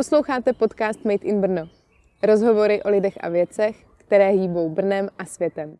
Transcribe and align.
Posloucháte 0.00 0.52
podcast 0.52 1.04
Made 1.04 1.24
in 1.24 1.40
Brno. 1.40 1.68
Rozhovory 2.22 2.82
o 2.82 2.90
lidech 2.90 3.18
a 3.20 3.28
věcech, 3.28 3.84
které 3.96 4.30
hýbou 4.30 4.70
Brnem 4.70 5.08
a 5.18 5.24
světem. 5.24 5.76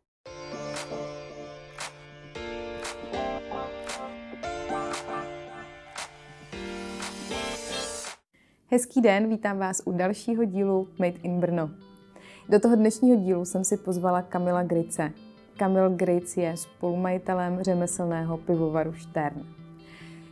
Hezký 8.66 9.00
den, 9.00 9.28
vítám 9.28 9.58
vás 9.58 9.82
u 9.84 9.92
dalšího 9.92 10.44
dílu 10.44 10.88
Made 10.98 11.18
in 11.22 11.40
Brno. 11.40 11.70
Do 12.48 12.60
toho 12.60 12.76
dnešního 12.76 13.16
dílu 13.16 13.44
jsem 13.44 13.64
si 13.64 13.76
pozvala 13.76 14.22
Kamila 14.22 14.62
Grice. 14.62 15.12
Kamil 15.58 15.90
Gric 15.90 16.36
je 16.36 16.56
spolumajitelem 16.56 17.62
řemeslného 17.62 18.38
pivovaru 18.38 18.92
Štern. 18.92 19.59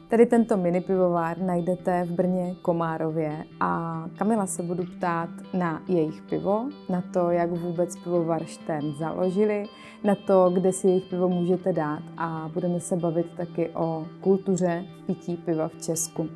Tady 0.08 0.26
tento 0.26 0.56
mini 0.56 0.80
pivovár 0.80 1.38
najdete 1.38 2.04
v 2.04 2.12
Brně 2.12 2.54
Komárově 2.62 3.44
a 3.60 4.04
Kamila 4.18 4.46
se 4.46 4.62
budu 4.62 4.84
ptát 4.84 5.28
na 5.54 5.82
jejich 5.88 6.22
pivo, 6.22 6.68
na 6.88 7.02
to, 7.12 7.30
jak 7.30 7.50
vůbec 7.50 7.96
pivovar 7.96 8.44
Štern 8.44 8.92
založili, 8.92 9.64
na 10.04 10.14
to, 10.14 10.50
kde 10.54 10.72
si 10.72 10.88
jejich 10.88 11.04
pivo 11.04 11.28
můžete 11.28 11.72
dát 11.72 12.02
a 12.16 12.50
budeme 12.54 12.80
se 12.80 12.96
bavit 12.96 13.26
taky 13.36 13.68
o 13.68 14.06
kultuře 14.20 14.84
pití 15.06 15.36
piva 15.36 15.68
v 15.68 15.82
Česku. 15.82 16.28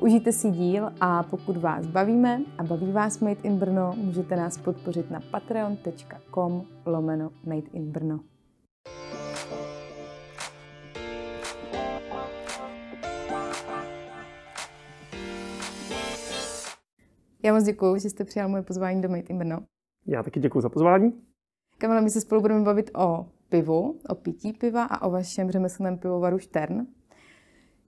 Užijte 0.00 0.32
si 0.32 0.50
díl 0.50 0.90
a 1.00 1.22
pokud 1.22 1.56
vás 1.56 1.86
bavíme 1.86 2.40
a 2.58 2.62
baví 2.62 2.92
vás 2.92 3.20
Made 3.20 3.40
in 3.42 3.58
Brno, 3.58 3.92
můžete 3.96 4.36
nás 4.36 4.58
podpořit 4.58 5.10
na 5.10 5.20
patreon.com 5.30 6.62
lomeno 6.86 7.30
Made 7.46 7.68
in 7.72 7.92
Brno. 7.92 8.33
Já 17.44 17.54
moc 17.54 17.64
děkuji, 17.64 17.98
že 17.98 18.10
jste 18.10 18.24
přijal 18.24 18.48
moje 18.48 18.62
pozvání 18.62 19.02
do 19.02 19.08
Made 19.08 19.22
in 19.22 19.38
Brno. 19.38 19.60
Já 20.06 20.22
taky 20.22 20.40
děkuji 20.40 20.60
za 20.60 20.68
pozvání. 20.68 21.12
Kamila, 21.78 22.00
my 22.00 22.10
se 22.10 22.20
spolu 22.20 22.40
budeme 22.40 22.64
bavit 22.64 22.90
o 22.96 23.26
pivu, 23.48 23.98
o 24.08 24.14
pití 24.14 24.52
piva 24.52 24.84
a 24.84 25.06
o 25.06 25.10
vašem 25.10 25.50
řemeslném 25.50 25.98
pivovaru 25.98 26.38
Štern. 26.38 26.86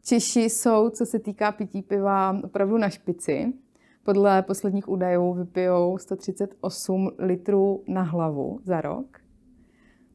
Češi 0.05 0.41
jsou, 0.41 0.91
co 0.91 1.06
se 1.06 1.19
týká 1.19 1.53
pití 1.53 1.83
piva, 1.83 2.41
opravdu 2.45 2.78
na 2.78 2.89
špici. 2.89 3.53
Podle 4.05 4.42
posledních 4.42 4.89
údajů 4.89 5.33
vypijou 5.33 5.98
138 5.98 7.11
litrů 7.19 7.84
na 7.89 8.02
hlavu 8.02 8.61
za 8.64 8.80
rok. 8.80 9.19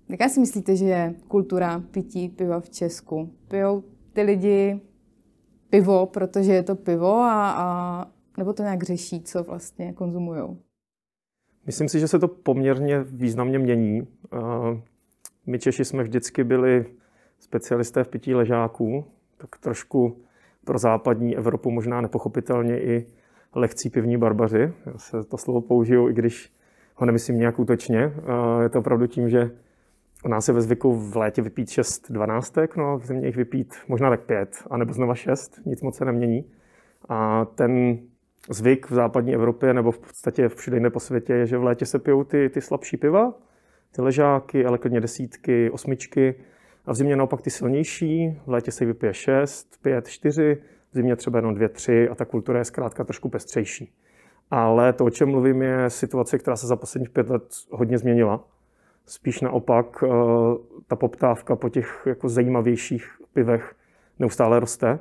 Jaká 0.10 0.30
si 0.30 0.40
myslíte, 0.40 0.76
že 0.76 0.86
je 0.86 1.16
kultura 1.28 1.84
pití 1.92 2.30
piva 2.30 2.60
v 2.60 2.70
Česku? 2.70 3.34
Pijou 3.48 3.84
ty 4.14 4.22
lidi 4.22 4.82
pivo, 5.70 6.06
protože 6.06 6.54
je 6.54 6.64
to 6.64 6.76
pivo, 6.76 7.14
a, 7.14 7.52
a, 7.52 8.08
nebo 8.38 8.54
to 8.54 8.64
nějak 8.64 8.84
řeší, 8.84 9.22
co 9.22 9.44
vlastně 9.44 9.94
konzumují? 9.94 10.58
Myslím 11.66 11.90
si, 11.90 12.00
že 12.00 12.08
se 12.08 12.20
to 12.20 12.28
poměrně 12.28 13.04
významně 13.04 13.60
mění. 13.60 14.08
My 15.46 15.60
Češi 15.60 15.86
jsme 15.86 16.04
vždycky 16.04 16.44
byli 16.44 16.86
specialisté 17.40 18.04
v 18.04 18.08
pití 18.08 18.36
ležáků, 18.36 19.06
tak 19.38 19.58
trošku 19.58 20.22
pro 20.66 20.78
západní 20.78 21.38
Evropu 21.38 21.72
možná 21.72 22.02
nepochopitelně 22.02 22.82
i 22.82 23.08
lehcí 23.56 23.90
pivní 23.90 24.18
barbaři. 24.18 24.74
Já 24.86 24.98
se 24.98 25.24
to 25.24 25.38
slovo 25.38 25.62
použiju, 25.62 26.10
i 26.10 26.14
když 26.14 26.54
ho 26.96 27.06
nemyslím 27.06 27.38
nějak 27.38 27.60
útočně. 27.60 28.14
Je 28.64 28.70
to 28.70 28.80
opravdu 28.80 29.08
tím, 29.08 29.30
že 29.30 29.52
u 30.26 30.28
nás 30.28 30.48
je 30.48 30.54
ve 30.54 30.62
zvyku 30.62 30.96
v 30.96 31.18
létě 31.18 31.42
vypít 31.42 31.70
6 31.70 32.12
dvanáctek, 32.12 32.76
no 32.76 32.86
a 32.86 32.96
v 32.96 33.06
zimě 33.06 33.28
jich 33.28 33.36
vypít 33.36 33.76
možná 33.88 34.10
tak 34.10 34.22
5, 34.22 34.64
anebo 34.70 34.94
znova 34.94 35.16
6, 35.16 35.62
nic 35.66 35.82
moc 35.82 35.98
se 35.98 36.06
nemění. 36.06 36.46
A 37.10 37.46
ten 37.46 38.00
zvyk 38.50 38.90
v 38.90 38.94
západní 38.94 39.34
Evropě 39.34 39.74
nebo 39.74 39.92
v 39.92 40.00
podstatě 40.00 40.50
všude 40.50 40.76
jinde 40.78 40.90
po 40.90 41.00
světě 41.00 41.34
je, 41.34 41.46
že 41.46 41.58
v 41.58 41.64
létě 41.64 41.86
se 41.86 42.00
pijou 42.00 42.24
ty, 42.24 42.50
ty 42.50 42.62
slabší 42.62 42.98
piva, 42.98 43.34
ty 43.96 44.02
ležáky, 44.02 44.66
ale 44.66 44.78
klidně 44.78 45.02
desítky, 45.02 45.70
osmičky, 45.70 46.36
a 46.86 46.92
v 46.92 46.96
zimě 46.96 47.16
naopak 47.16 47.42
ty 47.42 47.50
silnější, 47.50 48.40
v 48.46 48.50
létě 48.50 48.72
se 48.72 48.86
vypije 48.86 49.14
6, 49.14 49.78
5, 49.82 50.08
4, 50.08 50.58
v 50.92 50.96
zimě 50.96 51.16
třeba 51.16 51.40
jenom 51.40 51.56
2, 51.56 51.68
3 51.70 52.10
a 52.10 52.16
ta 52.16 52.26
kultura 52.26 52.60
je 52.60 52.66
zkrátka 52.66 53.04
trošku 53.04 53.30
pestřejší. 53.30 53.94
Ale 54.52 54.94
to, 54.94 55.06
o 55.06 55.10
čem 55.10 55.30
mluvím, 55.30 55.62
je 55.62 55.90
situace, 55.90 56.38
která 56.38 56.56
se 56.56 56.68
za 56.68 56.76
posledních 56.76 57.10
pět 57.10 57.30
let 57.30 57.44
hodně 57.70 57.98
změnila. 57.98 58.44
Spíš 59.06 59.42
naopak 59.42 60.04
eh, 60.04 60.08
ta 60.88 60.96
poptávka 60.96 61.56
po 61.56 61.70
těch 61.70 62.04
jako 62.06 62.30
zajímavějších 62.30 63.18
pivech 63.34 63.76
neustále 64.20 64.60
roste. 64.60 65.00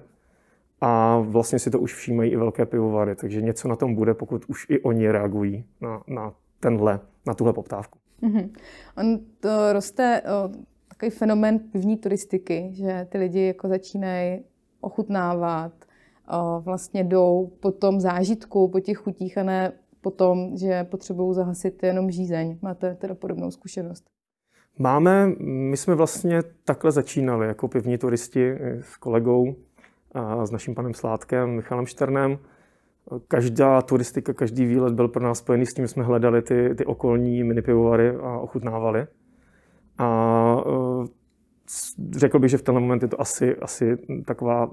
A 0.81 1.19
vlastně 1.19 1.59
si 1.59 1.71
to 1.71 1.81
už 1.81 1.95
všímají 1.95 2.31
i 2.31 2.37
velké 2.37 2.67
pivovary, 2.67 3.17
takže 3.17 3.43
něco 3.43 3.69
na 3.69 3.77
tom 3.77 3.95
bude, 3.95 4.15
pokud 4.15 4.45
už 4.49 4.67
i 4.71 4.81
oni 4.81 5.11
reagují 5.11 5.65
na, 5.81 6.03
na 6.09 6.35
tenhle, 6.61 7.01
na 7.27 7.35
tuhle 7.35 7.53
poptávku. 7.53 7.99
Mm-hmm. 8.23 8.51
On 8.99 9.19
to 9.41 9.73
roste 9.73 10.23
takový 10.89 11.11
fenomén 11.11 11.59
pivní 11.59 11.97
turistiky, 11.97 12.71
že 12.73 13.07
ty 13.11 13.19
lidi 13.19 13.47
jako 13.47 13.69
začínají 13.69 14.41
ochutnávat, 14.81 15.73
vlastně 16.61 17.05
jdou 17.05 17.53
po 17.61 17.73
tom 17.73 18.01
zážitku, 18.01 18.69
po 18.69 18.81
těch 18.81 18.99
chutích 18.99 19.39
a 19.39 19.43
ne 19.43 19.73
po 20.01 20.11
tom, 20.11 20.57
že 20.57 20.85
potřebují 20.85 21.35
zahasit 21.35 21.83
jenom 21.83 22.11
žízeň. 22.11 22.59
Máte 22.63 22.95
teda 22.95 23.15
podobnou 23.15 23.51
zkušenost? 23.51 24.05
Máme, 24.79 25.27
my 25.41 25.77
jsme 25.77 25.95
vlastně 25.95 26.43
takhle 26.65 26.93
začínali 26.93 27.47
jako 27.47 27.69
pivní 27.69 27.99
turisti 27.99 28.53
s 28.81 28.97
kolegou 28.97 29.55
s 30.45 30.51
naším 30.51 30.75
panem 30.75 30.95
Sládkem, 30.95 31.51
Michalem 31.51 31.87
Šternem. 31.87 32.39
Každá 33.29 33.83
turistika, 33.83 34.33
každý 34.33 34.67
výlet 34.67 34.95
byl 34.95 35.09
pro 35.09 35.25
nás 35.25 35.39
spojený 35.39 35.67
s 35.67 35.75
tím, 35.75 35.85
že 35.85 35.89
jsme 35.89 36.05
hledali 36.05 36.43
ty, 36.43 36.75
ty 36.75 36.85
okolní 36.85 37.45
minipivovary 37.45 38.17
a 38.17 38.39
ochutnávali. 38.39 39.07
A 39.99 40.63
uh, 40.67 41.07
řekl 42.11 42.39
bych, 42.39 42.51
že 42.51 42.59
v 42.59 42.63
tenhle 42.63 42.81
moment 42.81 43.03
je 43.03 43.09
to 43.09 43.21
asi, 43.21 43.57
asi 43.57 43.97
taková, 44.27 44.71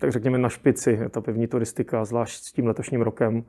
tak 0.00 0.12
řekněme, 0.12 0.38
na 0.38 0.48
špici, 0.48 1.00
ta 1.10 1.20
pevní 1.20 1.46
turistika, 1.46 2.04
zvlášť 2.04 2.44
s 2.44 2.52
tím 2.52 2.66
letošním 2.66 3.02
rokem, 3.02 3.44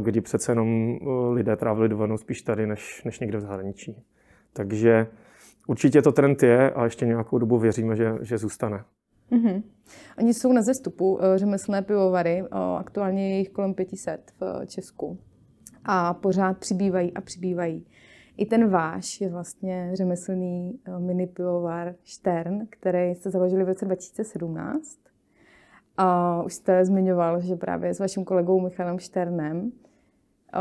kdy 0.00 0.20
přece 0.20 0.52
jenom 0.52 0.98
lidé 1.32 1.56
trávili 1.56 1.88
dovolenou 1.88 2.16
spíš 2.16 2.42
tady, 2.42 2.66
než, 2.66 3.04
než 3.04 3.20
někde 3.20 3.38
v 3.38 3.40
zahraničí. 3.40 4.04
Takže 4.52 5.06
určitě 5.66 6.02
to 6.02 6.12
trend 6.12 6.42
je 6.42 6.70
a 6.70 6.84
ještě 6.84 7.06
nějakou 7.06 7.38
dobu 7.38 7.58
věříme, 7.58 7.96
že, 7.96 8.18
že 8.20 8.38
zůstane. 8.38 8.84
Mm-hmm. 9.32 9.62
Oni 10.18 10.34
jsou 10.34 10.52
na 10.52 10.62
zestupu 10.62 11.18
řemeslné 11.36 11.82
pivovary, 11.82 12.44
aktuálně 12.78 13.30
je 13.30 13.38
jich 13.38 13.48
kolem 13.48 13.74
500 13.74 14.32
v 14.40 14.66
Česku 14.66 15.18
a 15.84 16.14
pořád 16.14 16.58
přibývají 16.58 17.14
a 17.14 17.20
přibývají. 17.20 17.86
I 18.36 18.46
ten 18.46 18.68
váš 18.68 19.20
je 19.20 19.28
vlastně 19.28 19.90
řemeslný 19.92 20.80
eh, 20.84 20.98
mini 20.98 21.26
pivovar 21.26 21.94
Štern, 22.04 22.66
který 22.70 23.14
jste 23.14 23.30
založili 23.30 23.64
v 23.64 23.68
roce 23.68 23.84
2017. 23.84 24.98
A 25.96 26.42
už 26.42 26.54
jste 26.54 26.84
zmiňoval, 26.84 27.40
že 27.40 27.56
právě 27.56 27.94
s 27.94 28.00
vaším 28.00 28.24
kolegou 28.24 28.60
Michalem 28.60 28.98
Šternem 28.98 29.72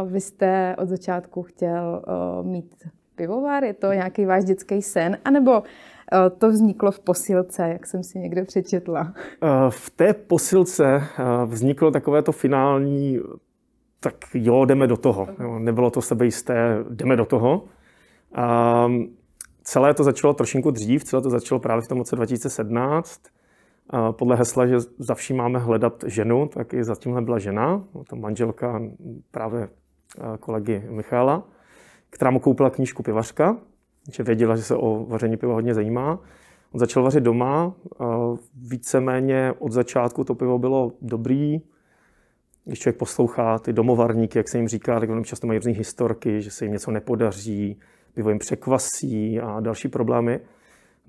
vy 0.05 0.21
jste 0.21 0.75
od 0.79 0.89
začátku 0.89 1.43
chtěl 1.43 2.03
mít 2.41 2.87
pivovar, 3.15 3.63
je 3.63 3.73
to 3.73 3.93
nějaký 3.93 4.25
váš 4.25 4.43
dětský 4.43 4.81
sen, 4.81 5.17
anebo 5.25 5.63
to 6.37 6.49
vzniklo 6.49 6.91
v 6.91 6.99
posilce, 6.99 7.69
jak 7.69 7.85
jsem 7.85 8.03
si 8.03 8.19
někde 8.19 8.43
přečetla? 8.43 9.13
V 9.69 9.89
té 9.89 10.13
posilce 10.13 11.03
vzniklo 11.45 11.91
takové 11.91 12.21
to 12.21 12.31
finální 12.31 13.19
tak 13.99 14.15
jo, 14.33 14.65
jdeme 14.65 14.87
do 14.87 14.97
toho. 14.97 15.27
Nebylo 15.59 15.91
to 15.91 16.01
sebejisté, 16.01 16.83
jdeme 16.89 17.15
do 17.15 17.25
toho. 17.25 17.63
A 18.35 18.87
celé 19.63 19.93
to 19.93 20.03
začalo 20.03 20.33
trošinku 20.33 20.71
dřív, 20.71 21.03
celé 21.03 21.21
to 21.21 21.29
začalo 21.29 21.59
právě 21.59 21.81
v 21.81 21.87
tom 21.87 21.97
roce 21.97 22.15
2017. 22.15 23.21
A 23.89 24.11
podle 24.11 24.35
hesla, 24.35 24.67
že 24.67 24.79
za 24.99 25.15
vším 25.15 25.37
máme 25.37 25.59
hledat 25.59 26.03
ženu, 26.07 26.47
tak 26.47 26.73
i 26.73 26.83
za 26.83 26.95
tímhle 26.95 27.21
byla 27.21 27.39
žena, 27.39 27.83
ta 28.09 28.15
manželka 28.15 28.81
právě 29.31 29.69
kolegy 30.39 30.83
Michála, 30.89 31.43
která 32.09 32.31
mu 32.31 32.39
koupila 32.39 32.69
knížku 32.69 33.03
Pivařka, 33.03 33.57
že 34.11 34.23
věděla, 34.23 34.55
že 34.55 34.63
se 34.63 34.75
o 34.75 35.05
vaření 35.05 35.37
piva 35.37 35.53
hodně 35.53 35.73
zajímá. 35.73 36.19
On 36.71 36.79
začal 36.79 37.03
vařit 37.03 37.23
doma, 37.23 37.73
víceméně 38.55 39.53
od 39.59 39.71
začátku 39.71 40.23
to 40.23 40.35
pivo 40.35 40.59
bylo 40.59 40.91
dobrý, 41.01 41.61
když 42.65 42.79
člověk 42.79 42.97
poslouchá 42.97 43.59
ty 43.59 43.73
domovarníky, 43.73 44.39
jak 44.39 44.49
se 44.49 44.57
jim 44.57 44.67
říká, 44.67 44.99
tak 44.99 45.09
oni 45.09 45.23
často 45.23 45.47
mají 45.47 45.59
různé 45.59 45.71
historky, 45.71 46.41
že 46.41 46.51
se 46.51 46.65
jim 46.65 46.73
něco 46.73 46.91
nepodaří, 46.91 47.79
pivo 48.13 48.29
jim 48.29 48.39
překvasí 48.39 49.39
a 49.39 49.59
další 49.59 49.87
problémy. 49.87 50.39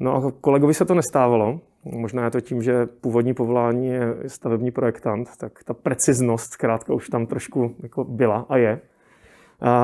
No 0.00 0.14
a 0.14 0.32
kolegovi 0.40 0.74
se 0.74 0.84
to 0.84 0.94
nestávalo. 0.94 1.60
Možná 1.84 2.24
je 2.24 2.30
to 2.30 2.40
tím, 2.40 2.62
že 2.62 2.86
původní 2.86 3.34
povolání 3.34 3.88
je 3.88 4.14
stavební 4.26 4.70
projektant, 4.70 5.28
tak 5.40 5.64
ta 5.64 5.74
preciznost 5.74 6.52
zkrátka 6.52 6.94
už 6.94 7.08
tam 7.08 7.26
trošku 7.26 7.74
jako 7.82 8.04
byla 8.04 8.46
a 8.48 8.56
je. 8.56 8.80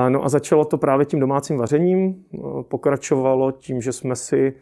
No 0.09 0.23
a 0.23 0.29
začalo 0.29 0.65
to 0.65 0.77
právě 0.77 1.05
tím 1.05 1.19
domácím 1.19 1.57
vařením, 1.57 2.25
pokračovalo 2.61 3.51
tím, 3.51 3.81
že 3.81 3.91
jsme 3.91 4.15
si 4.15 4.53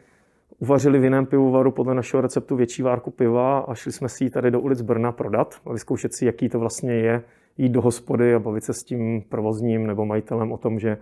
uvařili 0.60 1.00
v 1.00 1.04
jiném 1.04 1.25
pivovaru 1.25 1.71
podle 1.71 1.95
našeho 1.95 2.21
receptu 2.21 2.56
větší 2.56 2.81
várku 2.81 3.12
piva 3.12 3.60
a 3.60 3.75
šli 3.75 3.92
jsme 3.92 4.10
si 4.10 4.24
ji 4.24 4.30
tady 4.30 4.51
do 4.51 4.62
ulic 4.62 4.81
Brna 4.81 5.12
prodat 5.12 5.56
a 5.65 5.74
vyzkoušet 5.74 6.13
si, 6.13 6.25
jaký 6.25 6.50
to 6.50 6.60
vlastně 6.60 6.94
je, 6.94 7.24
jít 7.57 7.69
do 7.69 7.81
hospody 7.81 8.36
a 8.36 8.39
bavit 8.39 8.63
se 8.63 8.74
s 8.74 8.83
tím 8.83 9.21
provozním 9.30 9.88
nebo 9.88 10.06
majitelem 10.06 10.51
o 10.51 10.57
tom, 10.57 10.80
že 10.80 10.98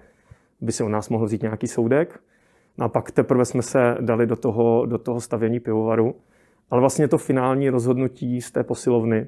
by 0.61 0.71
se 0.71 0.83
u 0.83 0.87
nás 0.87 1.09
mohl 1.09 1.25
vzít 1.25 1.41
nějaký 1.41 1.67
soudek. 1.67 2.19
No 2.77 2.85
a 2.85 2.89
pak 2.89 3.11
teprve 3.11 3.45
jsme 3.45 3.61
se 3.61 3.97
dali 4.01 4.27
do 4.27 4.35
toho, 4.35 4.85
do 4.85 4.97
toho 4.97 5.21
stavění 5.21 5.59
pivovaru. 5.59 6.15
Ale 6.69 6.81
vlastně 6.81 7.07
to 7.07 7.17
finální 7.17 7.69
rozhodnutí 7.69 8.41
z 8.41 8.51
té 8.51 8.63
posilovny 8.63 9.27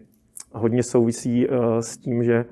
hodně 0.52 0.84
souvisí 0.84 1.48
eh, 1.48 1.82
s 1.82 1.98
tím, 1.98 2.24
že 2.24 2.46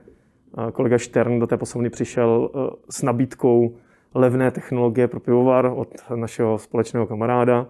kolega 0.74 0.98
Štern 0.98 1.40
do 1.40 1.48
té 1.48 1.58
posilovny 1.58 1.90
přišel 1.90 2.50
eh, 2.56 2.76
s 2.90 3.02
nabídkou 3.02 3.76
levné 4.14 4.52
technologie 4.52 5.08
pro 5.08 5.20
pivovar 5.20 5.66
od 5.76 5.90
našeho 6.16 6.58
společného 6.58 7.08
kamaráda. 7.08 7.68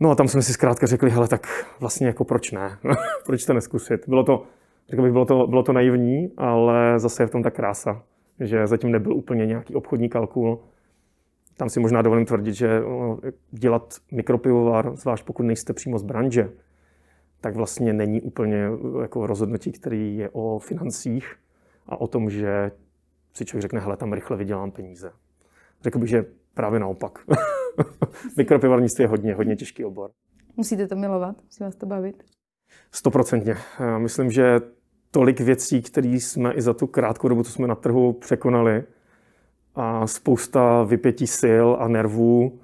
No 0.00 0.10
a 0.10 0.14
tam 0.14 0.28
jsme 0.28 0.42
si 0.42 0.52
zkrátka 0.52 0.86
řekli, 0.86 1.10
hele, 1.10 1.28
tak 1.28 1.66
vlastně 1.80 2.06
jako 2.06 2.24
proč 2.24 2.50
ne? 2.50 2.78
proč 3.26 3.44
to 3.44 3.54
neskusit? 3.54 4.08
Bylo 4.08 4.24
to, 4.24 4.42
řekl 4.88 5.02
bych, 5.02 5.12
bylo 5.12 5.24
to, 5.24 5.46
bylo 5.46 5.62
to 5.62 5.72
naivní, 5.72 6.32
ale 6.36 6.98
zase 6.98 7.22
je 7.22 7.26
v 7.26 7.30
tom 7.30 7.42
ta 7.42 7.50
krása, 7.50 8.02
že 8.40 8.66
zatím 8.66 8.92
nebyl 8.92 9.12
úplně 9.12 9.46
nějaký 9.46 9.74
obchodní 9.74 10.08
kalkul. 10.08 10.60
Tam 11.56 11.68
si 11.68 11.80
možná 11.80 12.02
dovolím 12.02 12.26
tvrdit, 12.26 12.54
že 12.54 12.80
no, 12.80 13.18
dělat 13.50 13.94
mikropivovar, 14.12 14.96
zvlášť 14.96 15.24
pokud 15.24 15.42
nejste 15.42 15.72
přímo 15.72 15.98
z 15.98 16.02
branže, 16.02 16.50
tak 17.40 17.56
vlastně 17.56 17.92
není 17.92 18.20
úplně 18.20 18.68
jako 19.02 19.26
rozhodnutí, 19.26 19.72
který 19.72 20.16
je 20.16 20.30
o 20.32 20.58
financích 20.58 21.36
a 21.92 22.00
o 22.00 22.06
tom, 22.06 22.30
že 22.30 22.70
si 23.34 23.44
člověk 23.44 23.62
řekne, 23.62 23.80
hele, 23.80 23.96
tam 23.96 24.12
rychle 24.12 24.36
vydělám 24.36 24.70
peníze. 24.70 25.12
Řekl 25.82 25.98
bych, 25.98 26.08
že 26.08 26.24
právě 26.54 26.80
naopak. 26.80 27.18
Mikropivarnictví 28.36 29.02
je 29.02 29.08
hodně, 29.08 29.34
hodně 29.34 29.56
těžký 29.56 29.84
obor. 29.84 30.10
Musíte 30.56 30.88
to 30.88 30.96
milovat? 30.96 31.36
Musí 31.44 31.64
vás 31.64 31.74
to 31.74 31.86
bavit? 31.86 32.24
Stoprocentně. 32.92 33.56
Myslím, 33.98 34.30
že 34.30 34.60
tolik 35.10 35.40
věcí, 35.40 35.82
které 35.82 36.08
jsme 36.08 36.52
i 36.52 36.62
za 36.62 36.74
tu 36.74 36.86
krátkou 36.86 37.28
dobu, 37.28 37.42
co 37.42 37.52
jsme 37.52 37.66
na 37.66 37.74
trhu 37.74 38.12
překonali, 38.12 38.84
a 39.74 40.06
spousta 40.06 40.82
vypětí 40.82 41.26
sil 41.40 41.66
a 41.80 41.88
nervů. 41.88 42.60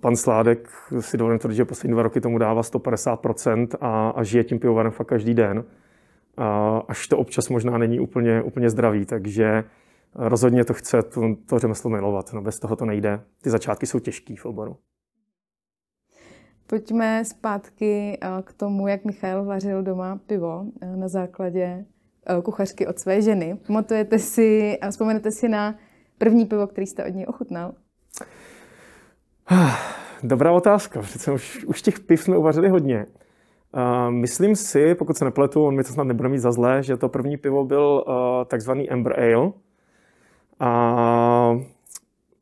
Pan 0.00 0.16
Sládek 0.16 0.68
si 1.00 1.16
dovolím 1.16 1.38
tvrdit, 1.38 1.56
že 1.56 1.64
poslední 1.64 1.92
dva 1.92 2.02
roky 2.02 2.20
tomu 2.20 2.38
dává 2.38 2.62
150% 2.62 3.68
a, 3.80 4.10
a 4.10 4.22
žije 4.22 4.44
tím 4.44 4.58
pivovarem 4.58 4.92
fakt 4.92 5.06
každý 5.06 5.34
den. 5.34 5.64
A 6.36 6.78
až 6.88 7.06
to 7.06 7.18
občas 7.18 7.48
možná 7.48 7.78
není 7.78 8.00
úplně, 8.00 8.42
úplně 8.42 8.70
zdravý, 8.70 9.06
takže 9.06 9.64
rozhodně 10.14 10.64
to 10.64 10.74
chce 10.74 11.02
to, 11.02 11.20
to 11.46 11.58
řemeslo 11.58 11.90
milovat. 11.90 12.32
No 12.32 12.42
bez 12.42 12.58
toho 12.58 12.76
to 12.76 12.84
nejde. 12.84 13.20
Ty 13.42 13.50
začátky 13.50 13.86
jsou 13.86 13.98
těžký 13.98 14.36
v 14.36 14.46
oboru. 14.46 14.76
Pojďme 16.66 17.24
zpátky 17.24 18.18
eh, 18.20 18.28
k 18.42 18.52
tomu, 18.52 18.88
jak 18.88 19.04
Michal 19.04 19.44
vařil 19.44 19.82
doma 19.82 20.20
pivo 20.26 20.64
eh, 20.80 20.96
na 20.96 21.08
základě 21.08 21.84
eh, 22.26 22.42
kuchařky 22.42 22.86
od 22.86 22.98
své 22.98 23.22
ženy. 23.22 23.58
Pamatujete 23.66 24.18
si, 24.18 24.78
vzpomenete 24.90 25.30
si 25.30 25.48
na 25.48 25.74
první 26.18 26.46
pivo, 26.46 26.66
který 26.66 26.86
jste 26.86 27.04
od 27.04 27.14
něj 27.14 27.26
ochutnal? 27.28 27.74
Dobrá 30.22 30.52
otázka. 30.52 31.02
Přece 31.02 31.32
už, 31.32 31.64
už 31.64 31.82
těch 31.82 32.00
piv 32.00 32.22
jsme 32.22 32.36
uvařili 32.36 32.68
hodně. 32.68 33.06
Myslím 34.10 34.56
si, 34.56 34.94
pokud 34.94 35.16
se 35.16 35.24
nepletu, 35.24 35.64
on 35.64 35.76
mi 35.76 35.84
to 35.84 35.92
snad 35.92 36.04
nebude 36.04 36.28
mít 36.28 36.38
za 36.38 36.52
zlé, 36.52 36.82
že 36.82 36.96
to 36.96 37.08
první 37.08 37.36
pivo 37.36 37.64
byl 37.64 38.04
uh, 38.06 38.14
takzvaný 38.44 38.90
Amber 38.90 39.20
Ale. 39.20 39.52
A 40.60 41.58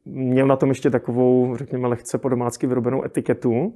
měl 0.04 0.46
na 0.46 0.56
tom 0.56 0.68
ještě 0.68 0.90
takovou, 0.90 1.56
řekněme, 1.56 1.88
lehce 1.88 2.18
po 2.18 2.28
domácky 2.28 2.66
vyrobenou 2.66 3.04
etiketu. 3.04 3.74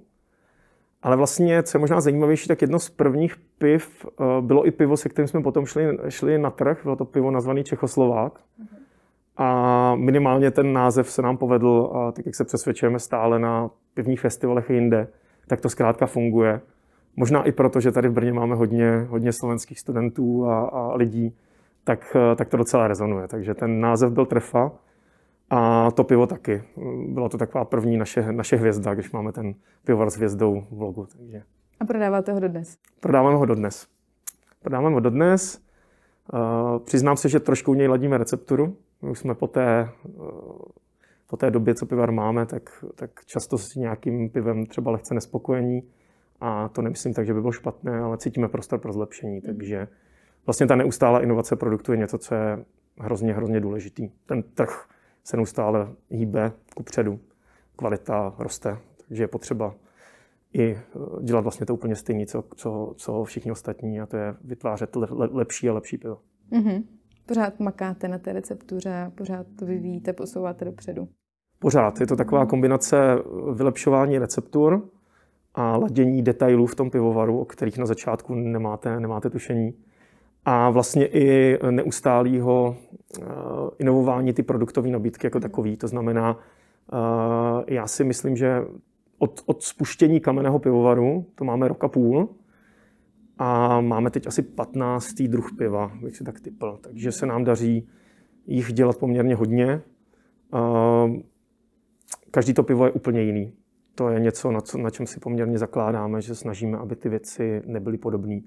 Ale 1.02 1.16
vlastně, 1.16 1.62
co 1.62 1.78
je 1.78 1.80
možná 1.80 2.00
zajímavější, 2.00 2.48
tak 2.48 2.62
jedno 2.62 2.78
z 2.78 2.90
prvních 2.90 3.36
piv 3.58 4.06
uh, 4.06 4.26
bylo 4.40 4.66
i 4.66 4.70
pivo, 4.70 4.96
se 4.96 5.08
kterým 5.08 5.28
jsme 5.28 5.42
potom 5.42 5.66
šli, 5.66 5.98
šli 6.08 6.38
na 6.38 6.50
trh. 6.50 6.80
Bylo 6.82 6.96
to 6.96 7.04
pivo 7.04 7.30
nazvaný 7.30 7.64
Čechoslovák. 7.64 8.40
A 9.36 9.94
minimálně 9.94 10.50
ten 10.50 10.72
název 10.72 11.10
se 11.10 11.22
nám 11.22 11.36
povedl, 11.36 11.90
a 11.94 12.12
tak 12.12 12.26
jak 12.26 12.34
se 12.34 12.44
přesvědčujeme 12.44 12.98
stále 12.98 13.38
na 13.38 13.70
pivních 13.94 14.20
festivalech 14.20 14.70
jinde, 14.70 15.08
tak 15.46 15.60
to 15.60 15.68
zkrátka 15.68 16.06
funguje. 16.06 16.60
Možná 17.16 17.44
i 17.44 17.52
proto, 17.52 17.80
že 17.80 17.92
tady 17.92 18.08
v 18.08 18.12
Brně 18.12 18.32
máme 18.32 18.54
hodně, 18.54 19.06
hodně 19.08 19.32
slovenských 19.32 19.80
studentů 19.80 20.46
a, 20.46 20.60
a 20.60 20.94
lidí, 20.94 21.36
tak, 21.84 22.16
tak 22.36 22.48
to 22.48 22.56
docela 22.56 22.88
rezonuje. 22.88 23.28
Takže 23.28 23.54
ten 23.54 23.80
název 23.80 24.12
byl 24.12 24.26
trefa 24.26 24.72
a 25.50 25.90
to 25.90 26.04
pivo 26.04 26.26
taky. 26.26 26.62
Byla 27.08 27.28
to 27.28 27.38
taková 27.38 27.64
první 27.64 27.96
naše, 27.96 28.32
naše 28.32 28.56
hvězda, 28.56 28.94
když 28.94 29.12
máme 29.12 29.32
ten 29.32 29.54
pivovar 29.84 30.10
s 30.10 30.16
hvězdou 30.16 30.66
v 30.70 30.80
logu. 30.82 31.06
Takže. 31.06 31.42
A 31.80 31.84
prodáváte 31.84 32.32
ho 32.32 32.40
dodnes? 32.40 32.78
Prodáváme 33.00 33.36
ho 33.36 33.46
dodnes. 33.46 33.86
Prodáváme 34.62 34.94
ho 34.94 35.00
dodnes. 35.00 35.64
Uh, 36.32 36.78
přiznám 36.78 37.16
se, 37.16 37.28
že 37.28 37.40
trošku 37.40 37.70
u 37.70 37.74
něj 37.74 37.88
ladíme 37.88 38.18
recepturu. 38.18 38.76
My 39.02 39.10
už 39.10 39.18
jsme 39.18 39.34
po 39.34 39.46
té, 39.46 39.88
uh, 40.04 40.26
po 41.26 41.36
té 41.36 41.50
době, 41.50 41.74
co 41.74 41.86
pivar 41.86 42.12
máme, 42.12 42.46
tak, 42.46 42.84
tak 42.94 43.10
často 43.26 43.58
s 43.58 43.74
nějakým 43.74 44.30
pivem 44.30 44.66
třeba 44.66 44.90
lehce 44.90 45.14
nespokojení. 45.14 45.82
A 46.40 46.68
to 46.68 46.82
nemyslím 46.82 47.14
tak, 47.14 47.26
že 47.26 47.34
by 47.34 47.40
bylo 47.40 47.52
špatné, 47.52 47.98
ale 47.98 48.18
cítíme 48.18 48.48
prostor 48.48 48.78
pro 48.78 48.92
zlepšení. 48.92 49.34
Mm. 49.34 49.40
Takže 49.40 49.88
vlastně 50.46 50.66
ta 50.66 50.76
neustálá 50.76 51.20
inovace 51.20 51.56
produktu 51.56 51.92
je 51.92 51.98
něco, 51.98 52.18
co 52.18 52.34
je 52.34 52.64
hrozně, 52.98 53.32
hrozně 53.32 53.60
důležitý. 53.60 54.10
Ten 54.26 54.42
trh 54.42 54.86
se 55.24 55.36
neustále 55.36 55.88
hýbe 56.10 56.52
kupředu, 56.76 57.20
kvalita 57.76 58.34
roste, 58.38 58.78
takže 59.08 59.22
je 59.22 59.28
potřeba 59.28 59.74
i 60.52 60.70
eh, 60.72 60.78
dělat 61.22 61.40
vlastně 61.40 61.66
to 61.66 61.74
úplně 61.74 61.96
stejné, 61.96 62.26
co, 62.26 62.44
co, 62.56 62.94
co 62.96 63.24
všichni 63.24 63.52
ostatní, 63.52 64.00
a 64.00 64.06
to 64.06 64.16
je 64.16 64.34
vytvářet 64.44 64.96
le, 64.96 65.06
le, 65.10 65.28
lepší 65.32 65.68
a 65.68 65.72
lepší 65.72 65.98
pivo. 65.98 66.18
Mm-hmm. 66.52 66.84
Pořád 67.26 67.60
makáte 67.60 68.08
na 68.08 68.18
té 68.18 68.32
receptuře, 68.32 69.12
pořád 69.14 69.46
to 69.58 69.66
vyvíjíte, 69.66 70.12
posouváte 70.12 70.64
dopředu. 70.64 71.08
Pořád. 71.58 72.00
Je 72.00 72.06
to 72.06 72.16
taková 72.16 72.46
kombinace 72.46 72.96
vylepšování 73.54 74.18
receptur 74.18 74.88
a 75.54 75.76
ladění 75.76 76.22
detailů 76.22 76.66
v 76.66 76.74
tom 76.74 76.90
pivovaru, 76.90 77.40
o 77.40 77.44
kterých 77.44 77.78
na 77.78 77.86
začátku 77.86 78.34
nemáte, 78.34 79.00
nemáte 79.00 79.30
tušení 79.30 79.74
a 80.44 80.70
vlastně 80.70 81.06
i 81.06 81.58
neustálého 81.70 82.76
eh, 82.76 83.24
inovování 83.78 84.32
ty 84.32 84.42
produktové 84.42 84.88
nabídky 84.88 85.26
jako 85.26 85.40
takový. 85.40 85.76
To 85.76 85.88
znamená, 85.88 86.38
eh, 86.92 87.74
já 87.74 87.86
si 87.86 88.04
myslím, 88.04 88.36
že 88.36 88.62
od, 89.18 89.40
od 89.46 89.62
spuštění 89.62 90.20
kamenného 90.20 90.58
pivovaru, 90.58 91.26
to 91.34 91.44
máme 91.44 91.68
rok 91.68 91.84
a 91.84 91.88
půl, 91.88 92.28
a 93.38 93.80
máme 93.80 94.10
teď 94.10 94.26
asi 94.26 94.42
15. 94.42 95.28
druh 95.28 95.50
piva, 95.58 95.92
bych 96.02 96.16
si 96.16 96.24
tak 96.24 96.40
typl. 96.40 96.78
Takže 96.80 97.12
se 97.12 97.26
nám 97.26 97.44
daří 97.44 97.88
jich 98.46 98.72
dělat 98.72 98.98
poměrně 98.98 99.34
hodně. 99.34 99.82
Eh, 100.54 101.22
každý 102.30 102.54
to 102.54 102.62
pivo 102.62 102.84
je 102.84 102.90
úplně 102.90 103.22
jiný. 103.22 103.52
To 103.94 104.08
je 104.08 104.20
něco, 104.20 104.50
na, 104.50 104.60
co, 104.60 104.78
na 104.78 104.90
čem 104.90 105.06
si 105.06 105.20
poměrně 105.20 105.58
zakládáme, 105.58 106.20
že 106.20 106.34
snažíme, 106.34 106.78
aby 106.78 106.96
ty 106.96 107.08
věci 107.08 107.62
nebyly 107.66 107.98
podobné. 107.98 108.40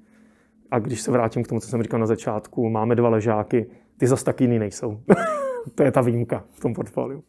A 0.72 0.80
když 0.80 1.02
se 1.02 1.12
vrátím 1.12 1.44
k 1.44 1.48
tomu, 1.48 1.62
co 1.62 1.68
jsem 1.68 1.84
říkal 1.84 2.00
na 2.00 2.06
začátku, 2.06 2.70
máme 2.70 2.96
dva 2.96 3.10
ležáky, 3.10 3.70
ty 3.98 4.08
zas 4.08 4.24
taky 4.24 4.44
jiný 4.44 4.60
nejsou. 4.60 5.00
to 5.76 5.84
je 5.84 5.92
ta 5.92 6.02
výjimka 6.02 6.46
v 6.50 6.60
tom 6.60 6.74
portfoliu. 6.74 7.24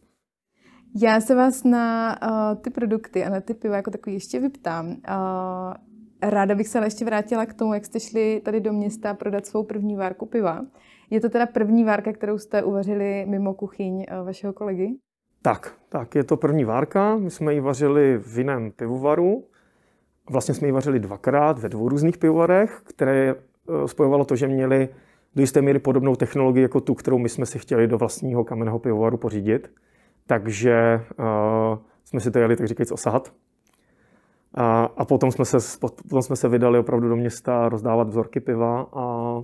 Já 0.95 1.21
se 1.21 1.35
vás 1.35 1.63
na 1.63 2.17
uh, 2.23 2.61
ty 2.61 2.69
produkty 2.69 3.25
a 3.25 3.29
na 3.29 3.41
ty 3.41 3.53
piva 3.53 3.75
jako 3.75 3.91
takový 3.91 4.15
ještě 4.15 4.39
vyptám. 4.39 4.87
Uh, 4.87 4.95
ráda 6.21 6.55
bych 6.55 6.67
se 6.67 6.77
ale 6.77 6.87
ještě 6.87 7.05
vrátila 7.05 7.45
k 7.45 7.53
tomu, 7.53 7.73
jak 7.73 7.85
jste 7.85 7.99
šli 7.99 8.41
tady 8.45 8.59
do 8.59 8.73
města 8.73 9.13
prodat 9.13 9.45
svou 9.45 9.63
první 9.63 9.95
várku 9.95 10.25
piva. 10.25 10.65
Je 11.09 11.21
to 11.21 11.29
teda 11.29 11.45
první 11.45 11.83
várka, 11.83 12.13
kterou 12.13 12.37
jste 12.37 12.63
uvařili 12.63 13.25
mimo 13.25 13.53
kuchyň 13.53 13.95
uh, 13.95 14.25
vašeho 14.25 14.53
kolegy? 14.53 14.95
Tak, 15.41 15.73
tak, 15.89 16.15
je 16.15 16.23
to 16.23 16.37
první 16.37 16.65
várka. 16.65 17.15
My 17.15 17.31
jsme 17.31 17.53
ji 17.53 17.59
vařili 17.59 18.17
v 18.17 18.37
jiném 18.37 18.71
pivovaru. 18.71 19.43
Vlastně 20.29 20.53
jsme 20.53 20.67
ji 20.67 20.71
vařili 20.71 20.99
dvakrát 20.99 21.59
ve 21.59 21.69
dvou 21.69 21.89
různých 21.89 22.17
pivovarech, 22.17 22.81
které 22.83 23.35
eh, 23.35 23.87
spojovalo 23.87 24.25
to, 24.25 24.35
že 24.35 24.47
měli 24.47 24.89
do 25.35 25.41
jisté 25.41 25.61
míry 25.61 25.79
podobnou 25.79 26.15
technologii 26.15 26.61
jako 26.61 26.81
tu, 26.81 26.93
kterou 26.93 27.17
my 27.17 27.29
jsme 27.29 27.45
si 27.45 27.59
chtěli 27.59 27.87
do 27.87 27.97
vlastního 27.97 28.43
kamenného 28.43 28.79
pivovaru 28.79 29.17
pořídit. 29.17 29.71
Takže 30.27 31.01
uh, 31.19 31.77
jsme 32.05 32.19
si 32.19 32.31
to 32.31 32.39
jeli, 32.39 32.55
tak 32.55 32.67
říkajíc, 32.67 32.91
osahat. 32.91 33.33
A, 34.53 34.83
a 34.97 35.05
potom, 35.05 35.31
jsme 35.31 35.45
se, 35.45 35.57
potom 35.79 36.21
jsme 36.21 36.35
se 36.35 36.49
vydali 36.49 36.79
opravdu 36.79 37.09
do 37.09 37.15
města 37.15 37.69
rozdávat 37.69 38.07
vzorky 38.07 38.39
piva 38.39 38.89
a 38.93 39.35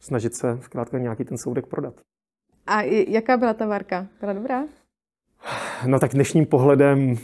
snažit 0.00 0.34
se 0.34 0.58
zkrátka 0.60 0.98
nějaký 0.98 1.24
ten 1.24 1.38
soudek 1.38 1.66
prodat. 1.66 1.94
A 2.66 2.82
jaká 3.08 3.36
byla 3.36 3.54
ta 3.54 3.66
varka? 3.66 4.06
Byla 4.20 4.32
dobrá? 4.32 4.64
No 5.86 5.98
tak 5.98 6.12
dnešním 6.12 6.46
pohledem 6.46 7.16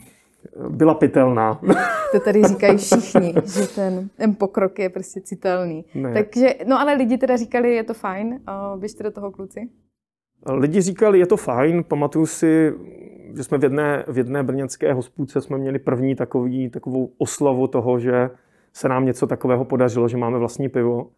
byla 0.69 0.95
pitelná. 0.95 1.61
To 2.13 2.21
tady 2.21 2.45
říkají 2.45 2.79
všichni, 2.79 3.35
že 3.45 3.67
ten, 3.75 4.09
ten 4.17 4.35
pokrok 4.35 4.79
je 4.79 4.89
prostě 4.89 5.21
citelný. 5.21 5.85
Ne. 5.95 6.13
Takže, 6.13 6.55
no 6.67 6.81
ale 6.81 6.95
lidi 6.95 7.19
teda 7.19 7.37
říkali, 7.37 7.75
je 7.75 7.85
to 7.85 7.95
fajn, 7.95 8.41
běžte 8.77 9.03
do 9.05 9.11
toho 9.11 9.31
kluci. 9.31 9.69
Lidi 10.47 10.81
říkali, 10.81 11.19
je 11.19 11.27
to 11.27 11.37
fajn, 11.37 11.85
pamatuju 11.85 12.27
si, 12.27 12.73
že 13.37 13.45
jsme 13.45 13.59
v 13.59 13.63
jedné, 13.63 14.05
v 14.09 14.19
jedné 14.19 14.43
brněnské 14.43 14.93
hospůdce 14.93 15.41
jsme 15.41 15.59
měli 15.59 15.79
první 15.79 16.15
takový, 16.15 16.71
takovou 16.71 17.13
oslavu 17.19 17.67
toho, 17.67 17.99
že 17.99 18.31
se 18.73 18.89
nám 18.89 19.05
něco 19.05 19.27
takového 19.27 19.65
podařilo, 19.65 20.09
že 20.09 20.17
máme 20.17 20.39
vlastní 20.39 20.69
pivo. 20.69 21.11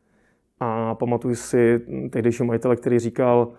A 0.60 0.94
pamatuju 0.94 1.34
si 1.34 1.80
tehdejšího 2.10 2.46
majitele, 2.46 2.76
který 2.76 2.98
říkal, 2.98 3.52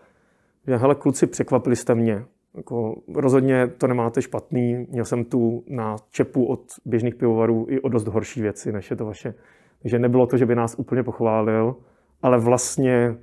že 0.67 0.77
hele 0.77 0.95
kluci, 0.95 1.27
překvapili 1.27 1.75
jste 1.75 1.95
mě. 1.95 2.25
Jako, 2.57 3.01
rozhodně 3.15 3.67
to 3.67 3.87
nemáte 3.87 4.21
špatný, 4.21 4.87
měl 4.89 5.05
jsem 5.05 5.25
tu 5.25 5.63
na 5.67 5.95
čepu 6.11 6.45
od 6.45 6.61
běžných 6.85 7.15
pivovarů 7.15 7.65
i 7.69 7.81
o 7.81 7.89
dost 7.89 8.07
horší 8.07 8.41
věci, 8.41 8.71
než 8.71 8.89
je 8.89 8.97
to 8.97 9.05
vaše. 9.05 9.33
Takže 9.81 9.99
nebylo 9.99 10.27
to, 10.27 10.37
že 10.37 10.45
by 10.45 10.55
nás 10.55 10.75
úplně 10.77 11.03
pochválil, 11.03 11.75
ale 12.21 12.39
vlastně, 12.39 13.17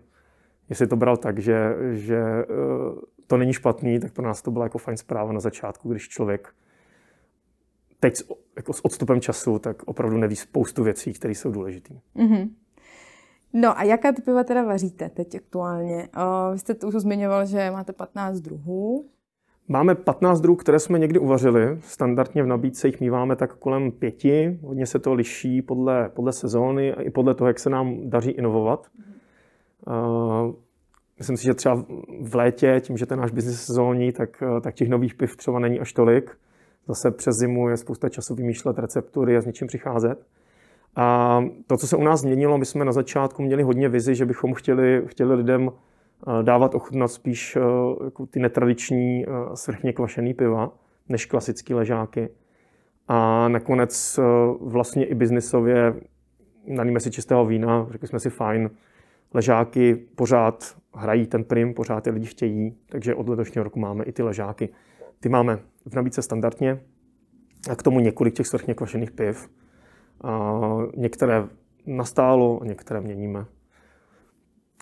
jestli 0.68 0.86
to 0.86 0.96
bral 0.96 1.16
tak, 1.16 1.38
že, 1.38 1.76
že 1.92 2.16
eh, 2.16 2.46
to 3.26 3.36
není 3.36 3.52
špatný, 3.52 4.00
tak 4.00 4.12
pro 4.12 4.24
nás 4.24 4.42
to 4.42 4.50
byla 4.50 4.64
jako 4.64 4.78
fajn 4.78 4.96
zpráva 4.96 5.32
na 5.32 5.40
začátku, 5.40 5.88
když 5.88 6.08
člověk 6.08 6.54
teď 8.00 8.14
jako 8.56 8.72
s 8.72 8.84
odstupem 8.84 9.20
času, 9.20 9.58
tak 9.58 9.82
opravdu 9.82 10.16
neví 10.16 10.36
spoustu 10.36 10.84
věcí, 10.84 11.12
které 11.12 11.34
jsou 11.34 11.50
důležité. 11.50 11.94
Mm-hmm. 12.16 12.50
No 13.52 13.78
a 13.78 13.82
jaká 13.82 14.12
ty 14.12 14.22
piva 14.22 14.44
teda 14.44 14.62
vaříte 14.64 15.08
teď 15.08 15.34
aktuálně? 15.34 16.08
Uh, 16.16 16.52
vy 16.52 16.58
jste 16.58 16.74
tu 16.74 16.88
už 16.88 16.94
zmiňoval, 16.94 17.46
že 17.46 17.70
máte 17.70 17.92
15 17.92 18.40
druhů. 18.40 19.04
Máme 19.68 19.94
15 19.94 20.40
druhů, 20.40 20.56
které 20.56 20.78
jsme 20.78 20.98
někdy 20.98 21.18
uvařili. 21.18 21.78
Standardně 21.80 22.42
v 22.42 22.46
nabídce 22.46 22.88
jich 22.88 23.00
míváme 23.00 23.36
tak 23.36 23.54
kolem 23.54 23.92
pěti. 23.92 24.58
Hodně 24.62 24.86
se 24.86 24.98
to 24.98 25.14
liší 25.14 25.62
podle, 25.62 26.08
podle 26.08 26.32
sezóny 26.32 26.92
a 26.92 27.02
i 27.02 27.10
podle 27.10 27.34
toho, 27.34 27.48
jak 27.48 27.58
se 27.58 27.70
nám 27.70 28.10
daří 28.10 28.30
inovovat. 28.30 28.86
Uh, 29.86 30.54
myslím 31.18 31.36
si, 31.36 31.44
že 31.44 31.54
třeba 31.54 31.84
v 32.22 32.34
létě, 32.34 32.80
tím, 32.84 32.96
že 32.96 33.06
ten 33.06 33.18
náš 33.18 33.30
biznis 33.30 33.62
sezónní, 33.62 34.12
tak, 34.12 34.42
tak 34.60 34.74
těch 34.74 34.88
nových 34.88 35.14
piv 35.14 35.36
třeba 35.36 35.58
není 35.58 35.80
až 35.80 35.92
tolik. 35.92 36.30
Zase 36.88 37.10
přes 37.10 37.36
zimu 37.36 37.68
je 37.68 37.76
spousta 37.76 38.08
času 38.08 38.34
vymýšlet 38.34 38.78
receptury 38.78 39.36
a 39.36 39.40
s 39.40 39.46
něčím 39.46 39.66
přicházet. 39.66 40.26
A 40.96 41.40
to, 41.66 41.76
co 41.76 41.86
se 41.86 41.96
u 41.96 42.02
nás 42.02 42.20
změnilo, 42.20 42.58
my 42.58 42.64
jsme 42.64 42.84
na 42.84 42.92
začátku 42.92 43.42
měli 43.42 43.62
hodně 43.62 43.88
vizi, 43.88 44.14
že 44.14 44.26
bychom 44.26 44.54
chtěli, 44.54 45.02
chtěli 45.06 45.34
lidem 45.34 45.70
eh, 45.70 45.93
dávat 46.42 46.74
ochutnat 46.74 47.10
spíš 47.10 47.56
eh, 47.56 47.60
jako 48.04 48.26
ty 48.26 48.40
netradiční 48.40 49.26
eh, 49.26 49.30
svrchně 49.54 49.92
kvašený 49.92 50.34
piva, 50.34 50.72
než 51.08 51.26
klasické 51.26 51.74
ležáky. 51.74 52.28
A 53.08 53.48
nakonec 53.48 54.20
vlastně 54.60 55.06
i 55.06 55.14
biznisově 55.14 55.94
nalíme 56.66 57.00
si 57.00 57.10
čistého 57.10 57.46
vína, 57.46 57.86
řekli 57.90 58.08
jsme 58.08 58.20
si 58.20 58.30
fajn, 58.30 58.70
ležáky 59.34 59.94
pořád 59.94 60.76
hrají 60.94 61.26
ten 61.26 61.44
prim, 61.44 61.74
pořád 61.74 62.06
je 62.06 62.12
lidi 62.12 62.26
chtějí, 62.26 62.76
takže 62.88 63.14
od 63.14 63.28
letošního 63.28 63.64
roku 63.64 63.78
máme 63.78 64.04
i 64.04 64.12
ty 64.12 64.22
ležáky. 64.22 64.68
Ty 65.20 65.28
máme 65.28 65.58
v 65.86 65.94
nabídce 65.94 66.22
standardně 66.22 66.80
a 67.70 67.76
k 67.76 67.82
tomu 67.82 68.00
několik 68.00 68.34
těch 68.34 68.46
svrchně 68.46 68.74
kvašených 68.74 69.10
piv. 69.10 69.50
A 70.22 70.60
některé 70.96 71.44
nastálo 71.86 72.60
některé 72.64 73.00
měníme. 73.00 73.46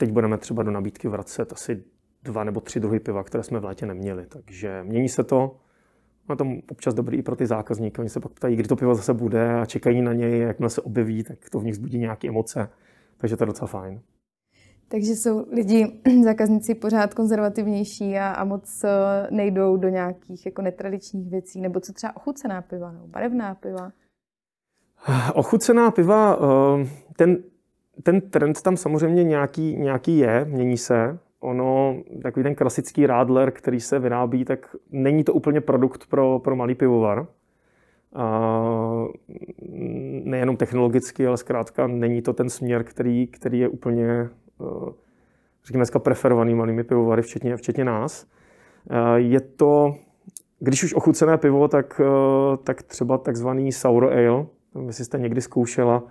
Teď 0.03 0.11
budeme 0.11 0.39
třeba 0.39 0.63
do 0.63 0.71
nabídky 0.71 1.09
vracet 1.09 1.53
asi 1.53 1.85
dva 2.23 2.45
nebo 2.45 2.61
tři 2.61 2.81
druhy 2.81 3.01
piva, 3.01 3.25
které 3.25 3.45
jsme 3.45 3.61
v 3.61 3.65
létě 3.65 3.87
neměli. 3.87 4.27
Takže 4.27 4.83
mění 4.83 5.09
se 5.09 5.25
to. 5.25 5.57
A 6.29 6.37
to 6.37 6.45
občas 6.71 6.95
dobrý 6.95 7.19
i 7.19 7.23
pro 7.23 7.37
ty 7.37 7.47
zákazníky. 7.47 8.01
Oni 8.01 8.09
se 8.09 8.21
pak 8.21 8.33
ptají, 8.33 8.57
kdy 8.57 8.69
to 8.69 8.77
pivo 8.77 8.95
zase 8.95 9.15
bude 9.15 9.55
a 9.61 9.67
čekají 9.67 10.03
na 10.03 10.13
něj, 10.13 10.39
jakmile 10.39 10.71
se 10.71 10.81
objeví, 10.81 11.25
tak 11.25 11.51
to 11.51 11.61
v 11.61 11.65
nich 11.65 11.75
zbudí 11.75 11.99
nějaké 11.99 12.29
emoce. 12.29 12.69
Takže 13.17 13.37
to 13.37 13.43
je 13.43 13.47
docela 13.47 13.69
fajn. 13.69 14.01
Takže 14.89 15.17
jsou 15.17 15.47
lidi, 15.53 16.01
zákazníci 16.25 16.75
pořád 16.75 17.15
konzervativnější 17.15 18.19
a, 18.19 18.33
a 18.33 18.45
moc 18.45 18.85
eh, 18.85 18.91
nejdou 19.31 19.77
do 19.77 19.89
nějakých 19.89 20.47
jako 20.47 20.63
netradičních 20.63 21.31
věcí, 21.31 21.61
nebo 21.61 21.81
co 21.81 21.93
třeba 21.93 22.17
ochucená 22.17 22.63
piva, 22.63 22.93
nebo 22.93 23.07
barevná 23.07 23.55
piva? 23.55 23.93
Ochucená 25.35 25.91
piva, 25.91 26.39
eh, 26.41 26.89
ten, 27.17 27.43
ten 28.03 28.21
trend 28.21 28.63
tam 28.63 28.77
samozřejmě 28.77 29.25
nějaký, 29.25 29.77
nějaký 29.77 30.19
je, 30.19 30.45
mění 30.45 30.77
se. 30.77 31.19
Ono, 31.41 31.97
takový 32.23 32.43
ten 32.43 32.55
klasický 32.55 33.07
rádler, 33.07 33.51
který 33.51 33.81
se 33.81 33.99
vyrábí, 33.99 34.45
tak 34.45 34.77
není 34.91 35.25
to 35.25 35.33
úplně 35.33 35.61
produkt 35.61 36.07
pro, 36.07 36.39
pro 36.39 36.57
malý 36.57 36.75
pivovar. 36.75 37.27
A 38.15 38.53
nejenom 40.25 40.57
technologicky, 40.57 41.27
ale 41.27 41.37
zkrátka 41.37 41.87
není 41.87 42.23
to 42.23 42.33
ten 42.33 42.51
směr, 42.51 42.85
který, 42.85 43.27
který 43.27 43.59
je 43.59 43.69
úplně, 43.69 44.09
eh, 44.09 44.93
řekněme 45.65 45.81
dneska, 45.81 45.99
preferovaný 45.99 46.55
malými 46.55 46.85
pivovary, 46.85 47.23
včetně, 47.23 47.57
včetně 47.57 47.85
nás. 47.85 48.27
Eh, 48.91 49.21
je 49.21 49.41
to, 49.41 49.95
když 50.59 50.85
už 50.85 50.95
ochucené 50.95 51.39
pivo, 51.39 51.69
tak, 51.69 52.01
tak 52.65 52.83
třeba 52.83 53.19
takzvaný 53.19 53.73
sour 53.73 54.05
ale, 54.05 54.47
Jestli 54.87 55.05
jste 55.05 55.19
někdy 55.19 55.41
zkoušela 55.41 56.03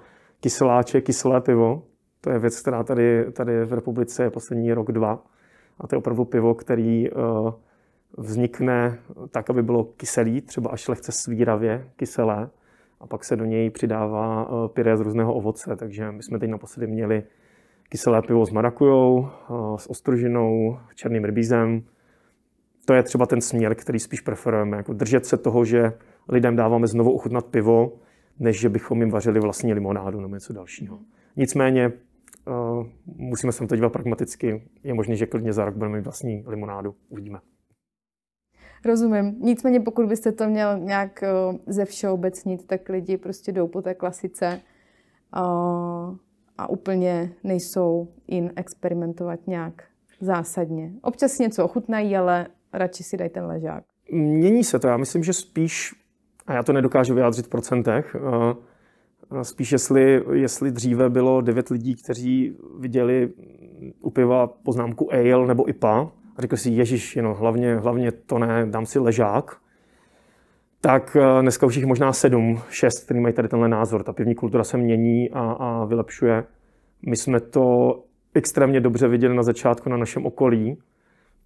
kyseláče, 0.41 1.01
kyselé 1.01 1.41
pivo, 1.41 1.83
to 2.21 2.29
je 2.29 2.39
věc, 2.39 2.62
která 2.62 2.83
tady, 2.83 3.31
tady 3.31 3.65
v 3.65 3.74
republice 3.74 4.24
je 4.24 4.29
poslední 4.29 4.74
rok, 4.74 4.91
dva. 4.91 5.24
A 5.79 5.88
to 5.88 5.95
je 5.95 5.98
opravdu 5.98 6.25
pivo, 6.25 6.55
který 6.55 7.12
uh, 7.12 7.51
vznikne 8.17 9.00
tak, 9.31 9.50
aby 9.50 9.63
bylo 9.63 9.83
kyselý, 9.83 10.41
třeba 10.41 10.69
až 10.69 10.88
lehce 10.88 11.12
svíravě 11.12 11.88
kyselé, 11.95 12.50
a 13.00 13.07
pak 13.07 13.24
se 13.24 13.36
do 13.36 13.45
něj 13.45 13.69
přidává 13.69 14.50
uh, 14.50 14.67
pyré 14.67 14.98
z 14.98 15.01
různého 15.01 15.33
ovoce. 15.33 15.75
Takže 15.75 16.12
my 16.12 16.24
jsme 16.24 16.39
teď 16.39 16.50
naposledy 16.50 16.88
měli 16.88 17.24
kyselé 17.89 18.21
pivo 18.21 18.45
s 18.45 18.51
marakujou, 18.51 19.19
uh, 19.19 19.77
s 19.77 19.89
ostružinou, 19.89 20.77
černým 20.95 21.24
rybízem. 21.24 21.83
To 22.86 22.93
je 22.93 23.03
třeba 23.03 23.25
ten 23.25 23.41
směr, 23.41 23.75
který 23.75 24.00
spíš 24.00 24.21
preferujeme. 24.21 24.77
Jako 24.77 24.93
držet 24.93 25.25
se 25.25 25.38
toho, 25.38 25.65
že 25.65 25.93
lidem 26.29 26.55
dáváme 26.55 26.88
znovu 26.88 27.12
ochutnat 27.12 27.45
pivo, 27.45 27.91
než 28.41 28.60
že 28.60 28.69
bychom 28.69 29.01
jim 29.01 29.12
vařili 29.12 29.39
vlastní 29.39 29.74
limonádu 29.74 30.21
nebo 30.21 30.36
něco 30.36 30.53
dalšího. 30.53 31.00
Nicméně 31.36 31.91
uh, 32.48 32.88
musíme 33.15 33.51
se 33.51 33.67
to 33.67 33.75
dívat 33.75 33.93
pragmaticky. 33.93 34.63
Je 34.83 34.93
možné, 34.93 35.15
že 35.15 35.25
klidně 35.25 35.53
za 35.53 35.65
rok 35.65 35.75
budeme 35.75 35.98
mít 35.98 36.03
vlastní 36.03 36.43
limonádu. 36.48 36.95
Uvidíme. 37.10 37.39
Rozumím. 38.86 39.36
Nicméně 39.39 39.79
pokud 39.79 40.05
byste 40.05 40.31
to 40.31 40.48
měl 40.48 40.79
nějak 40.79 41.24
uh, 41.51 41.57
ze 41.67 41.86
všeobecnit, 41.86 42.67
tak 42.67 42.89
lidi 42.89 43.17
prostě 43.17 43.51
jdou 43.51 43.67
po 43.67 43.81
té 43.81 43.93
klasice 43.93 44.62
uh, 45.36 46.15
a 46.57 46.69
úplně 46.69 47.33
nejsou 47.43 48.07
in 48.27 48.51
experimentovat 48.55 49.39
nějak 49.48 49.83
zásadně. 50.21 50.93
Občas 51.01 51.39
něco 51.39 51.65
ochutnají, 51.65 52.17
ale 52.17 52.48
radši 52.74 53.03
si 53.03 53.17
dají 53.17 53.29
ten 53.29 53.45
ležák. 53.45 53.83
Mění 54.12 54.63
se 54.63 54.79
to. 54.79 54.88
Já 54.88 54.98
myslím, 54.98 55.24
že 55.24 55.33
spíš 55.33 56.00
a 56.51 56.53
já 56.53 56.63
to 56.63 56.74
nedokážu 56.74 57.13
vyjádřit 57.15 57.46
v 57.46 57.50
procentech, 57.50 58.15
spíš 59.41 59.72
jestli, 59.72 60.24
jestli 60.31 60.72
dříve 60.72 61.10
bylo 61.10 61.41
devět 61.41 61.70
lidí, 61.70 61.96
kteří 61.96 62.58
viděli 62.79 63.29
u 64.01 64.10
piva 64.10 64.48
poznámku 64.48 65.10
ale 65.13 65.48
nebo 65.48 65.70
IPA 65.70 66.12
a 66.36 66.41
řekli 66.41 66.58
si, 66.58 66.70
ježiš, 66.70 67.15
jenom 67.15 67.34
hlavně, 67.34 67.75
hlavně 67.75 68.12
to 68.12 68.39
ne, 68.39 68.65
dám 68.65 68.86
si 68.86 69.00
ležák, 69.00 69.58
tak 70.81 71.17
dneska 71.41 71.65
už 71.65 71.75
jich 71.75 71.86
možná 71.86 72.13
sedm, 72.13 72.62
šest, 72.70 73.05
kteří 73.05 73.20
mají 73.20 73.34
tady 73.34 73.48
tenhle 73.48 73.67
názor. 73.67 74.03
Ta 74.03 74.13
pivní 74.13 74.36
kultura 74.36 74.63
se 74.63 74.77
mění 74.77 75.29
a, 75.29 75.39
a 75.39 75.86
vylepšuje. 75.86 76.43
My 77.05 77.15
jsme 77.15 77.39
to 77.39 78.00
extrémně 78.34 78.79
dobře 78.79 79.08
viděli 79.08 79.36
na 79.36 79.43
začátku 79.43 79.89
na 79.89 79.98
našem 79.98 80.25
okolí, 80.25 80.77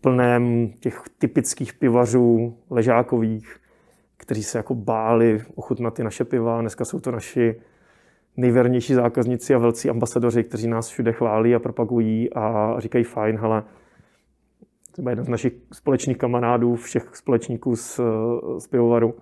plném 0.02 0.72
těch 0.80 1.02
typických 1.18 1.74
pivařů, 1.74 2.58
ležákových, 2.70 3.60
kteří 4.18 4.44
se 4.44 4.58
jako 4.58 4.76
báli 4.76 5.44
ochutnat 5.56 5.94
ty 5.94 6.04
naše 6.04 6.26
piva. 6.26 6.62
Dneska 6.62 6.86
jsou 6.86 7.00
to 7.00 7.12
naši 7.12 7.62
nejvernější 8.38 8.94
zákazníci 8.94 9.56
a 9.56 9.58
velcí 9.58 9.90
ambasadoři, 9.90 10.44
kteří 10.44 10.68
nás 10.68 10.88
všude 10.88 11.14
chválí 11.14 11.56
a 11.56 11.60
propagují 11.60 12.34
a 12.34 12.76
říkají 12.80 13.04
fajn, 13.04 13.38
hele, 13.38 13.64
třeba 14.92 15.10
jeden 15.10 15.26
z 15.26 15.30
našich 15.30 15.54
společných 15.74 16.18
kamarádů, 16.18 16.76
všech 16.76 17.16
společníků 17.16 17.76
z, 17.76 18.00
z 18.58 18.68
pivovaru, 18.68 19.16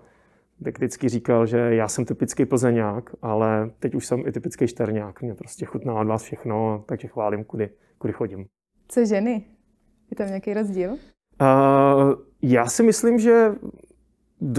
tak 0.64 0.78
vždycky 0.78 1.08
říkal, 1.08 1.46
že 1.46 1.58
já 1.58 1.88
jsem 1.88 2.04
typický 2.04 2.46
plzeňák, 2.46 3.10
ale 3.22 3.70
teď 3.78 3.94
už 3.94 4.06
jsem 4.06 4.26
i 4.26 4.32
typický 4.32 4.66
šterňák. 4.66 5.22
Mě 5.22 5.34
prostě 5.34 5.66
chutná 5.66 5.94
od 5.94 6.06
vás 6.06 6.22
všechno, 6.22 6.84
takže 6.86 7.08
chválím, 7.08 7.44
kudy, 7.44 7.70
kudy 7.98 8.12
chodím. 8.12 8.46
Co 8.88 9.04
ženy? 9.04 9.44
Je 10.10 10.16
tam 10.16 10.26
nějaký 10.26 10.54
rozdíl? 10.54 10.90
Uh, 10.90 10.98
já 12.42 12.66
si 12.66 12.82
myslím, 12.82 13.18
že 13.18 13.54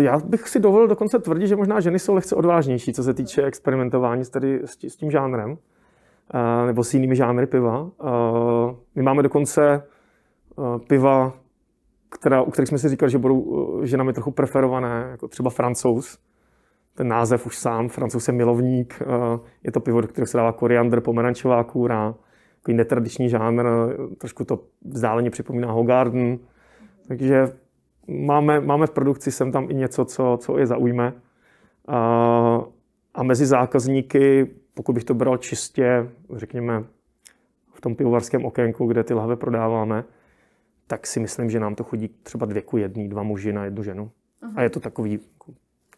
já 0.02 0.20
bych 0.20 0.48
si 0.48 0.60
dovolil 0.60 0.88
dokonce 0.88 1.20
tvrdit, 1.20 1.48
že 1.48 1.56
možná 1.56 1.80
ženy 1.80 2.00
jsou 2.00 2.14
lehce 2.14 2.36
odvážnější, 2.36 2.94
co 2.94 3.04
se 3.04 3.14
týče 3.14 3.44
experimentování 3.44 4.26
s, 4.26 4.30
tady, 4.30 4.62
s 4.64 4.96
tím 4.96 5.12
žánrem, 5.12 5.58
nebo 6.66 6.84
s 6.84 6.94
jinými 6.94 7.16
žánry 7.16 7.48
piva. 7.48 7.90
My 8.96 9.02
máme 9.02 9.24
dokonce 9.24 9.84
piva, 10.88 11.34
která, 12.10 12.42
u 12.42 12.52
kterých 12.52 12.70
jsme 12.70 12.78
si 12.78 12.90
říkali, 12.90 13.12
že 13.12 13.18
budou 13.18 13.80
ženami 13.84 14.14
trochu 14.14 14.32
preferované, 14.32 15.08
jako 15.12 15.28
třeba 15.28 15.50
francouz. 15.50 16.20
Ten 16.96 17.08
název 17.08 17.46
už 17.46 17.58
sám, 17.58 17.90
francouz 17.90 18.28
je 18.28 18.34
milovník. 18.34 19.02
Je 19.64 19.72
to 19.72 19.80
pivo, 19.80 20.02
do 20.02 20.08
kterého 20.08 20.28
se 20.28 20.38
dává 20.38 20.52
koriandr, 20.52 21.02
pomerančová 21.02 21.64
kůra, 21.64 22.16
takový 22.58 22.78
netradiční 22.78 23.30
žánr, 23.30 23.66
trošku 24.18 24.46
to 24.46 24.60
vzdáleně 24.86 25.30
připomíná 25.30 25.72
Hogarden. 25.72 26.40
Takže 27.08 27.48
máme, 28.08 28.60
máme 28.62 28.88
v 28.88 28.92
produkci 28.92 29.32
sem 29.32 29.52
tam 29.52 29.72
i 29.72 29.74
něco, 29.74 30.06
co, 30.06 30.38
co 30.42 30.58
je 30.58 30.68
zaujme. 30.68 31.14
A, 31.88 32.62
a 33.14 33.24
mezi 33.24 33.46
zákazníky, 33.46 34.48
pokud 34.74 34.94
bych 34.94 35.04
to 35.04 35.14
bral 35.14 35.38
čistě, 35.38 36.10
řekněme, 36.36 36.84
v 37.74 37.82
tom 37.82 37.96
pivovarském 37.96 38.46
okénku, 38.46 38.88
kde 38.88 39.04
ty 39.04 39.14
lahve 39.14 39.36
prodáváme, 39.36 40.04
tak 40.88 41.08
si 41.08 41.20
myslím, 41.20 41.50
že 41.50 41.60
nám 41.60 41.76
to 41.76 41.84
chodí 41.84 42.08
třeba 42.08 42.46
dvě 42.46 42.62
ku 42.62 42.78
jedný, 42.78 43.10
dva 43.10 43.24
muži 43.24 43.54
na 43.54 43.66
jednu 43.66 43.84
ženu. 43.84 44.12
Aha. 44.42 44.54
A 44.56 44.62
je 44.62 44.70
to 44.70 44.80
takový, 44.80 45.20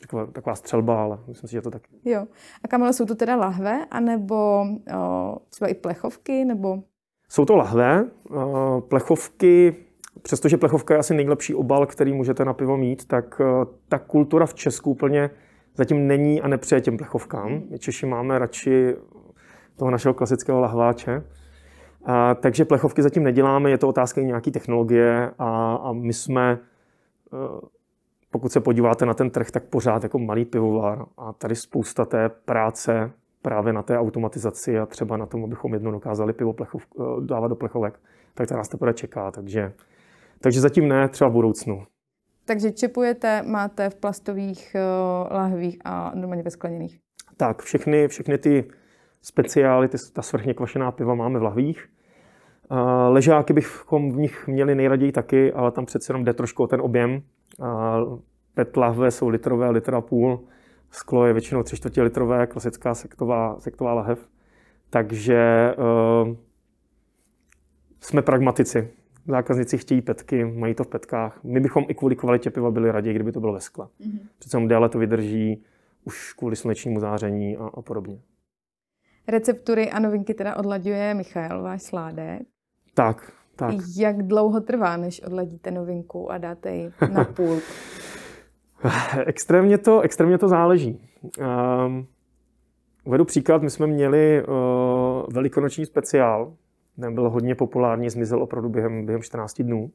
taková, 0.01 0.25
taková 0.25 0.55
střelba, 0.55 1.03
ale 1.03 1.19
myslím 1.27 1.47
si, 1.47 1.53
že 1.53 1.61
to 1.61 1.71
tak. 1.71 1.81
Jo. 2.05 2.27
A 2.63 2.67
Kamile, 2.67 2.93
jsou 2.93 3.05
to 3.05 3.15
teda 3.15 3.35
lahve, 3.35 3.85
anebo 3.91 4.65
o, 4.97 5.37
třeba 5.49 5.67
i 5.67 5.73
plechovky, 5.73 6.45
nebo? 6.45 6.83
Jsou 7.29 7.45
to 7.45 7.55
lahve, 7.55 8.05
o, 8.29 8.81
plechovky, 8.87 9.75
přestože 10.21 10.57
plechovka 10.57 10.93
je 10.93 10.99
asi 10.99 11.13
nejlepší 11.13 11.55
obal, 11.55 11.85
který 11.85 12.13
můžete 12.13 12.45
na 12.45 12.53
pivo 12.53 12.77
mít, 12.77 13.05
tak 13.05 13.39
o, 13.39 13.67
ta 13.89 13.99
kultura 13.99 14.45
v 14.45 14.53
Česku 14.53 14.91
úplně 14.91 15.29
zatím 15.75 16.07
není 16.07 16.41
a 16.41 16.47
nepřeje 16.47 16.81
těm 16.81 16.97
plechovkám. 16.97 17.61
My 17.69 17.79
Češi 17.79 18.05
máme 18.05 18.39
radši 18.39 18.95
toho 19.75 19.91
našeho 19.91 20.13
klasického 20.13 20.59
lahváče. 20.59 21.23
A, 22.05 22.35
takže 22.35 22.65
plechovky 22.65 23.01
zatím 23.01 23.23
neděláme, 23.23 23.69
je 23.69 23.77
to 23.77 23.87
otázka 23.87 24.21
nějaké 24.21 24.51
technologie 24.51 25.31
a, 25.39 25.75
a 25.75 25.93
my 25.93 26.13
jsme, 26.13 26.51
e, 26.51 26.57
pokud 28.31 28.51
se 28.51 28.59
podíváte 28.59 29.05
na 29.05 29.13
ten 29.13 29.29
trh, 29.29 29.51
tak 29.51 29.63
pořád 29.63 30.03
jako 30.03 30.19
malý 30.19 30.45
pivovar 30.45 31.05
a 31.17 31.33
tady 31.33 31.55
spousta 31.55 32.05
té 32.05 32.29
práce 32.29 33.11
právě 33.41 33.73
na 33.73 33.83
té 33.83 33.99
automatizaci 33.99 34.79
a 34.79 34.85
třeba 34.85 35.17
na 35.17 35.25
tom, 35.25 35.43
abychom 35.43 35.73
jedno 35.73 35.91
dokázali 35.91 36.33
pivo 36.33 36.53
plechov, 36.53 36.83
e, 36.83 37.01
dávat 37.25 37.47
do 37.47 37.55
plechovek, 37.55 37.99
tak 38.33 38.47
to 38.47 38.53
nás 38.53 38.67
teprve 38.67 38.93
čeká. 38.93 39.31
Takže, 39.31 39.73
takže 40.39 40.61
zatím 40.61 40.87
ne, 40.87 41.09
třeba 41.09 41.29
v 41.29 41.33
budoucnu. 41.33 41.83
Takže 42.45 42.71
čepujete, 42.71 43.41
máte 43.41 43.89
v 43.89 43.95
plastových 43.95 44.75
uh, 44.75 45.35
lahvích 45.37 45.77
a 45.85 46.11
normálně 46.15 46.43
ve 46.43 46.51
skleněných? 46.51 46.99
Tak, 47.37 47.61
všechny, 47.61 48.07
všechny 48.07 48.37
ty 48.37 48.65
speciály, 49.21 49.87
ty, 49.87 49.97
ta 50.13 50.21
svrchně 50.21 50.53
kvašená 50.53 50.91
piva 50.91 51.15
máme 51.15 51.39
v 51.39 51.43
lahvích. 51.43 51.89
Uh, 52.71 52.77
ležáky 53.07 53.53
bychom 53.53 54.11
v 54.11 54.17
nich 54.17 54.47
měli 54.47 54.75
nejraději 54.75 55.11
taky, 55.11 55.53
ale 55.53 55.71
tam 55.71 55.85
přece 55.85 56.09
jenom 56.11 56.23
jde 56.23 56.33
trošku 56.33 56.63
o 56.63 56.67
ten 56.67 56.81
objem. 56.81 57.21
Uh, 57.59 58.19
PET 58.53 58.77
lahve 58.77 59.11
jsou 59.11 59.27
litrové, 59.27 59.69
litra 59.69 60.01
půl. 60.01 60.47
Sklo 60.91 61.25
je 61.25 61.33
většinou 61.33 61.63
3 61.63 61.77
čtvrtě 61.77 62.01
litrové, 62.01 62.47
klasická 62.47 62.95
sektová, 62.95 63.59
sektová 63.59 63.93
lahev. 63.93 64.29
Takže 64.89 65.73
uh, 65.77 66.35
jsme 68.01 68.21
pragmatici. 68.21 68.89
Zákazníci 69.27 69.77
chtějí 69.77 70.01
petky, 70.01 70.45
mají 70.45 70.75
to 70.75 70.83
v 70.83 70.87
petkách. 70.87 71.39
My 71.43 71.59
bychom 71.59 71.85
i 71.87 71.95
kvůli 71.95 72.15
kvalitě 72.15 72.49
piva 72.49 72.71
byli 72.71 72.91
raději, 72.91 73.15
kdyby 73.15 73.31
to 73.31 73.39
bylo 73.39 73.53
ve 73.53 73.59
skle. 73.59 73.85
Mm-hmm. 73.85 74.19
Přece 74.39 74.59
déle 74.59 74.89
to 74.89 74.99
vydrží, 74.99 75.63
už 76.03 76.33
kvůli 76.33 76.55
slunečnímu 76.55 76.99
záření 76.99 77.57
a, 77.57 77.65
a 77.65 77.81
podobně. 77.81 78.19
Receptury 79.27 79.91
a 79.91 79.99
novinky 79.99 80.33
teda 80.33 80.55
odlaďuje 80.55 81.13
Michal, 81.13 81.63
váš 81.63 81.83
sládek. 81.83 82.41
Tak, 82.93 83.31
tak. 83.55 83.75
Jak 83.97 84.23
dlouho 84.23 84.61
trvá, 84.61 84.97
než 84.97 85.21
odladíte 85.21 85.71
novinku 85.71 86.31
a 86.31 86.37
dáte 86.37 86.75
ji 86.75 86.91
na 87.13 87.23
půl? 87.35 87.59
extrémně, 89.25 89.77
to, 89.77 90.01
extrémně 90.01 90.37
to 90.37 90.47
záleží. 90.47 91.01
Um, 91.39 92.07
uvedu 93.03 93.25
příklad, 93.25 93.61
my 93.61 93.69
jsme 93.69 93.87
měli 93.87 94.43
uh, 94.43 94.53
velikonoční 95.33 95.85
speciál, 95.85 96.53
byl 96.97 97.29
hodně 97.29 97.55
populární, 97.55 98.09
zmizel 98.09 98.43
opravdu 98.43 98.69
během, 98.69 99.05
během 99.05 99.21
14 99.21 99.61
dnů. 99.61 99.91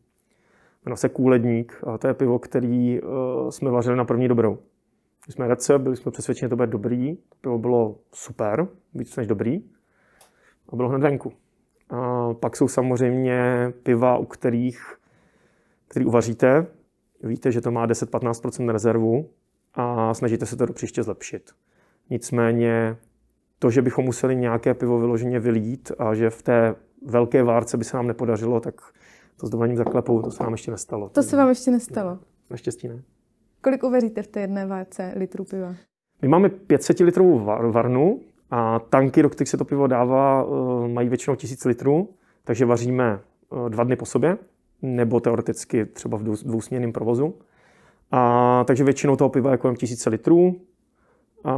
Jmenuje 0.84 0.96
se 0.96 1.08
Kůledník 1.08 1.80
a 1.86 1.98
to 1.98 2.06
je 2.08 2.14
pivo, 2.14 2.38
který 2.38 3.02
uh, 3.02 3.50
jsme 3.50 3.70
vařili 3.70 3.96
na 3.96 4.04
první 4.04 4.28
dobrou. 4.28 4.58
My 5.26 5.32
jsme 5.32 5.48
recept, 5.48 5.82
byli 5.82 5.96
jsme 5.96 6.12
přesvědčeni, 6.12 6.46
že 6.46 6.48
to 6.48 6.56
bude 6.56 6.66
dobrý. 6.66 7.16
To 7.16 7.40
pivo 7.40 7.58
bylo 7.58 7.98
super, 8.12 8.68
víc 8.94 9.16
než 9.16 9.26
dobrý. 9.26 9.62
A 10.68 10.76
bylo 10.76 10.88
hned 10.88 11.02
venku. 11.02 11.32
A 11.90 12.34
pak 12.34 12.56
jsou 12.56 12.68
samozřejmě 12.68 13.72
piva, 13.82 14.18
u 14.18 14.24
kterých, 14.24 14.96
který 15.88 16.06
uvaříte. 16.06 16.66
Víte, 17.22 17.52
že 17.52 17.60
to 17.60 17.70
má 17.70 17.86
10-15% 17.86 18.70
rezervu 18.70 19.30
a 19.74 20.14
snažíte 20.14 20.46
se 20.46 20.56
to 20.56 20.66
do 20.66 20.72
příště 20.72 21.02
zlepšit. 21.02 21.50
Nicméně 22.10 22.96
to, 23.58 23.70
že 23.70 23.82
bychom 23.82 24.04
museli 24.04 24.36
nějaké 24.36 24.74
pivo 24.74 24.98
vyloženě 24.98 25.40
vylít 25.40 25.92
a 25.98 26.14
že 26.14 26.30
v 26.30 26.42
té 26.42 26.74
velké 27.06 27.42
várce 27.42 27.76
by 27.76 27.84
se 27.84 27.96
nám 27.96 28.06
nepodařilo, 28.06 28.60
tak 28.60 28.74
to 29.40 29.46
s 29.46 29.50
dovolením 29.50 29.76
zaklepou, 29.76 30.22
to 30.22 30.30
se 30.30 30.42
nám 30.42 30.52
ještě 30.52 30.70
nestalo. 30.70 31.08
To 31.08 31.22
se 31.22 31.36
vám 31.36 31.48
ještě 31.48 31.70
nestalo? 31.70 32.18
Naštěstí 32.50 32.88
ne. 32.88 33.02
Kolik 33.60 33.82
uvaříte 33.82 34.22
v 34.22 34.26
té 34.26 34.40
jedné 34.40 34.66
várce 34.66 35.12
litrů 35.16 35.44
piva? 35.44 35.74
My 36.22 36.28
máme 36.28 36.48
500 36.48 37.00
litrovou 37.00 37.38
varnu 37.72 38.20
a 38.50 38.78
tanky, 38.78 39.22
do 39.22 39.30
kterých 39.30 39.48
se 39.48 39.56
to 39.56 39.64
pivo 39.64 39.86
dává, 39.86 40.44
eh, 40.44 40.88
mají 40.88 41.08
většinou 41.08 41.36
1000 41.36 41.64
litrů, 41.64 42.08
takže 42.44 42.64
vaříme 42.64 43.20
eh, 43.66 43.70
dva 43.70 43.84
dny 43.84 43.96
po 43.96 44.06
sobě, 44.06 44.38
nebo 44.82 45.20
teoreticky 45.20 45.86
třeba 45.86 46.18
v 46.18 46.22
dvousměnném 46.22 46.92
provozu. 46.92 47.34
A, 48.10 48.64
takže 48.66 48.84
většinou 48.84 49.16
toho 49.16 49.30
piva 49.30 49.50
je 49.50 49.56
kolem 49.56 49.76
1000 49.76 50.06
litrů. 50.06 50.56
A 51.44 51.54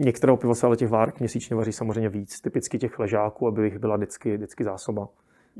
některého 0.00 0.36
piva 0.36 0.54
se 0.54 0.66
ale 0.66 0.76
těch 0.76 0.88
várek 0.88 1.20
měsíčně 1.20 1.56
vaří 1.56 1.72
samozřejmě 1.72 2.08
víc, 2.08 2.40
typicky 2.40 2.78
těch 2.78 2.98
ležáků, 2.98 3.46
aby 3.46 3.64
jich 3.64 3.78
byla 3.78 3.96
vždycky, 3.96 4.36
vždycky 4.36 4.64
zásoba. 4.64 5.08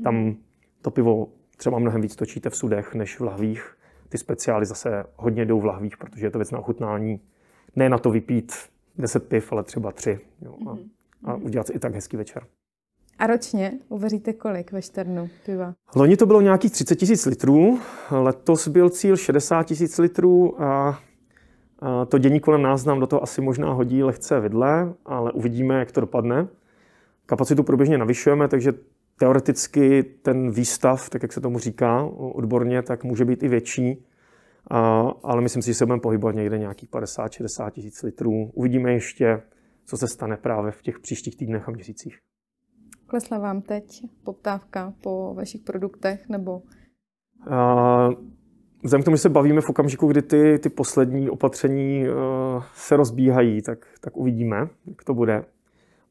Tam 0.03 0.35
to 0.81 0.91
pivo 0.91 1.27
třeba 1.57 1.79
mnohem 1.79 2.01
víc 2.01 2.15
točíte 2.15 2.49
v 2.49 2.55
sudech 2.55 2.95
než 2.95 3.19
v 3.19 3.23
lahvích. 3.23 3.77
Ty 4.09 4.17
speciály 4.17 4.65
zase 4.65 5.03
hodně 5.15 5.45
jdou 5.45 5.59
v 5.59 5.65
lahvích, 5.65 5.97
protože 5.97 6.25
je 6.25 6.31
to 6.31 6.37
věc 6.37 6.51
na 6.51 6.59
ochutnání. 6.59 7.21
Ne 7.75 7.89
na 7.89 7.97
to 7.97 8.11
vypít 8.11 8.53
10 8.97 9.27
piv, 9.27 9.51
ale 9.51 9.63
třeba 9.63 9.91
3. 9.91 10.19
Jo, 10.41 10.55
a, 10.67 10.73
mhm. 10.73 10.89
a 11.23 11.35
udělat 11.35 11.67
si 11.67 11.73
i 11.73 11.79
tak 11.79 11.93
hezký 11.93 12.17
večer. 12.17 12.43
A 13.19 13.27
ročně 13.27 13.79
uvaříte 13.89 14.33
kolik 14.33 14.71
ve 14.71 14.81
Šternu 14.81 15.29
piva? 15.45 15.73
Loni 15.95 16.17
to 16.17 16.25
bylo 16.25 16.41
nějakých 16.41 16.71
30 16.71 16.95
tisíc 16.95 17.25
litrů, 17.25 17.79
letos 18.11 18.67
byl 18.67 18.89
cíl 18.89 19.17
60 19.17 19.63
tisíc 19.63 19.97
litrů 19.97 20.61
a 20.61 20.99
to 22.07 22.17
dění 22.17 22.39
kolem 22.39 22.61
nás 22.61 22.85
nám 22.85 22.99
do 22.99 23.07
toho 23.07 23.23
asi 23.23 23.41
možná 23.41 23.73
hodí 23.73 24.03
lehce 24.03 24.39
vidle, 24.39 24.93
ale 25.05 25.31
uvidíme, 25.31 25.79
jak 25.79 25.91
to 25.91 26.01
dopadne. 26.01 26.47
Kapacitu 27.25 27.63
průběžně 27.63 27.97
navyšujeme, 27.97 28.47
takže 28.47 28.73
teoreticky 29.19 30.03
ten 30.03 30.51
výstav, 30.51 31.09
tak 31.09 31.21
jak 31.23 31.33
se 31.33 31.41
tomu 31.41 31.59
říká 31.59 32.03
odborně, 32.13 32.81
tak 32.81 33.03
může 33.03 33.25
být 33.25 33.43
i 33.43 33.47
větší, 33.47 34.05
ale 35.23 35.41
myslím 35.41 35.61
si, 35.61 35.67
že 35.67 35.73
se 35.73 35.85
budeme 35.85 36.01
pohybovat 36.01 36.35
někde 36.35 36.57
nějakých 36.57 36.89
50-60 36.89 37.71
tisíc 37.71 38.03
litrů. 38.03 38.51
Uvidíme 38.53 38.93
ještě, 38.93 39.41
co 39.85 39.97
se 39.97 40.07
stane 40.07 40.37
právě 40.37 40.71
v 40.71 40.81
těch 40.81 40.99
příštích 40.99 41.37
týdnech 41.37 41.67
a 41.67 41.71
měsících. 41.71 42.17
Klesla 43.07 43.39
vám 43.39 43.61
teď 43.61 44.03
poptávka 44.23 44.93
po 45.03 45.33
vašich 45.33 45.61
produktech 45.61 46.29
nebo? 46.29 46.61
Vzhledem 48.83 49.01
k 49.01 49.05
tomu, 49.05 49.15
že 49.15 49.21
se 49.21 49.29
bavíme 49.29 49.61
v 49.61 49.69
okamžiku, 49.69 50.07
kdy 50.07 50.21
ty, 50.21 50.59
ty 50.59 50.69
poslední 50.69 51.29
opatření 51.29 52.05
uh, 52.09 52.63
se 52.73 52.97
rozbíhají, 52.97 53.61
tak, 53.61 53.85
tak 54.01 54.17
uvidíme, 54.17 54.69
jak 54.87 55.03
to 55.03 55.13
bude. 55.13 55.45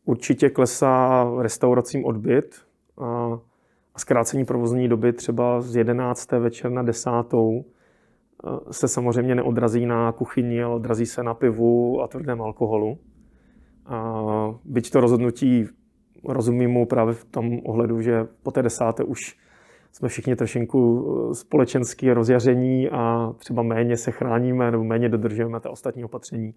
Určitě 0.04 0.50
klesá 0.50 1.26
restauracím 1.38 2.04
odbyt 2.04 2.56
a, 2.98 3.38
a 3.94 3.98
zkrácení 3.98 4.44
provozní 4.44 4.88
doby 4.88 5.12
třeba 5.12 5.60
z 5.60 5.76
11. 5.76 6.32
večer 6.32 6.70
na 6.70 6.82
10. 6.82 7.10
Uh, 7.32 7.62
se 8.70 8.88
samozřejmě 8.88 9.34
neodrazí 9.34 9.86
na 9.86 10.12
kuchyni, 10.12 10.62
ale 10.62 10.74
odrazí 10.74 11.06
se 11.06 11.22
na 11.22 11.34
pivu 11.34 12.02
a 12.02 12.08
tvrdém 12.08 12.42
alkoholu. 12.42 12.98
A 13.86 14.24
byť 14.64 14.90
to 14.90 15.00
rozhodnutí 15.00 15.68
rozumím 16.24 16.70
mu 16.70 16.86
právě 16.86 17.14
v 17.14 17.24
tom 17.24 17.58
ohledu, 17.64 18.02
že 18.02 18.26
po 18.42 18.50
té 18.50 18.62
desáté 18.62 19.04
už 19.04 19.36
jsme 19.92 20.08
všichni 20.08 20.36
trošinku 20.36 21.06
eh, 21.30 21.34
společensky 21.34 22.12
rozjaření 22.12 22.90
a 22.90 23.32
třeba 23.38 23.62
méně 23.62 23.96
se 23.96 24.10
chráníme 24.10 24.70
nebo 24.70 24.84
méně 24.84 25.08
dodržujeme 25.08 25.60
ta 25.60 25.70
ostatní 25.70 26.04
opatření, 26.04 26.54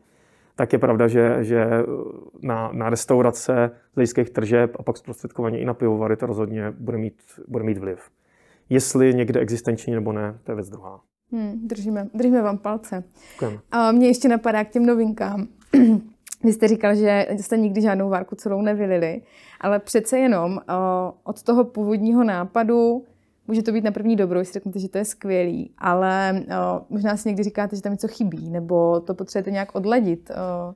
tak 0.55 0.73
je 0.73 0.79
pravda, 0.79 1.07
že, 1.07 1.37
že 1.41 1.63
eh, 1.63 1.83
na, 2.41 2.69
na 2.73 2.89
restaurace 2.89 3.71
z 3.91 3.95
hlediských 3.95 4.29
tržeb 4.29 4.75
a 4.79 4.83
pak 4.83 4.97
zprostředkovaně 4.97 5.59
i 5.59 5.65
na 5.65 5.73
pivovary 5.73 6.15
to 6.15 6.25
rozhodně 6.25 6.73
bude 6.79 6.97
mít, 6.97 7.15
bude 7.47 7.63
mít 7.63 7.77
vliv. 7.77 8.09
Jestli 8.69 9.13
někde 9.13 9.39
existenční 9.39 9.93
nebo 9.93 10.11
ne, 10.11 10.39
to 10.43 10.51
je 10.51 10.55
věc 10.55 10.69
druhá. 10.69 11.01
Hmm, 11.31 11.67
držíme, 11.67 12.07
držíme 12.13 12.41
vám 12.41 12.57
palce. 12.57 13.03
Děkujeme. 13.33 13.57
A 13.71 13.91
mě 13.91 14.07
ještě 14.07 14.27
napadá 14.27 14.63
k 14.63 14.69
těm 14.69 14.85
novinkám. 14.85 15.47
Vy 16.43 16.53
jste 16.53 16.67
říkal, 16.67 16.95
že 16.95 17.27
jste 17.31 17.57
nikdy 17.57 17.81
žádnou 17.81 18.09
várku 18.09 18.35
celou 18.35 18.61
nevylili, 18.61 19.21
ale 19.61 19.79
přece 19.79 20.17
jenom 20.17 20.59
od 21.23 21.43
toho 21.43 21.63
původního 21.63 22.23
nápadu 22.23 23.05
Může 23.47 23.63
to 23.63 23.71
být 23.71 23.83
na 23.83 23.91
první 23.91 24.15
dobrou, 24.15 24.39
jestli 24.39 24.53
řeknete, 24.53 24.79
že 24.79 24.89
to 24.89 24.97
je 24.97 25.05
skvělý, 25.05 25.73
ale 25.77 26.43
o, 26.61 26.81
možná 26.89 27.17
si 27.17 27.29
někdy 27.29 27.43
říkáte, 27.43 27.75
že 27.75 27.81
tam 27.81 27.91
něco 27.91 28.07
chybí, 28.07 28.49
nebo 28.49 28.99
to 28.99 29.13
potřebujete 29.13 29.51
nějak 29.51 29.75
odladit. 29.75 30.31
O. 30.31 30.67
Uh, 30.67 30.73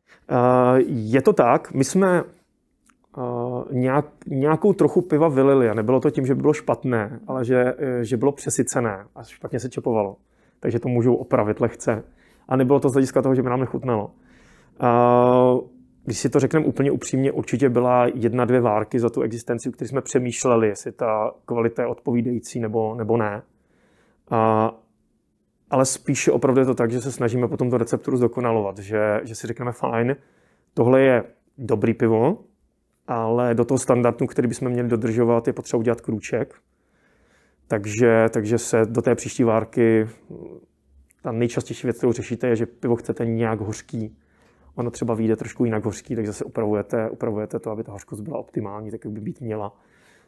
je 0.88 1.22
to 1.22 1.34
tak. 1.34 1.74
My 1.74 1.84
jsme 1.84 2.24
uh, 2.24 3.64
nějak, 3.72 4.06
nějakou 4.28 4.74
trochu 4.74 5.02
piva 5.02 5.28
vylili 5.28 5.70
a 5.70 5.74
nebylo 5.74 6.00
to 6.00 6.10
tím, 6.10 6.26
že 6.26 6.36
by 6.36 6.42
bylo 6.42 6.54
špatné, 6.54 7.20
ale 7.28 7.46
že, 7.46 7.74
že 8.02 8.18
bylo 8.18 8.32
přesycené 8.32 9.06
a 9.16 9.24
špatně 9.24 9.60
se 9.60 9.70
čepovalo. 9.70 10.16
Takže 10.60 10.80
to 10.80 10.90
můžou 10.90 11.16
opravit 11.16 11.60
lehce. 11.60 12.04
A 12.48 12.56
nebylo 12.56 12.80
to 12.80 12.90
z 12.90 12.94
hlediska 12.94 13.22
toho, 13.22 13.36
že 13.36 13.44
by 13.44 13.50
nám 13.50 13.60
nechutnalo. 13.60 14.12
Uh, 14.82 15.60
když 16.08 16.20
si 16.20 16.30
to 16.30 16.40
řekneme 16.40 16.66
úplně 16.66 16.92
upřímně, 16.92 17.32
určitě 17.32 17.70
byla 17.70 18.08
jedna, 18.14 18.46
dvě 18.46 18.62
várky 18.62 19.00
za 19.00 19.10
tu 19.10 19.22
existenci, 19.22 19.72
které 19.72 19.90
jsme 19.90 20.02
přemýšleli, 20.02 20.68
jestli 20.68 20.92
ta 20.92 21.32
kvalita 21.46 21.82
je 21.82 21.88
odpovídající 21.88 22.60
nebo, 22.60 22.96
nebo 22.96 23.18
ne. 23.18 23.42
A, 24.30 24.72
ale 25.70 25.86
spíše 25.86 26.32
opravdu 26.32 26.60
je 26.60 26.66
to 26.66 26.76
tak, 26.76 26.92
že 26.92 27.02
se 27.02 27.12
snažíme 27.12 27.48
potom 27.48 27.70
tu 27.70 27.78
recepturu 27.78 28.18
zdokonalovat, 28.18 28.78
že, 28.78 29.22
že 29.24 29.36
si 29.36 29.48
řekneme 29.48 29.72
fajn, 29.72 30.16
tohle 30.74 31.02
je 31.02 31.24
dobrý 31.58 31.94
pivo, 31.94 32.44
ale 33.08 33.56
do 33.56 33.66
toho 33.66 33.78
standardu, 33.78 34.28
který 34.28 34.48
bychom 34.48 34.70
měli 34.70 34.90
dodržovat, 34.90 35.48
je 35.48 35.54
potřeba 35.54 35.80
udělat 35.80 36.02
krůček. 36.02 36.56
Takže, 37.68 38.26
takže 38.30 38.58
se 38.58 38.86
do 38.86 39.02
té 39.02 39.16
příští 39.16 39.44
várky, 39.44 40.08
ta 41.22 41.32
nejčastější 41.32 41.88
věc, 41.88 41.98
kterou 41.98 42.12
řešíte, 42.12 42.48
je, 42.48 42.56
že 42.56 42.66
pivo 42.66 42.96
chcete 42.96 43.26
nějak 43.26 43.60
hořký. 43.60 44.18
Ono 44.78 44.92
třeba 44.92 45.14
vyjde 45.14 45.36
trošku 45.36 45.66
jinak 45.66 45.86
hořký, 45.86 46.16
takže 46.16 46.34
se 46.34 46.46
upravujete, 46.46 47.10
upravujete 47.10 47.60
to, 47.60 47.72
aby 47.72 47.84
ta 47.84 47.92
hořkost 47.92 48.22
byla 48.22 48.38
optimální, 48.40 48.92
tak 48.92 49.06
jak 49.06 49.14
by 49.14 49.22
být 49.22 49.42
měla. 49.42 49.74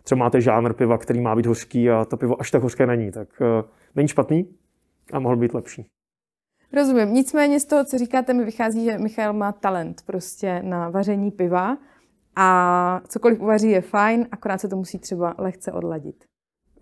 Třeba 0.03 0.19
máte 0.19 0.41
žánr 0.41 0.73
piva, 0.73 0.97
který 0.97 1.21
má 1.21 1.35
být 1.35 1.45
hořký 1.45 1.89
a 1.89 2.05
to 2.05 2.17
pivo 2.17 2.41
až 2.41 2.51
tak 2.51 2.63
hořké 2.63 2.87
není, 2.87 3.11
tak 3.11 3.27
uh, 3.41 3.69
není 3.95 4.07
špatný 4.07 4.47
a 5.13 5.19
mohl 5.19 5.35
být 5.35 5.53
lepší. 5.53 5.85
Rozumím. 6.73 7.13
Nicméně 7.13 7.59
z 7.59 7.65
toho, 7.65 7.85
co 7.85 7.97
říkáte, 7.97 8.33
mi 8.33 8.45
vychází, 8.45 8.85
že 8.85 8.97
Michal 8.97 9.33
má 9.33 9.51
talent 9.51 10.01
prostě 10.05 10.61
na 10.63 10.89
vaření 10.89 11.31
piva 11.31 11.77
a 12.35 13.01
cokoliv 13.07 13.39
uvaří 13.39 13.69
je 13.69 13.81
fajn, 13.81 14.27
akorát 14.31 14.57
se 14.57 14.67
to 14.67 14.75
musí 14.75 14.99
třeba 14.99 15.35
lehce 15.37 15.71
odladit. 15.71 16.23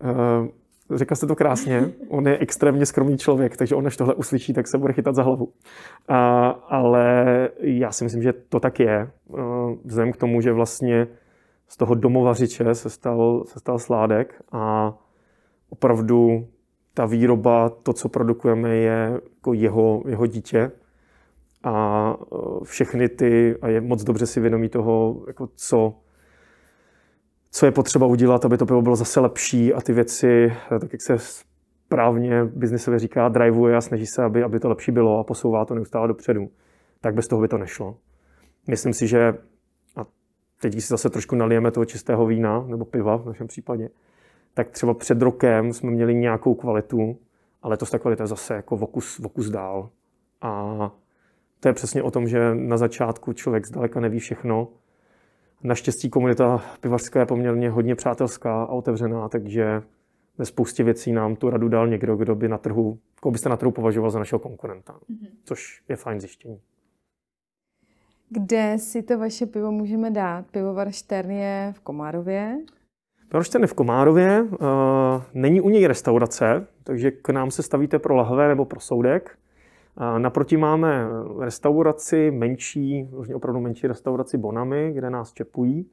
Uh, 0.02 0.48
řekla 0.96 1.16
jste 1.16 1.26
to 1.26 1.36
krásně. 1.36 1.90
On 2.08 2.28
je 2.28 2.38
extrémně 2.38 2.86
skromný 2.86 3.18
člověk, 3.18 3.56
takže 3.56 3.74
on, 3.74 3.84
než 3.84 3.96
tohle 3.96 4.14
uslyší, 4.14 4.52
tak 4.52 4.66
se 4.68 4.78
bude 4.78 4.92
chytat 4.92 5.14
za 5.14 5.22
hlavu. 5.22 5.44
Uh, 5.44 5.52
ale 6.68 7.17
já 7.88 7.92
si 7.92 8.04
myslím, 8.04 8.22
že 8.22 8.32
to 8.32 8.60
tak 8.60 8.80
je. 8.80 9.10
Uh, 9.26 9.38
vzhledem 9.84 10.12
k 10.12 10.16
tomu, 10.16 10.40
že 10.40 10.52
vlastně 10.52 11.08
z 11.68 11.76
toho 11.76 11.94
domovařiče 11.94 12.74
se 12.74 12.90
stal, 12.90 13.44
se 13.46 13.58
stal 13.58 13.78
sládek 13.78 14.42
a 14.52 14.94
opravdu 15.70 16.48
ta 16.94 17.06
výroba, 17.06 17.68
to, 17.68 17.92
co 17.92 18.08
produkujeme, 18.08 18.76
je 18.76 19.20
jako 19.34 19.52
jeho, 19.52 20.02
jeho 20.08 20.26
dítě 20.26 20.70
a 21.64 22.16
všechny 22.62 23.08
ty, 23.08 23.56
a 23.62 23.68
je 23.68 23.80
moc 23.80 24.04
dobře 24.04 24.26
si 24.26 24.40
vědomí 24.40 24.68
toho, 24.68 25.24
jako 25.26 25.48
co, 25.54 25.94
co 27.50 27.66
je 27.66 27.72
potřeba 27.72 28.06
udělat, 28.06 28.44
aby 28.44 28.58
to 28.58 28.66
pivo 28.66 28.82
bylo 28.82 28.96
zase 28.96 29.20
lepší 29.20 29.74
a 29.74 29.80
ty 29.80 29.92
věci, 29.92 30.52
tak 30.80 30.92
jak 30.92 31.02
se 31.02 31.18
správně 31.18 32.44
biznisově 32.44 32.98
říká, 32.98 33.28
driveuje 33.28 33.76
a 33.76 33.80
snaží 33.80 34.06
se, 34.06 34.24
aby, 34.24 34.42
aby 34.42 34.60
to 34.60 34.68
lepší 34.68 34.92
bylo 34.92 35.18
a 35.18 35.24
posouvá 35.24 35.64
to 35.64 35.74
neustále 35.74 36.08
dopředu, 36.08 36.48
tak 37.00 37.14
bez 37.14 37.28
toho 37.28 37.42
by 37.42 37.48
to 37.48 37.58
nešlo. 37.58 37.96
Myslím 38.66 38.92
si, 38.92 39.06
že 39.06 39.34
a 39.96 40.06
teď 40.60 40.74
si 40.74 40.80
zase 40.80 41.10
trošku 41.10 41.36
nalijeme 41.36 41.70
toho 41.70 41.84
čistého 41.84 42.26
vína 42.26 42.64
nebo 42.66 42.84
piva 42.84 43.16
v 43.16 43.26
našem 43.26 43.46
případě, 43.46 43.88
tak 44.54 44.70
třeba 44.70 44.94
před 44.94 45.22
rokem 45.22 45.72
jsme 45.72 45.90
měli 45.90 46.14
nějakou 46.14 46.54
kvalitu, 46.54 47.18
ale 47.62 47.76
to 47.76 47.86
ta 47.86 47.98
kvalita 47.98 48.24
je 48.24 48.28
zase 48.28 48.54
jako 48.54 48.76
vokus, 48.76 49.18
vokus 49.18 49.50
dál. 49.50 49.90
A 50.40 50.90
to 51.60 51.68
je 51.68 51.72
přesně 51.72 52.02
o 52.02 52.10
tom, 52.10 52.28
že 52.28 52.54
na 52.54 52.76
začátku 52.76 53.32
člověk 53.32 53.66
zdaleka 53.66 54.00
neví 54.00 54.18
všechno. 54.18 54.68
Naštěstí 55.62 56.10
komunita 56.10 56.62
pivařská 56.80 57.20
je 57.20 57.26
poměrně 57.26 57.70
hodně 57.70 57.94
přátelská 57.94 58.62
a 58.62 58.66
otevřená, 58.66 59.28
takže 59.28 59.82
ve 60.38 60.44
spoustě 60.44 60.84
věcí 60.84 61.12
nám 61.12 61.36
tu 61.36 61.50
radu 61.50 61.68
dal 61.68 61.88
někdo, 61.88 62.16
kdo 62.16 62.34
by 62.34 62.48
na 62.48 62.58
trhu, 62.58 62.98
koho 63.20 63.32
byste 63.32 63.48
na 63.48 63.56
trhu 63.56 63.72
považoval 63.72 64.10
za 64.10 64.18
našeho 64.18 64.38
konkurenta, 64.38 64.92
mm-hmm. 64.92 65.28
což 65.44 65.82
je 65.88 65.96
fajn 65.96 66.20
zjištění. 66.20 66.60
Kde 68.30 68.78
si 68.78 69.02
to 69.02 69.18
vaše 69.18 69.46
pivo 69.46 69.72
můžeme 69.72 70.10
dát? 70.10 70.46
Pivovar 70.50 70.90
Štern 70.90 71.30
je 71.30 71.72
v 71.76 71.80
Komárově. 71.80 72.58
Pivovar 73.28 73.66
v 73.66 73.74
Komárově. 73.74 74.42
Uh, 74.42 74.58
není 75.34 75.60
u 75.60 75.68
něj 75.68 75.86
restaurace, 75.86 76.66
takže 76.84 77.10
k 77.10 77.30
nám 77.30 77.50
se 77.50 77.62
stavíte 77.62 77.98
pro 77.98 78.16
lahve 78.16 78.48
nebo 78.48 78.64
pro 78.64 78.80
soudek. 78.80 79.38
Naproti 80.18 80.56
máme 80.56 81.06
restauraci 81.40 82.30
menší, 82.30 83.08
vlastně 83.12 83.34
opravdu 83.34 83.60
menší 83.60 83.86
restauraci 83.86 84.38
Bonamy, 84.38 84.92
kde 84.94 85.10
nás 85.10 85.32
čepují. 85.32 85.90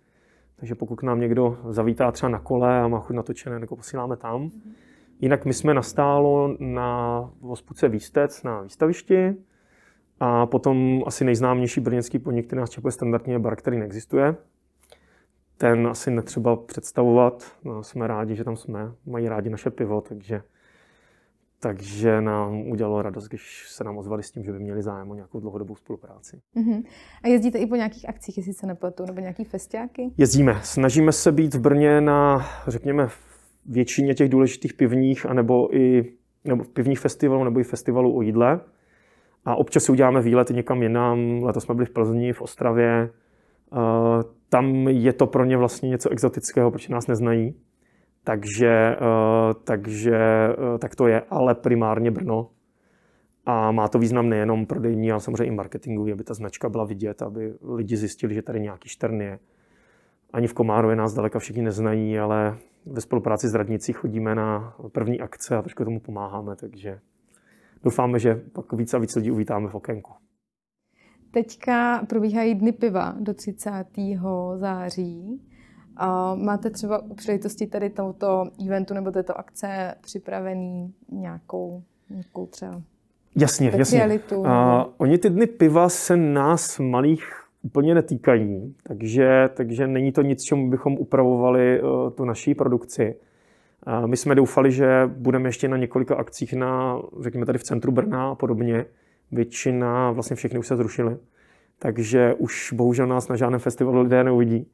Takže 0.55 0.75
pokud 0.75 1.03
nám 1.03 1.19
někdo 1.19 1.57
zavítá 1.69 2.11
třeba 2.11 2.29
na 2.29 2.39
kole 2.39 2.81
a 2.81 2.87
má 2.87 2.99
chuť 2.99 3.15
natočené, 3.15 3.59
ho 3.69 3.75
posíláme 3.75 4.17
tam. 4.17 4.49
Jinak 5.21 5.45
my 5.45 5.53
jsme 5.53 5.73
nastálo 5.73 6.55
na 6.59 7.19
hospodce 7.41 7.89
Výstec 7.89 8.43
na 8.43 8.61
výstavišti 8.61 9.35
a 10.19 10.45
potom 10.45 11.03
asi 11.05 11.25
nejznámější 11.25 11.81
brněnský 11.81 12.19
podnik, 12.19 12.47
který 12.47 12.59
nás 12.59 12.69
čepuje 12.69 12.91
standardně, 12.91 13.33
je 13.33 13.39
bar, 13.39 13.55
který 13.55 13.77
neexistuje. 13.77 14.35
Ten 15.57 15.87
asi 15.87 16.11
netřeba 16.11 16.55
představovat. 16.55 17.51
No, 17.63 17.83
jsme 17.83 18.07
rádi, 18.07 18.35
že 18.35 18.43
tam 18.43 18.55
jsme. 18.55 18.91
Mají 19.05 19.29
rádi 19.29 19.49
naše 19.49 19.69
pivo, 19.69 20.01
takže 20.01 20.41
takže 21.59 22.21
nám 22.21 22.67
udělalo 22.67 23.01
radost, 23.01 23.27
když 23.27 23.65
se 23.69 23.83
nám 23.83 23.97
ozvali 23.97 24.23
s 24.23 24.31
tím, 24.31 24.43
že 24.43 24.51
by 24.51 24.59
měli 24.59 24.81
zájem 24.81 25.11
o 25.11 25.15
nějakou 25.15 25.39
dlouhodobou 25.39 25.75
spolupráci. 25.75 26.41
Uh-huh. 26.55 26.83
A 27.23 27.27
jezdíte 27.27 27.57
i 27.57 27.65
po 27.65 27.75
nějakých 27.75 28.09
akcích, 28.09 28.37
jestli 28.37 28.53
se 28.53 28.67
nepletu, 28.67 29.05
nebo 29.05 29.19
nějaký 29.21 29.43
festiáky? 29.43 30.11
Jezdíme. 30.17 30.59
Snažíme 30.63 31.11
se 31.11 31.31
být 31.31 31.53
v 31.53 31.59
Brně 31.59 32.01
na, 32.01 32.45
řekněme, 32.67 33.07
většině 33.65 34.13
těch 34.13 34.29
důležitých 34.29 34.73
pivních, 34.73 35.25
anebo 35.25 35.75
i 35.75 36.13
nebo 36.43 36.63
pivních 36.63 36.99
festivalů, 36.99 37.43
nebo 37.43 37.59
i 37.59 37.63
festivalů 37.63 38.17
o 38.17 38.21
jídle. 38.21 38.59
A 39.45 39.55
občas 39.55 39.83
si 39.83 39.91
uděláme 39.91 40.21
výlety 40.21 40.53
někam 40.53 40.83
jinam. 40.83 41.43
Letos 41.43 41.63
jsme 41.63 41.75
byli 41.75 41.85
v 41.85 41.89
Plzni, 41.89 42.33
v 42.33 42.41
Ostravě. 42.41 43.09
Tam 44.49 44.87
je 44.87 45.13
to 45.13 45.27
pro 45.27 45.45
ně 45.45 45.57
vlastně 45.57 45.89
něco 45.89 46.09
exotického, 46.09 46.71
protože 46.71 46.93
nás 46.93 47.07
neznají. 47.07 47.55
Takže, 48.25 48.97
eh, 49.01 49.53
takže 49.63 50.15
eh, 50.15 50.77
tak 50.79 50.95
to 50.95 51.07
je, 51.07 51.21
ale 51.29 51.55
primárně 51.55 52.11
Brno. 52.11 52.49
A 53.45 53.71
má 53.71 53.87
to 53.87 53.99
význam 53.99 54.29
nejenom 54.29 54.65
prodejní, 54.65 55.11
ale 55.11 55.21
samozřejmě 55.21 55.45
i 55.45 55.51
marketingový, 55.51 56.11
aby 56.11 56.23
ta 56.23 56.33
značka 56.33 56.69
byla 56.69 56.85
vidět, 56.85 57.21
aby 57.21 57.53
lidi 57.75 57.97
zjistili, 57.97 58.33
že 58.33 58.41
tady 58.41 58.59
nějaký 58.59 58.89
štern 58.89 59.21
je. 59.21 59.39
Ani 60.33 60.47
v 60.47 60.53
Komárově 60.53 60.95
nás 60.95 61.13
daleka 61.13 61.39
všichni 61.39 61.61
neznají, 61.61 62.19
ale 62.19 62.57
ve 62.85 63.01
spolupráci 63.01 63.47
s 63.47 63.53
radnicí 63.53 63.93
chodíme 63.93 64.35
na 64.35 64.75
první 64.91 65.21
akce 65.21 65.57
a 65.57 65.61
trošku 65.61 65.83
tomu 65.83 65.99
pomáháme, 65.99 66.55
takže 66.55 66.99
doufáme, 67.85 68.19
že 68.19 68.41
pak 68.53 68.73
víc 68.73 68.93
a 68.93 68.97
víc 68.97 69.15
lidí 69.15 69.31
uvítáme 69.31 69.69
v 69.69 69.75
okénku. 69.75 70.11
Teďka 71.31 72.05
probíhají 72.09 72.55
dny 72.55 72.71
piva 72.71 73.15
do 73.19 73.33
30. 73.33 73.71
září. 74.55 75.41
A 75.97 76.35
máte 76.35 76.69
třeba 76.69 77.01
u 77.03 77.13
příležitosti 77.13 77.67
tady 77.67 77.89
tohoto 77.89 78.43
eventu 78.65 78.93
nebo 78.93 79.11
této 79.11 79.37
akce 79.39 79.95
připravený 80.01 80.93
nějakou, 81.11 81.83
nějakou 82.09 82.45
třeba 82.45 82.81
Jasně, 83.35 83.71
specialitu? 83.71 84.35
jasně. 84.35 84.49
A 84.49 84.85
oni 84.97 85.17
ty 85.17 85.29
dny 85.29 85.47
piva 85.47 85.89
se 85.89 86.17
nás 86.17 86.79
malých 86.79 87.45
úplně 87.63 87.95
netýkají, 87.95 88.75
takže, 88.83 89.49
takže 89.53 89.87
není 89.87 90.11
to 90.11 90.21
nic, 90.21 90.43
čemu 90.43 90.69
bychom 90.69 90.93
upravovali 90.93 91.81
uh, 91.81 92.09
tu 92.09 92.25
naší 92.25 92.55
produkci. 92.55 93.15
My 94.05 94.17
jsme 94.17 94.35
doufali, 94.35 94.71
že 94.71 95.09
budeme 95.17 95.49
ještě 95.49 95.67
na 95.67 95.77
několika 95.77 96.15
akcích 96.15 96.53
na, 96.53 96.99
řekněme 97.19 97.45
tady 97.45 97.57
v 97.57 97.63
centru 97.63 97.91
Brna 97.91 98.29
a 98.29 98.35
podobně. 98.35 98.85
Většina, 99.31 100.11
vlastně 100.11 100.35
všechny 100.35 100.59
už 100.59 100.67
se 100.67 100.75
zrušily. 100.75 101.17
Takže 101.79 102.33
už 102.33 102.73
bohužel 102.73 103.07
nás 103.07 103.27
na 103.27 103.35
žádném 103.35 103.59
festivalu 103.59 104.01
lidé 104.01 104.23
neuvidí. 104.23 104.71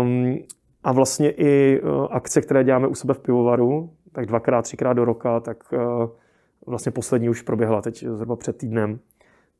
Um, 0.00 0.38
a 0.84 0.92
vlastně 0.92 1.30
i 1.30 1.80
uh, 1.80 2.06
akce, 2.10 2.40
které 2.40 2.64
děláme 2.64 2.86
u 2.86 2.94
sebe 2.94 3.14
v 3.14 3.18
pivovaru, 3.18 3.90
tak 4.12 4.26
dvakrát, 4.26 4.62
třikrát 4.62 4.92
do 4.92 5.04
roka, 5.04 5.40
tak 5.40 5.64
uh, 5.72 6.08
vlastně 6.66 6.92
poslední 6.92 7.28
už 7.28 7.42
proběhla 7.42 7.82
teď 7.82 8.04
zhruba 8.04 8.36
před 8.36 8.56
týdnem. 8.56 8.98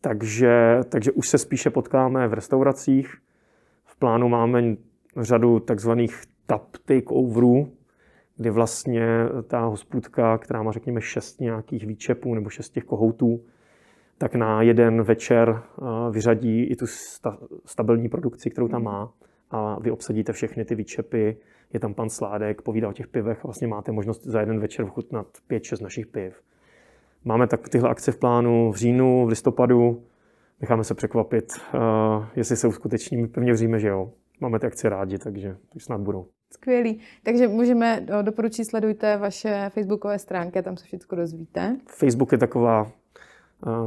Takže, 0.01 0.81
takže 0.89 1.13
už 1.13 1.29
se 1.29 1.39
spíše 1.39 1.71
potkáme 1.71 2.29
v 2.29 2.35
restauracích. 2.35 3.15
V 3.85 3.99
plánu 3.99 4.29
máme 4.29 4.77
řadu 5.17 5.61
takzvaných 5.61 6.23
tap 6.47 6.77
takeoverů, 6.85 7.69
kdy 8.37 8.51
vlastně 8.51 9.07
ta 9.47 9.61
hospůdka, 9.61 10.39
která 10.39 10.63
má 10.63 10.73
řekněme 10.73 11.01
šest 11.01 11.41
nějakých 11.41 11.87
výčepů 11.87 12.35
nebo 12.35 12.49
šest 12.49 12.71
těch 12.71 12.85
kohoutů, 12.85 13.45
tak 14.19 14.35
na 14.35 14.63
jeden 14.63 15.03
večer 15.03 15.63
vyřadí 16.11 16.65
i 16.65 16.77
tu 16.77 16.87
stabilní 17.65 18.09
produkci, 18.09 18.51
kterou 18.51 18.69
tam 18.69 18.83
má 18.83 19.13
a 19.51 19.81
vy 19.81 19.91
obsadíte 19.91 20.33
všechny 20.33 20.65
ty 20.65 20.75
výčepy, 20.75 21.37
je 21.73 21.81
tam 21.81 21.95
pan 21.95 22.11
Sládek, 22.11 22.63
povídá 22.63 22.89
o 22.89 22.93
těch 22.93 23.09
pivech 23.09 23.39
a 23.39 23.49
vlastně 23.49 23.67
máte 23.67 23.93
možnost 23.93 24.25
za 24.25 24.41
jeden 24.41 24.61
večer 24.61 24.87
vchutnat 24.87 25.27
5-6 25.51 25.83
našich 25.83 26.07
piv. 26.07 26.43
Máme 27.25 27.47
tak 27.47 27.69
tyhle 27.69 27.91
akce 27.91 28.13
v 28.13 28.19
plánu 28.19 28.73
v 28.73 28.77
říjnu, 28.77 29.27
v 29.27 29.29
listopadu, 29.29 30.03
necháme 30.61 30.85
se 30.85 30.95
překvapit, 30.95 31.45
uh, 31.75 31.81
jestli 32.37 32.57
se 32.57 32.69
uskuteční, 32.69 33.17
my 33.17 33.29
pevně 33.29 33.53
věříme, 33.53 33.79
že 33.79 33.89
jo. 33.89 34.13
Máme 34.41 34.59
ty 34.59 34.67
akce 34.67 34.89
rádi, 34.89 35.19
takže 35.19 35.57
snad 35.79 36.01
budou. 36.01 36.27
Skvělý. 36.55 37.01
Takže 37.23 37.49
můžeme 37.49 38.07
doporučit, 38.23 38.65
sledujte 38.65 39.17
vaše 39.17 39.71
facebookové 39.75 40.19
stránky, 40.19 40.63
tam 40.63 40.77
se 40.77 40.85
všechno 40.85 41.19
dozvíte. 41.19 41.77
Facebook 41.87 42.33
je 42.33 42.39
taková 42.39 42.93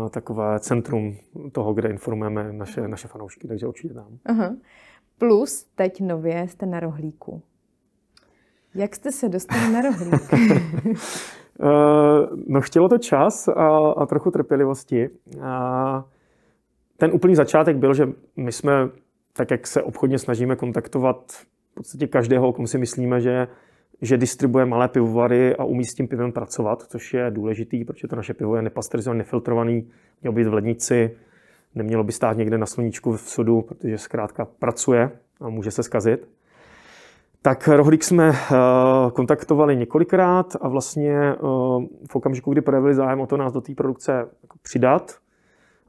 takové 0.10 0.60
centrum 0.60 1.18
toho, 1.52 1.74
kde 1.74 1.90
informujeme 1.90 2.54
naše, 2.54 2.88
naše 2.88 3.08
fanoušky, 3.08 3.48
takže 3.48 3.68
určitě 3.68 3.94
tam. 3.94 4.18
Aha. 4.26 4.56
Plus 5.18 5.64
teď 5.76 6.02
nově 6.02 6.48
jste 6.48 6.66
na 6.66 6.80
rohlíku. 6.80 7.42
Jak 8.76 8.96
jste 8.96 9.12
se 9.12 9.30
dostali 9.30 9.74
na 9.74 9.82
rohlík? 9.82 10.22
no 12.48 12.62
chtělo 12.62 12.90
to 12.90 12.98
čas 12.98 13.48
a, 13.48 13.78
a 13.92 14.06
trochu 14.06 14.32
trpělivosti. 14.32 15.10
A 15.42 16.06
ten 16.98 17.12
úplný 17.14 17.36
začátek 17.36 17.78
byl, 17.78 17.94
že 17.94 18.10
my 18.36 18.52
jsme, 18.52 18.72
tak 19.34 19.52
jak 19.52 19.68
se 19.68 19.84
obchodně 19.84 20.20
snažíme 20.20 20.56
kontaktovat 20.56 21.34
podstatě 21.78 22.08
každého, 22.08 22.54
komu 22.54 22.68
si 22.68 22.78
myslíme, 22.78 23.22
že, 23.22 23.48
že 24.02 24.18
distribuje 24.18 24.66
malé 24.66 24.88
pivovary 24.88 25.56
a 25.56 25.64
umí 25.64 25.86
s 25.86 25.94
tím 25.94 26.08
pivem 26.08 26.32
pracovat, 26.32 26.84
což 26.88 27.14
je 27.14 27.32
důležitý, 27.32 27.86
protože 27.86 28.08
to 28.08 28.16
naše 28.16 28.34
pivo 28.34 28.56
je 28.56 28.62
nepasterizované, 28.62 29.18
nefiltrovaný, 29.18 29.90
mělo 30.22 30.34
být 30.34 30.48
v 30.48 30.54
lednici, 30.54 31.18
nemělo 31.76 32.04
by 32.04 32.12
stát 32.12 32.38
někde 32.38 32.58
na 32.58 32.66
sluníčku 32.66 33.12
v 33.12 33.22
sudu, 33.22 33.62
protože 33.62 33.98
zkrátka 33.98 34.46
pracuje 34.46 35.12
a 35.42 35.50
může 35.50 35.72
se 35.72 35.84
skazit. 35.84 36.28
Tak 37.42 37.68
Rohlík 37.68 38.04
jsme 38.04 38.30
uh, 38.30 38.36
kontaktovali 39.12 39.76
několikrát 39.76 40.56
a 40.62 40.68
vlastně 40.68 41.36
uh, 41.36 41.86
v 42.12 42.16
okamžiku, 42.16 42.52
kdy 42.52 42.62
projevili 42.62 42.96
zájem 42.96 43.22
o 43.22 43.28
to 43.28 43.38
nás 43.38 43.54
do 43.54 43.62
té 43.62 43.74
produkce 43.76 44.12
jako 44.44 44.58
přidat, 44.62 45.16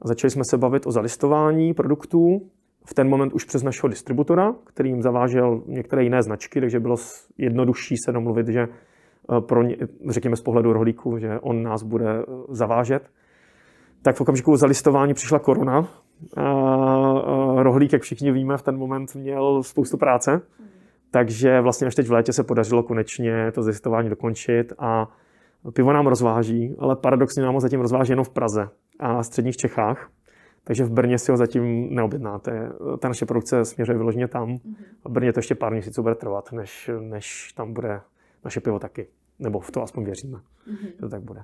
začali 0.03 0.31
jsme 0.31 0.43
se 0.43 0.57
bavit 0.57 0.87
o 0.87 0.91
zalistování 0.91 1.73
produktů, 1.73 2.49
v 2.89 2.93
ten 2.93 3.09
moment 3.09 3.33
už 3.33 3.43
přes 3.43 3.63
našeho 3.63 3.89
distributora, 3.89 4.55
který 4.65 4.89
jim 4.89 5.01
zavážel 5.01 5.63
některé 5.67 6.03
jiné 6.03 6.23
značky, 6.23 6.61
takže 6.61 6.79
bylo 6.79 6.95
jednodušší 7.37 7.95
se 8.05 8.11
domluvit, 8.11 8.47
že 8.47 8.61
eh, 8.61 9.41
pro 9.41 9.63
ně, 9.63 9.75
řekněme 10.09 10.35
z 10.35 10.41
pohledu 10.41 10.73
rohlíku, 10.73 11.17
že 11.17 11.39
on 11.39 11.63
nás 11.63 11.83
bude 11.83 12.23
zavážet. 12.49 13.09
Tak 14.01 14.15
v 14.15 14.21
okamžiku 14.21 14.55
zalistování 14.55 15.13
přišla 15.13 15.39
korona. 15.39 15.87
Rohlík, 17.55 17.93
jak 17.93 18.01
všichni 18.01 18.31
víme, 18.31 18.57
v 18.57 18.61
ten 18.61 18.77
moment 18.77 19.15
měl 19.15 19.63
spoustu 19.63 19.97
práce. 19.97 20.41
Takže 21.11 21.61
vlastně 21.61 21.87
až 21.87 21.95
teď 21.95 22.07
v 22.07 22.11
létě 22.11 22.33
se 22.33 22.43
podařilo 22.43 22.83
konečně 22.83 23.51
to 23.51 23.63
zjistování 23.63 24.09
dokončit 24.09 24.73
a 24.79 25.07
pivo 25.73 25.93
nám 25.93 26.07
rozváží, 26.07 26.75
ale 26.79 26.95
paradoxně 26.95 27.43
nám 27.43 27.53
ho 27.53 27.59
zatím 27.59 27.79
rozváží 27.79 28.11
jenom 28.11 28.25
v 28.25 28.29
Praze 28.29 28.69
a 28.99 29.23
středních 29.23 29.57
Čechách. 29.57 30.09
Takže 30.69 30.83
v 30.83 30.91
Brně 30.91 31.19
si 31.19 31.31
ho 31.31 31.37
zatím 31.37 31.95
neobjednáte. 31.95 32.71
Ta 32.99 33.07
naše 33.07 33.25
produkce 33.25 33.65
směřuje 33.65 33.97
vyloženě 33.97 34.27
tam. 34.27 34.57
A 35.03 35.09
v 35.09 35.11
Brně 35.11 35.33
to 35.33 35.39
ještě 35.39 35.55
pár 35.55 35.71
měsíců 35.71 36.01
bude 36.01 36.15
trvat, 36.15 36.51
než, 36.51 36.89
než 36.99 37.53
tam 37.53 37.73
bude 37.73 38.01
naše 38.45 38.59
pivo 38.59 38.79
taky. 38.79 39.07
Nebo 39.39 39.59
v 39.59 39.71
to 39.71 39.83
aspoň 39.83 40.03
věříme, 40.03 40.37
mm-hmm. 40.37 40.85
že 40.85 40.97
to 40.99 41.09
tak 41.09 41.21
bude. 41.21 41.43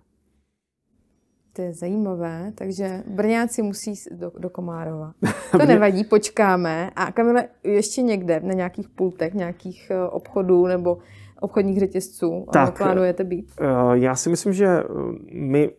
To 1.53 1.61
je 1.61 1.73
zajímavé, 1.73 2.51
takže 2.55 3.03
Brňáci 3.07 3.61
musí 3.61 3.93
do, 4.11 4.31
do 4.38 4.49
Komárova. 4.49 5.13
To 5.51 5.65
nevadí, 5.65 6.03
počkáme. 6.03 6.91
A 6.95 7.11
Kamile, 7.11 7.47
ještě 7.63 8.01
někde 8.01 8.39
na 8.39 8.53
nějakých 8.53 8.89
pultech, 8.89 9.33
nějakých 9.33 9.91
eh, 9.91 10.07
obchodů 10.09 10.67
nebo 10.67 10.97
obchodních 11.41 11.79
řetězců 11.79 12.45
tak, 12.53 12.77
plánujete 12.77 13.23
být? 13.23 13.51
Eh, 13.61 13.65
já 13.93 14.15
si 14.15 14.29
myslím, 14.29 14.53
že 14.53 14.83
my, 15.31 15.71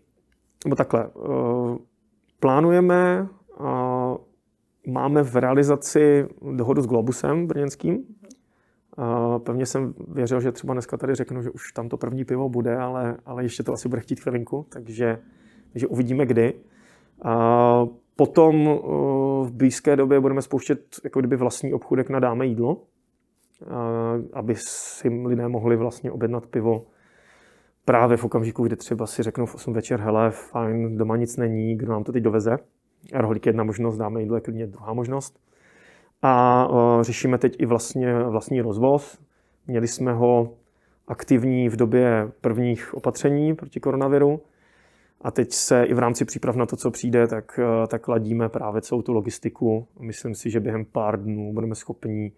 nebo 0.65 0.77
takhle, 0.77 1.11
plánujeme, 2.41 3.29
máme 4.87 5.23
v 5.23 5.37
realizaci 5.37 6.27
dohodu 6.57 6.83
s 6.83 6.87
Globusem 6.87 7.47
brněnským. 7.47 8.05
Pevně 9.39 9.67
jsem 9.67 9.95
věřil, 10.09 10.41
že 10.41 10.53
třeba 10.53 10.73
dneska 10.73 10.97
tady 10.97 11.15
řeknu, 11.15 11.43
že 11.43 11.51
už 11.51 11.73
tam 11.73 11.89
to 11.89 11.97
první 11.97 12.25
pivo 12.25 12.49
bude, 12.49 12.77
ale, 12.77 13.17
ale 13.27 13.43
ještě 13.43 13.63
to 13.63 13.73
asi 13.73 13.89
bude 13.89 14.01
chtít 14.01 14.21
chvilinku, 14.21 14.67
takže 14.69 15.19
takže 15.77 15.87
uvidíme 15.87 16.27
kdy. 16.27 16.55
A 17.23 17.87
potom 18.17 18.69
eh, 18.69 18.79
v 19.45 19.51
blízké 19.53 19.97
době 19.97 20.21
budeme 20.21 20.43
spouštět 20.43 20.97
jako 21.05 21.21
kdyby 21.21 21.37
vlastní 21.37 21.73
obchůdek 21.73 22.11
na 22.11 22.21
dáme 22.21 22.47
jídlo, 22.47 22.83
aby 24.33 24.55
si 24.59 25.09
lidé 25.09 25.49
mohli 25.49 25.77
vlastně 25.77 26.13
objednat 26.13 26.47
pivo 26.47 26.87
právě 27.87 28.17
v 28.17 28.25
okamžiku, 28.25 28.63
kdy 28.63 28.77
třeba 28.77 29.07
si 29.07 29.23
řeknou 29.23 29.47
v 29.47 29.55
8 29.55 29.75
večer, 29.75 30.01
hele, 30.01 30.31
fajn, 30.31 30.97
doma 30.97 31.17
nic 31.17 31.37
není, 31.37 31.77
kdo 31.77 31.93
nám 31.93 32.05
to 32.05 32.13
teď 32.13 32.23
doveze. 32.23 32.59
Rohlík 33.15 33.47
je 33.47 33.51
jedna 33.51 33.65
možnost, 33.65 33.97
dáme 33.97 34.21
jídlo 34.21 34.37
je 34.37 34.41
klidně 34.41 34.67
druhá 34.67 34.93
možnost. 34.93 35.41
A 36.23 36.67
eh, 36.71 37.05
řešíme 37.05 37.39
teď 37.39 37.57
i 37.59 37.67
vlastně 37.67 38.19
vlastní 38.19 38.61
rozvoz. 38.61 39.19
Měli 39.67 39.89
jsme 39.89 40.13
ho 40.13 40.55
aktivní 41.09 41.69
v 41.69 41.77
době 41.77 42.33
prvních 42.41 42.95
opatření 42.95 43.55
proti 43.55 43.81
koronaviru. 43.81 44.41
A 45.21 45.31
teď 45.31 45.53
se 45.53 45.85
i 45.85 45.95
v 45.95 45.99
rámci 45.99 46.25
příprav 46.25 46.57
na 46.57 46.67
to, 46.67 46.77
co 46.77 46.91
přijde, 46.91 47.27
tak, 47.27 47.61
tak 47.89 48.09
ladíme 48.09 48.49
právě 48.49 48.83
celou 48.83 49.03
tu 49.03 49.13
logistiku. 49.13 49.87
Myslím 50.01 50.35
si, 50.35 50.51
že 50.51 50.61
během 50.61 50.85
pár 50.85 51.23
dnů 51.23 51.53
budeme 51.53 51.75
schopni 51.75 52.33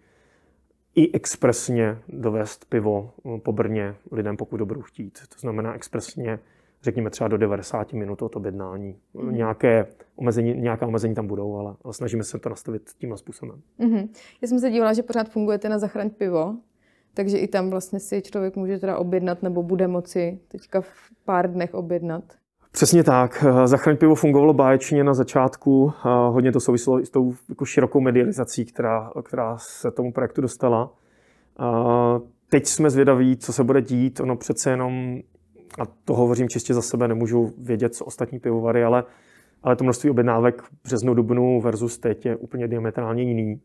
i 0.95 1.11
expresně 1.13 1.97
dovést 2.07 2.65
pivo 2.65 3.11
eh, 3.25 3.39
po 3.39 3.51
Brně 3.51 3.95
lidem, 4.11 4.37
pokud 4.37 4.57
to 4.57 4.65
budou 4.65 4.81
chtít. 4.81 5.19
To 5.29 5.39
znamená 5.39 5.73
expresně, 5.73 6.39
řekněme 6.83 7.09
třeba 7.09 7.27
do 7.27 7.37
90 7.37 7.93
minut 7.93 8.21
od 8.21 8.35
objednání. 8.35 8.95
Mm. 9.13 9.35
Nějaké 9.35 9.85
omezení, 10.15 10.53
nějaká 10.53 10.87
omezení 10.87 11.15
tam 11.15 11.27
budou, 11.27 11.55
ale, 11.55 11.75
ale 11.83 11.93
snažíme 11.93 12.23
se 12.23 12.39
to 12.39 12.49
nastavit 12.49 12.89
tímhle 12.97 13.17
způsobem. 13.17 13.61
Mm-hmm. 13.79 14.09
Já 14.41 14.47
jsem 14.47 14.59
se 14.59 14.69
dívala, 14.69 14.93
že 14.93 15.03
pořád 15.03 15.29
fungujete 15.29 15.69
na 15.69 15.79
Zachraň 15.79 16.09
pivo, 16.09 16.55
takže 17.13 17.37
i 17.37 17.47
tam 17.47 17.69
vlastně 17.69 17.99
si 17.99 18.21
člověk 18.21 18.55
může 18.55 18.79
teda 18.79 18.97
objednat 18.97 19.43
nebo 19.43 19.63
bude 19.63 19.87
moci 19.87 20.39
teďka 20.47 20.81
v 20.81 20.87
pár 21.25 21.51
dnech 21.51 21.73
objednat. 21.73 22.38
Přesně 22.71 23.03
tak. 23.03 23.43
Zachraň 23.65 23.97
pivo 23.97 24.15
fungovalo 24.15 24.53
báječně 24.53 25.03
na 25.03 25.13
začátku. 25.13 25.93
Hodně 26.29 26.51
to 26.51 26.59
souvislo 26.59 26.99
i 27.01 27.05
s 27.05 27.09
tou 27.09 27.33
jako 27.49 27.65
širokou 27.65 28.01
medializací, 28.01 28.65
která, 28.65 29.11
která 29.23 29.57
se 29.57 29.91
tomu 29.91 30.11
projektu 30.11 30.41
dostala. 30.41 30.93
Teď 32.49 32.65
jsme 32.65 32.89
zvědaví, 32.89 33.37
co 33.37 33.53
se 33.53 33.63
bude 33.63 33.81
dít. 33.81 34.19
Ono 34.19 34.35
přece 34.35 34.69
jenom, 34.69 35.19
a 35.79 35.85
to 36.05 36.13
hovořím 36.13 36.49
čistě 36.49 36.73
za 36.73 36.81
sebe, 36.81 37.07
nemůžu 37.07 37.53
vědět, 37.57 37.95
co 37.95 38.05
ostatní 38.05 38.39
pivovary, 38.39 38.83
ale, 38.83 39.03
ale 39.63 39.75
to 39.75 39.83
množství 39.83 40.09
objednávek 40.09 40.63
březnu, 40.83 41.13
dubnu 41.13 41.61
versus 41.61 41.97
teď 41.97 42.25
je 42.25 42.35
úplně 42.35 42.67
diametrálně 42.67 43.23
jiný. 43.23 43.61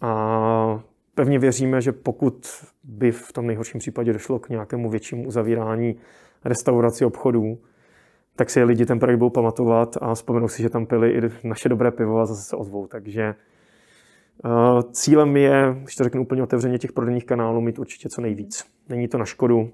A 0.00 0.80
pevně 1.14 1.38
věříme, 1.38 1.80
že 1.80 1.92
pokud 1.92 2.46
by 2.84 3.12
v 3.12 3.32
tom 3.32 3.46
nejhorším 3.46 3.78
případě 3.78 4.12
došlo 4.12 4.38
k 4.38 4.48
nějakému 4.48 4.90
většímu 4.90 5.26
uzavírání 5.26 5.96
restaurací 6.44 7.04
obchodů, 7.04 7.58
tak 8.38 8.50
si 8.50 8.64
lidi 8.64 8.86
ten 8.86 8.98
projekt 8.98 9.18
budou 9.18 9.30
pamatovat 9.30 9.96
a 10.00 10.14
vzpomenou 10.14 10.48
si, 10.48 10.62
že 10.62 10.68
tam 10.68 10.86
pili 10.86 11.10
i 11.10 11.20
naše 11.48 11.68
dobré 11.68 11.90
pivo 11.90 12.20
a 12.20 12.26
zase 12.26 12.42
se 12.42 12.56
ozvou. 12.56 12.86
Takže 12.86 13.34
uh, 14.44 14.82
cílem 14.92 15.36
je, 15.36 15.76
když 15.82 15.94
to 15.94 16.04
řeknu 16.04 16.22
úplně 16.22 16.42
otevřeně, 16.42 16.78
těch 16.78 16.92
prodejních 16.92 17.24
kanálů 17.24 17.60
mít 17.60 17.78
určitě 17.78 18.08
co 18.08 18.20
nejvíc. 18.20 18.64
Není 18.88 19.08
to 19.08 19.18
na 19.18 19.24
škodu 19.24 19.70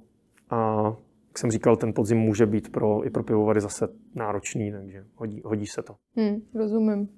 a 0.50 0.84
jak 1.28 1.38
jsem 1.38 1.50
říkal, 1.50 1.76
ten 1.76 1.92
podzim 1.92 2.18
může 2.18 2.46
být 2.46 2.72
pro, 2.72 3.06
i 3.06 3.10
pro 3.10 3.22
pivovary 3.22 3.60
zase 3.60 3.88
náročný, 4.14 4.72
takže 4.72 5.04
hodí, 5.16 5.42
hodí 5.44 5.66
se 5.66 5.82
to. 5.82 5.94
Hmm, 6.16 6.36
rozumím. 6.54 7.08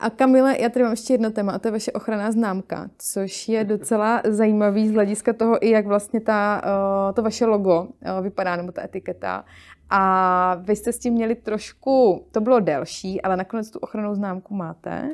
A 0.00 0.10
Kamile, 0.10 0.60
já 0.60 0.68
tady 0.68 0.82
mám 0.82 0.92
ještě 0.92 1.14
jedno 1.14 1.30
téma, 1.30 1.52
a 1.52 1.58
to 1.58 1.68
je 1.68 1.72
vaše 1.72 1.92
ochranná 1.92 2.32
známka, 2.32 2.90
což 2.98 3.48
je 3.48 3.64
docela 3.64 4.22
zajímavý 4.24 4.88
z 4.88 4.92
hlediska 4.92 5.32
toho, 5.32 5.66
i 5.66 5.70
jak 5.70 5.86
vlastně 5.86 6.20
ta, 6.20 6.62
uh, 6.64 7.14
to 7.14 7.22
vaše 7.22 7.46
logo 7.46 7.80
uh, 7.82 7.88
vypadá, 8.22 8.56
nebo 8.56 8.72
ta 8.72 8.84
etiketa. 8.84 9.44
A 9.90 10.54
vy 10.54 10.76
jste 10.76 10.92
s 10.92 10.98
tím 10.98 11.14
měli 11.14 11.34
trošku, 11.34 12.26
to 12.32 12.40
bylo 12.40 12.60
delší, 12.60 13.22
ale 13.22 13.36
nakonec 13.36 13.70
tu 13.70 13.78
ochranou 13.78 14.14
známku 14.14 14.54
máte? 14.54 15.10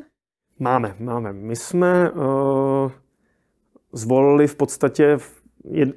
Máme, 0.59 0.95
máme. 0.99 1.33
My 1.33 1.57
jsme 1.57 2.11
uh, 2.11 2.91
zvolili 3.93 4.47
v 4.47 4.57
podstatě, 4.57 5.19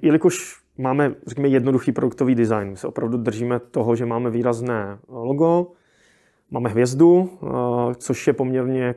jelikož 0.01 0.61
máme, 0.77 1.15
řekněme, 1.27 1.47
jednoduchý 1.47 1.91
produktový 1.91 2.35
design. 2.35 2.69
My 2.69 2.77
se 2.77 2.87
opravdu 2.87 3.17
držíme 3.17 3.59
toho, 3.59 3.95
že 3.95 4.05
máme 4.05 4.29
výrazné 4.29 4.99
logo, 5.07 5.71
máme 6.51 6.69
hvězdu, 6.69 7.13
uh, 7.15 7.93
což 7.93 8.27
je 8.27 8.33
poměrně 8.33 8.95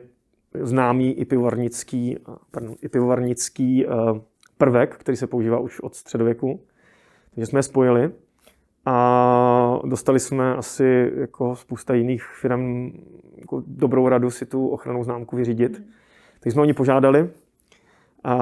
známý 0.61 1.13
i 1.13 1.25
pivovarnický, 1.25 2.17
pardon, 2.51 2.75
i 2.81 2.89
pivovarnický 2.89 3.85
prvek, 4.57 4.95
který 4.97 5.17
se 5.17 5.27
používá 5.27 5.59
už 5.59 5.79
od 5.79 5.95
středověku. 5.95 6.59
Takže 7.35 7.45
jsme 7.45 7.59
je 7.59 7.63
spojili. 7.63 8.11
A 8.85 9.79
dostali 9.85 10.19
jsme 10.19 10.55
asi 10.55 11.11
jako 11.15 11.55
spousta 11.55 11.93
jiných 11.93 12.23
firm 12.23 12.91
jako 13.37 13.63
dobrou 13.67 14.09
radu 14.09 14.31
si 14.31 14.45
tu 14.45 14.67
ochranou 14.67 15.03
známku 15.03 15.35
vyřídit. 15.35 15.79
Mm. 15.79 15.85
Tak 16.39 16.53
jsme 16.53 16.61
oni 16.61 16.73
požádali 16.73 17.29
a, 18.23 18.35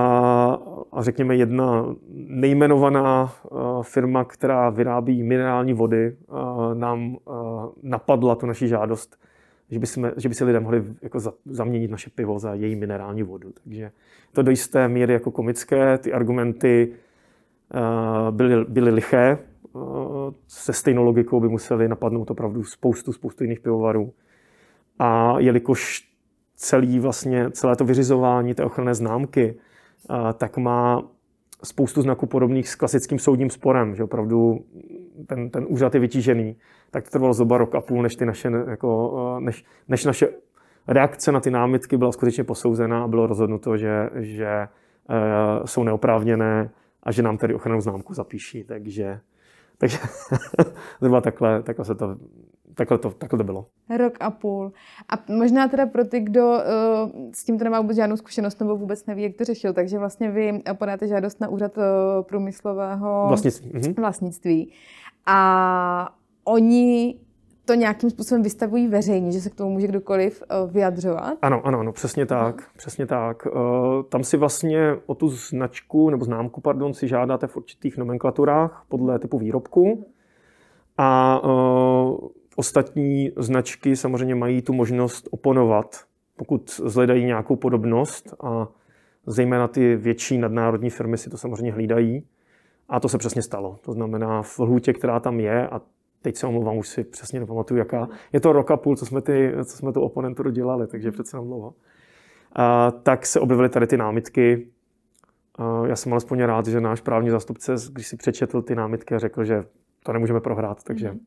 a 0.91 1.03
řekněme 1.03 1.35
jedna 1.35 1.95
nejmenovaná 2.13 3.33
firma, 3.81 4.23
která 4.23 4.69
vyrábí 4.69 5.23
minerální 5.23 5.73
vody, 5.73 6.15
nám 6.73 7.17
napadla 7.83 8.35
tu 8.35 8.45
naši 8.45 8.67
žádost, 8.67 9.19
že 9.69 9.79
by, 9.79 9.87
jsme, 9.87 10.11
že 10.17 10.29
by 10.29 10.35
si 10.35 10.43
lidé 10.43 10.59
mohli 10.59 10.83
jako 11.01 11.19
za, 11.19 11.33
zaměnit 11.45 11.91
naše 11.91 12.09
pivo 12.09 12.39
za 12.39 12.53
její 12.53 12.75
minerální 12.75 13.23
vodu. 13.23 13.51
Takže 13.63 13.91
to 14.33 14.41
do 14.41 14.51
jisté 14.51 14.87
míry 14.87 15.13
jako 15.13 15.31
komické, 15.31 15.97
ty 15.97 16.13
argumenty 16.13 16.93
byly, 18.31 18.65
byly 18.65 18.91
liché, 18.91 19.37
se 20.47 20.73
stejnou 20.73 21.03
logikou 21.03 21.39
by 21.39 21.49
museli 21.49 21.87
napadnout 21.87 22.31
opravdu 22.31 22.63
spoustu, 22.63 23.13
spoustu 23.13 23.43
jiných 23.43 23.59
pivovarů. 23.59 24.13
A 24.99 25.39
jelikož 25.39 26.09
celý 26.55 26.99
vlastně, 26.99 27.51
celé 27.51 27.75
to 27.75 27.85
vyřizování 27.85 28.53
té 28.53 28.63
ochranné 28.63 28.95
známky, 28.95 29.55
tak 30.37 30.57
má 30.57 31.03
spoustu 31.63 32.01
znaků 32.01 32.25
podobných 32.25 32.69
s 32.69 32.75
klasickým 32.75 33.19
soudním 33.19 33.49
sporem, 33.49 33.95
že 33.95 34.03
opravdu 34.03 34.65
ten, 35.27 35.49
ten 35.49 35.65
úřad 35.69 35.93
je 35.93 35.99
vytížený, 35.99 36.55
tak 36.91 37.03
to 37.03 37.09
trvalo 37.09 37.33
zhruba 37.33 37.57
rok 37.57 37.75
a 37.75 37.81
půl, 37.81 38.01
než, 38.01 38.15
ty 38.15 38.25
naše, 38.25 38.51
jako, 38.67 39.37
než, 39.39 39.65
než 39.87 40.05
naše 40.05 40.27
reakce 40.87 41.31
na 41.31 41.39
ty 41.39 41.51
námitky 41.51 41.97
byla 41.97 42.11
skutečně 42.11 42.43
posouzena 42.43 43.03
a 43.03 43.07
bylo 43.07 43.27
rozhodnuto, 43.27 43.77
že, 43.77 44.09
že 44.15 44.67
jsou 45.65 45.83
neoprávněné 45.83 46.69
a 47.03 47.11
že 47.11 47.23
nám 47.23 47.37
tedy 47.37 47.53
ochrannou 47.53 47.81
známku 47.81 48.13
zapíší. 48.13 48.63
Takže, 48.63 49.19
takže 49.79 49.97
zhruba 51.01 51.21
takhle, 51.21 51.63
takhle 51.63 51.85
se 51.85 51.95
to 51.95 52.17
takhle 52.79 52.97
to, 52.97 53.11
takhle 53.11 53.37
to 53.37 53.43
bylo. 53.43 53.65
Rok 53.97 54.13
a 54.19 54.31
půl. 54.31 54.71
A 55.09 55.33
možná 55.33 55.67
teda 55.67 55.85
pro 55.85 56.05
ty, 56.05 56.19
kdo 56.19 56.47
uh, 56.47 57.31
s 57.33 57.43
tímto 57.43 57.63
nemá 57.63 57.81
vůbec 57.81 57.95
žádnou 57.95 58.17
zkušenost 58.17 58.59
nebo 58.59 58.77
vůbec 58.77 59.05
neví, 59.05 59.23
jak 59.23 59.35
to 59.35 59.43
řešil, 59.43 59.73
takže 59.73 59.99
vlastně 59.99 60.31
vy 60.31 60.61
podáte 60.73 61.07
žádost 61.07 61.41
na 61.41 61.47
úřad 61.47 61.77
uh, 61.77 61.83
průmyslového 62.21 63.25
vlastnictví. 63.27 63.71
Mhm. 63.73 63.93
vlastnictví. 63.93 64.73
A 65.25 66.15
oni 66.43 67.19
to 67.69 67.75
nějakým 67.75 68.09
způsobem 68.09 68.43
vystavují 68.43 68.87
veřejně, 68.87 69.31
že 69.31 69.41
se 69.41 69.49
k 69.49 69.55
tomu 69.55 69.69
může 69.69 69.87
kdokoliv 69.87 70.43
uh, 70.63 70.71
vyjadřovat? 70.71 71.37
Ano, 71.41 71.61
ano, 71.65 71.79
ano, 71.79 71.91
přesně 71.91 72.25
tak, 72.25 72.57
uh-huh. 72.57 72.77
přesně 72.77 73.05
tak. 73.05 73.45
Uh, 73.45 73.51
tam 74.09 74.23
si 74.23 74.37
vlastně 74.37 74.95
o 75.05 75.15
tu 75.15 75.29
značku 75.29 76.09
nebo 76.09 76.25
známku, 76.25 76.61
pardon, 76.61 76.93
si 76.93 77.07
žádáte 77.07 77.47
v 77.47 77.57
určitých 77.57 77.97
nomenklaturách 77.97 78.85
podle 78.89 79.19
typu 79.19 79.39
výrobku. 79.39 80.05
A 80.97 81.39
uh, 81.43 82.29
Ostatní 82.59 83.31
značky 83.37 83.95
samozřejmě 83.95 84.35
mají 84.35 84.61
tu 84.61 84.73
možnost 84.73 85.27
oponovat, 85.31 86.03
pokud 86.35 86.81
zhledají 86.85 87.25
nějakou 87.25 87.55
podobnost 87.55 88.33
a 88.43 88.67
zejména 89.25 89.67
ty 89.67 89.95
větší 89.95 90.37
nadnárodní 90.37 90.89
firmy 90.89 91.17
si 91.17 91.29
to 91.29 91.37
samozřejmě 91.37 91.71
hlídají. 91.71 92.23
A 92.89 92.99
to 92.99 93.09
se 93.09 93.17
přesně 93.17 93.41
stalo. 93.41 93.79
To 93.81 93.93
znamená 93.93 94.41
v 94.41 94.59
lhůtě, 94.59 94.93
která 94.93 95.19
tam 95.19 95.39
je, 95.39 95.67
a 95.67 95.81
teď 96.21 96.35
se 96.35 96.47
omlouvám, 96.47 96.77
už 96.77 96.87
si 96.87 97.03
přesně 97.03 97.39
nepamatuju, 97.39 97.77
jaká. 97.77 98.07
Je 98.33 98.39
to 98.39 98.53
rok 98.53 98.71
a 98.71 98.77
půl, 98.77 98.95
co 98.95 99.05
jsme, 99.05 99.21
ty, 99.21 99.53
co 99.65 99.77
jsme 99.77 99.93
tu 99.93 100.01
oponenturu 100.01 100.49
dělali, 100.49 100.87
takže 100.87 101.11
přece 101.11 101.37
nám 101.37 101.45
dlouho. 101.45 101.73
A, 102.55 102.91
tak 102.91 103.25
se 103.25 103.39
objevily 103.39 103.69
tady 103.69 103.87
ty 103.87 103.97
námitky. 103.97 104.67
A 105.55 105.87
já 105.87 105.95
jsem 105.95 106.13
alespoň 106.13 106.41
rád, 106.41 106.67
že 106.67 106.81
náš 106.81 107.01
právní 107.01 107.29
zástupce, 107.29 107.75
když 107.91 108.07
si 108.07 108.17
přečetl 108.17 108.61
ty 108.61 108.75
námitky, 108.75 109.19
řekl, 109.19 109.43
že 109.43 109.63
to 110.03 110.13
nemůžeme 110.13 110.41
prohrát, 110.41 110.83
takže 110.83 111.11
mm-hmm. 111.11 111.19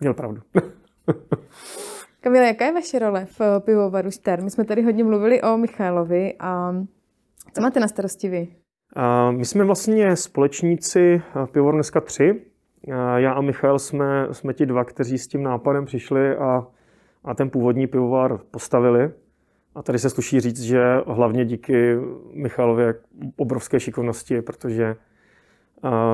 Měl 0.00 0.14
pravdu. 0.14 0.42
Kamila, 2.20 2.46
jaká 2.46 2.64
je 2.64 2.72
vaše 2.72 2.98
role 2.98 3.26
v 3.26 3.60
pivovaru 3.60 4.10
Ster? 4.10 4.42
My 4.42 4.50
jsme 4.50 4.64
tady 4.64 4.82
hodně 4.82 5.04
mluvili 5.04 5.42
o 5.42 5.56
Michalovi 5.56 6.34
a 6.38 6.74
co 7.52 7.60
máte 7.60 7.80
na 7.80 7.88
starosti 7.88 8.28
vy? 8.28 8.48
My 9.30 9.44
jsme 9.44 9.64
vlastně 9.64 10.16
společníci 10.16 11.22
pivovar 11.52 11.74
dneska 11.74 12.00
tři. 12.00 12.42
Já 13.16 13.32
a 13.32 13.40
Michal 13.40 13.78
jsme, 13.78 14.28
jsme 14.32 14.54
ti 14.54 14.66
dva, 14.66 14.84
kteří 14.84 15.18
s 15.18 15.28
tím 15.28 15.42
nápadem 15.42 15.84
přišli 15.84 16.36
a, 16.36 16.66
a 17.24 17.34
ten 17.34 17.50
původní 17.50 17.86
pivovar 17.86 18.38
postavili. 18.50 19.10
A 19.74 19.82
tady 19.82 19.98
se 19.98 20.10
sluší 20.10 20.40
říct, 20.40 20.60
že 20.60 20.82
hlavně 21.06 21.44
díky 21.44 21.96
Michalově 22.32 22.94
obrovské 23.36 23.80
šikovnosti, 23.80 24.42
protože 24.42 24.96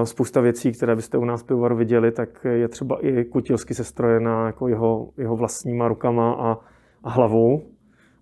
spousta 0.04 0.40
věcí, 0.40 0.72
které 0.72 0.96
byste 0.96 1.18
u 1.18 1.24
nás 1.24 1.42
pivovaru 1.42 1.76
viděli, 1.76 2.12
tak 2.12 2.46
je 2.50 2.68
třeba 2.68 3.06
i 3.06 3.24
kutilsky 3.24 3.74
sestrojená 3.74 4.46
jako 4.46 4.68
jeho, 4.68 5.08
jeho 5.16 5.36
vlastníma 5.36 5.88
rukama 5.88 6.32
a, 6.32 6.58
a 7.04 7.10
hlavou 7.10 7.62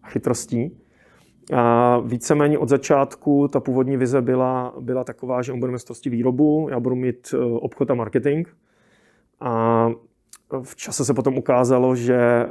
a 0.02 0.08
chytrostí. 0.08 0.79
A 1.52 1.98
víceméně 1.98 2.58
od 2.58 2.68
začátku 2.68 3.48
ta 3.48 3.60
původní 3.60 3.96
vize 3.96 4.22
byla, 4.22 4.74
byla 4.80 5.04
taková, 5.04 5.42
že 5.42 5.52
on 5.52 5.60
bude 5.60 5.72
mít 5.72 6.04
výrobu, 6.04 6.68
já 6.70 6.80
budu 6.80 6.96
mít 6.96 7.34
e, 7.34 7.38
obchod 7.38 7.90
a 7.90 7.94
marketing. 7.94 8.48
A 9.40 9.88
v 10.62 10.76
čase 10.76 11.04
se 11.04 11.14
potom 11.14 11.38
ukázalo, 11.38 11.96
že 11.96 12.16
e, 12.16 12.48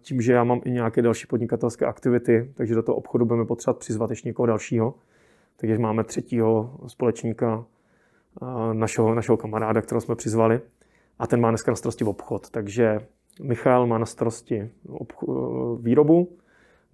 tím, 0.00 0.20
že 0.20 0.32
já 0.32 0.44
mám 0.44 0.60
i 0.64 0.70
nějaké 0.70 1.02
další 1.02 1.26
podnikatelské 1.26 1.86
aktivity, 1.86 2.50
takže 2.54 2.74
do 2.74 2.82
toho 2.82 2.96
obchodu 2.96 3.24
budeme 3.24 3.46
potřebovat 3.46 3.78
přizvat 3.78 4.10
ještě 4.10 4.28
někoho 4.28 4.46
dalšího. 4.46 4.94
Takže 5.56 5.78
máme 5.78 6.04
třetího 6.04 6.74
společníka, 6.86 7.64
našeho, 8.72 9.14
našeho 9.14 9.36
kamaráda, 9.36 9.82
kterého 9.82 10.00
jsme 10.00 10.14
přizvali. 10.14 10.60
A 11.18 11.26
ten 11.26 11.40
má 11.40 11.48
dneska 11.50 11.72
na 11.72 11.76
starosti 11.76 12.04
obchod. 12.04 12.50
Takže 12.50 13.00
Michal 13.42 13.86
má 13.86 13.98
na 13.98 14.06
starosti 14.06 14.70
výrobu, 15.80 16.28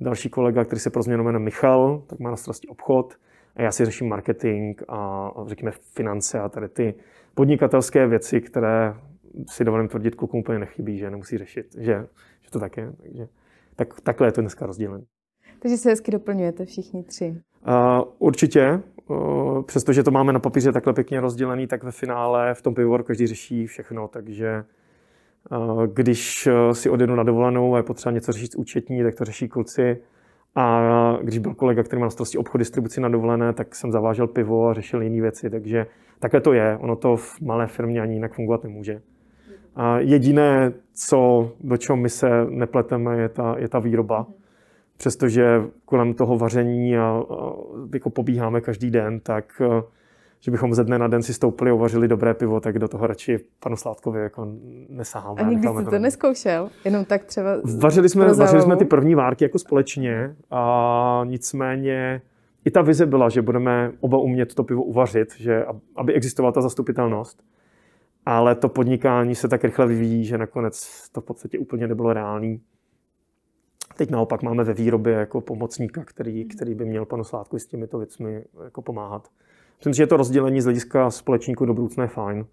další 0.00 0.28
kolega, 0.28 0.64
který 0.64 0.80
se 0.80 0.90
pro 0.90 1.02
změnu 1.02 1.24
jmenuje 1.24 1.44
Michal, 1.44 2.02
tak 2.06 2.18
má 2.18 2.30
na 2.30 2.36
starosti 2.36 2.68
obchod 2.68 3.14
a 3.56 3.62
já 3.62 3.72
si 3.72 3.84
řeším 3.84 4.08
marketing 4.08 4.82
a, 4.88 5.30
řekněme 5.46 5.72
finance 5.94 6.40
a 6.40 6.48
tady 6.48 6.68
ty 6.68 6.94
podnikatelské 7.34 8.06
věci, 8.06 8.40
které 8.40 8.94
si 9.48 9.64
dovolím 9.64 9.88
tvrdit 9.88 10.14
klukům 10.14 10.40
úplně 10.40 10.58
nechybí, 10.58 10.98
že 10.98 11.10
nemusí 11.10 11.38
řešit, 11.38 11.66
že, 11.78 12.06
že 12.42 12.50
to 12.50 12.60
tak 12.60 12.76
je. 12.76 12.92
Takže, 13.02 13.28
tak, 13.76 14.00
takhle 14.00 14.28
je 14.28 14.32
to 14.32 14.40
dneska 14.40 14.66
rozdělené. 14.66 15.04
Takže 15.58 15.76
se 15.76 15.90
hezky 15.90 16.10
doplňujete 16.10 16.64
všichni 16.64 17.04
tři. 17.04 17.40
Uh, 17.68 18.08
určitě, 18.18 18.80
uh, 19.08 19.62
přestože 19.62 20.02
to 20.02 20.10
máme 20.10 20.32
na 20.32 20.40
papíře 20.40 20.72
takhle 20.72 20.92
pěkně 20.92 21.20
rozdělený, 21.20 21.66
tak 21.66 21.84
ve 21.84 21.92
finále 21.92 22.54
v 22.54 22.62
tom 22.62 22.74
pivovaru 22.74 23.04
každý 23.04 23.26
řeší 23.26 23.66
všechno, 23.66 24.08
takže 24.08 24.64
když 25.86 26.48
si 26.72 26.90
odjedu 26.90 27.14
na 27.14 27.22
dovolenou 27.22 27.74
a 27.74 27.76
je 27.76 27.82
potřeba 27.82 28.12
něco 28.12 28.32
řešit 28.32 28.52
s 28.52 28.54
účetní, 28.54 29.02
tak 29.02 29.14
to 29.14 29.24
řeší 29.24 29.48
kluci. 29.48 29.98
A 30.54 31.18
když 31.22 31.38
byl 31.38 31.54
kolega, 31.54 31.82
který 31.82 32.00
má 32.00 32.06
na 32.06 32.10
starosti 32.10 32.38
obchod 32.38 32.58
distribuci 32.58 33.00
na 33.00 33.08
dovolené, 33.08 33.52
tak 33.52 33.74
jsem 33.74 33.92
zavážel 33.92 34.26
pivo 34.26 34.68
a 34.68 34.74
řešil 34.74 35.02
jiné 35.02 35.20
věci. 35.20 35.50
Takže 35.50 35.86
takhle 36.18 36.40
to 36.40 36.52
je. 36.52 36.78
Ono 36.80 36.96
to 36.96 37.16
v 37.16 37.40
malé 37.40 37.66
firmě 37.66 38.00
ani 38.00 38.14
jinak 38.14 38.34
fungovat 38.34 38.64
nemůže. 38.64 39.02
A 39.76 39.98
jediné, 39.98 40.72
co, 40.94 41.50
do 41.60 41.76
čeho 41.76 41.96
my 41.96 42.08
se 42.08 42.46
nepleteme, 42.48 43.18
je 43.18 43.28
ta, 43.28 43.54
je 43.58 43.68
ta 43.68 43.78
výroba 43.78 44.26
přestože 44.96 45.62
kolem 45.84 46.14
toho 46.14 46.38
vaření 46.38 46.98
a, 46.98 47.02
a 47.02 47.52
jako 47.94 48.10
pobíháme 48.10 48.60
každý 48.60 48.90
den, 48.90 49.20
tak 49.20 49.44
eh, 49.60 49.82
že 50.46 50.50
bychom 50.50 50.74
ze 50.74 50.84
dne 50.84 50.98
na 50.98 51.08
den 51.08 51.22
si 51.22 51.34
stoupili 51.34 51.70
a 51.70 51.74
uvařili 51.74 52.08
dobré 52.08 52.34
pivo, 52.34 52.60
tak 52.60 52.78
do 52.78 52.88
toho 52.88 53.06
radši 53.06 53.38
panu 53.60 53.76
Sládkovi 53.76 54.20
jako 54.20 54.46
nesáháme. 54.88 55.40
A 55.40 55.48
nikdy 55.48 55.68
jsi 55.68 55.84
to, 55.84 55.90
to 55.90 55.98
neskoušel? 55.98 56.70
Jenom 56.84 57.04
tak 57.04 57.24
třeba 57.24 57.50
vařili 57.78 58.08
jsme, 58.08 58.32
vařili 58.32 58.62
jsme 58.62 58.76
ty 58.76 58.84
první 58.84 59.14
várky 59.14 59.44
jako 59.44 59.58
společně 59.58 60.36
a 60.50 61.22
nicméně 61.24 62.22
i 62.64 62.70
ta 62.70 62.82
vize 62.82 63.06
byla, 63.06 63.28
že 63.28 63.42
budeme 63.42 63.92
oba 64.00 64.18
umět 64.18 64.54
to 64.54 64.64
pivo 64.64 64.82
uvařit, 64.82 65.28
že 65.36 65.66
aby 65.96 66.14
existovala 66.14 66.52
ta 66.52 66.60
zastupitelnost. 66.60 67.42
Ale 68.26 68.54
to 68.54 68.68
podnikání 68.68 69.34
se 69.34 69.48
tak 69.48 69.64
rychle 69.64 69.86
vyvíjí, 69.86 70.24
že 70.24 70.38
nakonec 70.38 71.08
to 71.12 71.20
v 71.20 71.24
podstatě 71.24 71.58
úplně 71.58 71.86
nebylo 71.86 72.12
reálný. 72.12 72.60
Teď 73.96 74.10
naopak 74.10 74.42
máme 74.42 74.64
ve 74.64 74.74
výrobě 74.74 75.12
jako 75.12 75.40
pomocníka, 75.40 76.04
který, 76.04 76.44
který 76.44 76.74
by 76.74 76.84
měl 76.84 77.04
panu 77.04 77.24
Sládku 77.24 77.58
s 77.58 77.66
těmito 77.66 77.98
věcmi 77.98 78.44
jako 78.64 78.82
pomáhat. 78.82 79.28
Myslím 79.78 79.94
si, 79.94 79.96
že 79.96 80.06
to 80.06 80.16
rozdělení 80.16 80.60
z 80.60 80.64
hlediska 80.64 81.10
společníků 81.10 81.66
do 81.66 81.74
budoucna 81.74 82.04
je 82.04 82.08
fajn. 82.08 82.46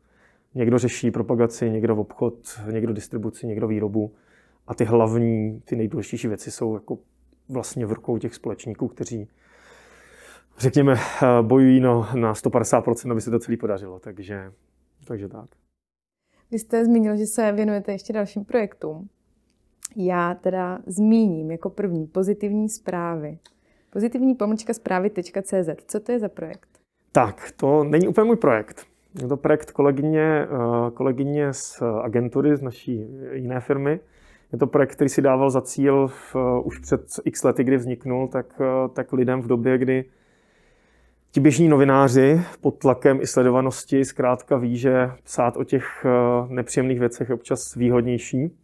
Někdo 0.56 0.78
řeší 0.78 1.12
propagaci, 1.12 1.70
někdo 1.70 1.96
v 1.96 2.00
obchod, 2.00 2.36
někdo 2.72 2.94
distribuci, 2.94 3.48
někdo 3.48 3.68
výrobu. 3.68 4.14
A 4.68 4.76
ty 4.76 4.86
hlavní, 4.86 5.62
ty 5.66 5.76
nejdůležitější 5.76 6.28
věci 6.28 6.52
jsou 6.52 6.74
jako 6.74 6.98
vlastně 7.50 7.86
v 7.86 7.92
rukou 7.92 8.18
těch 8.18 8.36
společníků, 8.36 8.88
kteří, 8.88 9.28
řekněme, 10.58 10.96
bojují 11.42 11.80
no, 11.80 12.08
na 12.16 12.34
150%, 12.34 13.12
aby 13.12 13.22
se 13.22 13.32
to 13.32 13.40
celé 13.40 13.58
podařilo. 13.58 14.00
Takže, 14.00 14.52
takže 15.08 15.28
tak. 15.28 15.50
Vy 16.52 16.60
jste 16.60 16.86
zmínil, 16.86 17.18
že 17.18 17.26
se 17.26 17.52
věnujete 17.52 17.92
ještě 17.92 18.14
dalším 18.14 18.46
projektům 18.46 19.10
já 19.96 20.34
teda 20.34 20.80
zmíním 20.86 21.52
jako 21.52 21.70
první 21.70 22.08
pozitivní 22.08 22.70
zprávy. 22.70 23.40
Pozitivní 23.90 24.36
pomlčka 24.36 24.74
zprávy.cz. 24.74 25.86
Co 25.88 26.00
to 26.00 26.12
je 26.12 26.20
za 26.20 26.30
projekt? 26.30 26.83
Tak, 27.16 27.52
to 27.58 27.84
není 27.84 28.08
úplně 28.08 28.26
můj 28.26 28.36
projekt. 28.36 28.86
Je 29.22 29.28
to 29.28 29.38
projekt 29.38 29.72
kolegyně, 29.72 30.22
eh, 30.46 30.92
kolegyně 30.94 31.54
z 31.54 31.82
agentury, 32.04 32.58
z 32.58 32.62
naší 32.62 33.08
jiné 33.34 33.60
firmy. 33.60 34.00
Je 34.52 34.60
to 34.60 34.68
projekt, 34.68 34.92
který 34.92 35.10
si 35.10 35.22
dával 35.22 35.50
za 35.50 35.62
cíl 35.62 36.08
v, 36.08 36.36
už 36.64 36.80
před 36.80 37.02
x 37.26 37.44
lety, 37.44 37.64
kdy 37.64 37.78
vzniknul, 37.78 38.28
tak, 38.28 38.62
eh, 38.62 38.90
tak 38.94 39.14
lidem 39.14 39.42
v 39.42 39.48
době, 39.48 39.78
kdy 39.78 40.06
ti 41.32 41.40
běžní 41.40 41.70
novináři 41.70 42.42
pod 42.62 42.78
tlakem 42.78 43.22
i 43.22 43.28
sledovanosti 43.28 44.06
zkrátka 44.06 44.58
ví, 44.58 44.78
že 44.78 45.12
psát 45.24 45.58
o 45.58 45.64
těch 45.64 46.06
eh, 46.06 46.10
nepříjemných 46.54 47.00
věcech 47.00 47.30
je 47.30 47.36
občas 47.36 47.76
výhodnější 47.76 48.58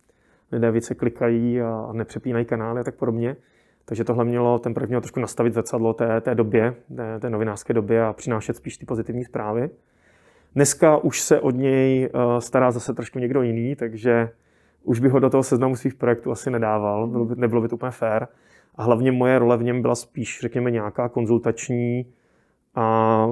lidé 0.52 0.72
více 0.72 0.96
klikají 0.96 1.62
a 1.62 1.90
nepřepínají 1.94 2.46
kanály 2.46 2.82
a 2.82 2.84
tak 2.84 2.96
podobně. 2.96 3.36
Takže 3.90 4.04
tohle 4.04 4.26
mělo, 4.26 4.60
ten 4.60 4.74
projekt 4.74 4.90
měl 4.90 5.02
trošku 5.02 5.20
nastavit 5.20 5.54
zrcadlo 5.54 5.94
té, 5.94 6.22
té 6.22 6.36
době, 6.36 6.76
té, 6.96 7.20
té 7.20 7.30
novinářské 7.30 7.74
době 7.74 8.06
a 8.06 8.14
přinášet 8.14 8.56
spíš 8.56 8.78
ty 8.78 8.86
pozitivní 8.86 9.26
zprávy. 9.26 9.70
Dneska 10.56 10.98
už 10.98 11.22
se 11.22 11.40
od 11.40 11.56
něj 11.56 12.10
stará 12.40 12.72
zase 12.72 12.94
trošku 12.94 13.20
někdo 13.20 13.42
jiný, 13.42 13.76
takže 13.76 14.30
už 14.84 15.00
bych 15.00 15.12
ho 15.12 15.20
do 15.20 15.30
toho 15.30 15.44
seznamu 15.44 15.76
svých 15.76 15.96
projektů 15.96 16.32
asi 16.32 16.52
nedával, 16.52 17.08
bylo 17.08 17.26
by, 17.26 17.36
nebylo 17.36 17.62
by 17.62 17.68
to 17.68 17.76
úplně 17.76 17.92
fér. 17.92 18.28
A 18.76 18.84
hlavně 18.84 19.12
moje 19.12 19.40
role 19.40 19.58
v 19.58 19.64
něm 19.64 19.82
byla 19.82 19.96
spíš, 19.96 20.40
řekněme, 20.42 20.72
nějaká 20.72 21.10
konzultační 21.10 22.14
a 22.76 23.28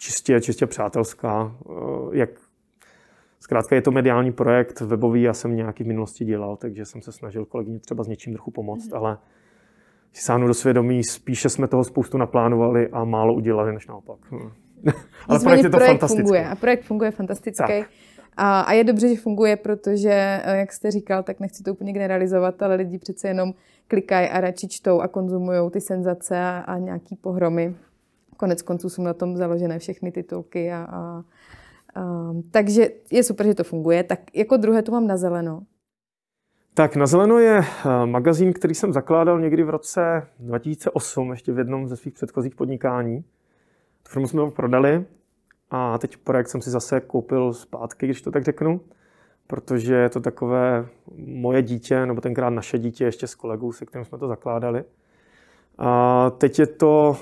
čistě, 0.00 0.40
čistě 0.40 0.66
přátelská. 0.66 1.56
Eh, 1.70 1.72
jak, 2.12 2.30
zkrátka 3.40 3.74
je 3.74 3.82
to 3.82 3.90
mediální 3.90 4.32
projekt 4.32 4.80
webový, 4.80 5.22
já 5.22 5.34
jsem 5.34 5.56
nějaký 5.56 5.84
v 5.84 5.86
minulosti 5.86 6.24
dělal, 6.24 6.56
takže 6.56 6.84
jsem 6.84 7.02
se 7.02 7.12
snažil 7.12 7.44
kolegyně 7.44 7.78
třeba 7.78 8.04
s 8.04 8.08
něčím 8.08 8.32
trochu 8.32 8.50
pomoct, 8.50 8.88
mm. 8.88 8.96
ale 8.96 9.18
si 10.16 10.22
sáhnu 10.22 10.46
do 10.46 10.54
svědomí, 10.54 11.04
spíše 11.04 11.48
jsme 11.48 11.68
toho 11.68 11.84
spoustu 11.84 12.18
naplánovali 12.18 12.88
a 12.88 13.04
málo 13.04 13.34
udělali, 13.34 13.74
než 13.74 13.86
naopak. 13.86 14.18
ale 15.28 15.40
projekt 15.40 15.64
je 15.64 15.70
to 15.70 15.76
projekt 15.76 15.90
fantastický. 15.90 16.22
Funguje 16.22 16.48
a 16.48 16.54
projekt 16.54 16.82
funguje 16.82 17.10
fantastický. 17.10 17.66
Tak. 17.66 17.90
A, 18.36 18.60
a 18.60 18.72
je 18.72 18.84
dobře, 18.84 19.08
že 19.08 19.20
funguje, 19.20 19.56
protože, 19.56 20.40
eh, 20.44 20.56
jak 20.56 20.72
jste 20.72 20.90
říkal, 20.90 21.22
tak 21.22 21.40
nechci 21.40 21.62
to 21.62 21.72
úplně 21.72 21.92
generalizovat, 21.92 22.62
ale 22.62 22.74
lidi 22.74 22.98
přece 22.98 23.28
jenom 23.28 23.54
klikají 23.88 24.28
a 24.28 24.40
radši 24.40 24.68
čtou 24.68 25.00
a 25.00 25.08
konzumují 25.08 25.70
ty 25.70 25.80
senzace 25.80 26.38
a, 26.38 26.58
a 26.58 26.78
nějaký 26.78 27.16
pohromy. 27.16 27.74
Konec 28.36 28.62
konců 28.62 28.88
jsou 28.88 29.02
na 29.02 29.14
tom 29.14 29.36
založené 29.36 29.78
všechny 29.78 30.12
titulky 30.12 30.72
a, 30.72 30.86
a, 30.90 31.22
a 31.94 32.32
takže 32.50 32.88
je 33.10 33.22
super, 33.22 33.46
že 33.46 33.54
to 33.54 33.64
funguje. 33.64 34.02
Tak 34.02 34.20
jako 34.34 34.56
druhé 34.56 34.82
to 34.82 34.92
mám 34.92 35.06
na 35.06 35.16
zeleno. 35.16 35.62
Tak 36.76 36.96
na 36.96 37.06
zeleno 37.06 37.38
je 37.38 37.58
eh, 37.58 38.06
magazín, 38.06 38.52
který 38.52 38.74
jsem 38.74 38.92
zakládal 38.92 39.40
někdy 39.40 39.62
v 39.62 39.70
roce 39.70 40.26
2008, 40.38 41.30
ještě 41.30 41.52
v 41.52 41.58
jednom 41.58 41.88
ze 41.88 41.96
svých 41.96 42.14
předchozích 42.14 42.54
podnikání. 42.54 43.24
Tu 44.02 44.10
firmu 44.10 44.28
jsme 44.28 44.40
ho 44.40 44.50
prodali 44.50 45.04
a 45.70 45.98
teď 45.98 46.16
projekt 46.16 46.48
jsem 46.48 46.62
si 46.62 46.70
zase 46.70 47.00
koupil 47.00 47.52
zpátky, 47.52 48.06
když 48.06 48.22
to 48.22 48.30
tak 48.30 48.44
řeknu, 48.44 48.80
protože 49.46 49.94
je 49.94 50.08
to 50.08 50.20
takové 50.20 50.86
moje 51.16 51.62
dítě, 51.62 52.06
nebo 52.06 52.20
tenkrát 52.20 52.50
naše 52.50 52.78
dítě 52.78 53.04
ještě 53.04 53.26
s 53.26 53.34
kolegou, 53.34 53.72
se 53.72 53.86
kterým 53.86 54.04
jsme 54.04 54.18
to 54.18 54.28
zakládali. 54.28 54.84
A 55.78 56.30
teď 56.30 56.58
je 56.58 56.66
to, 56.66 57.16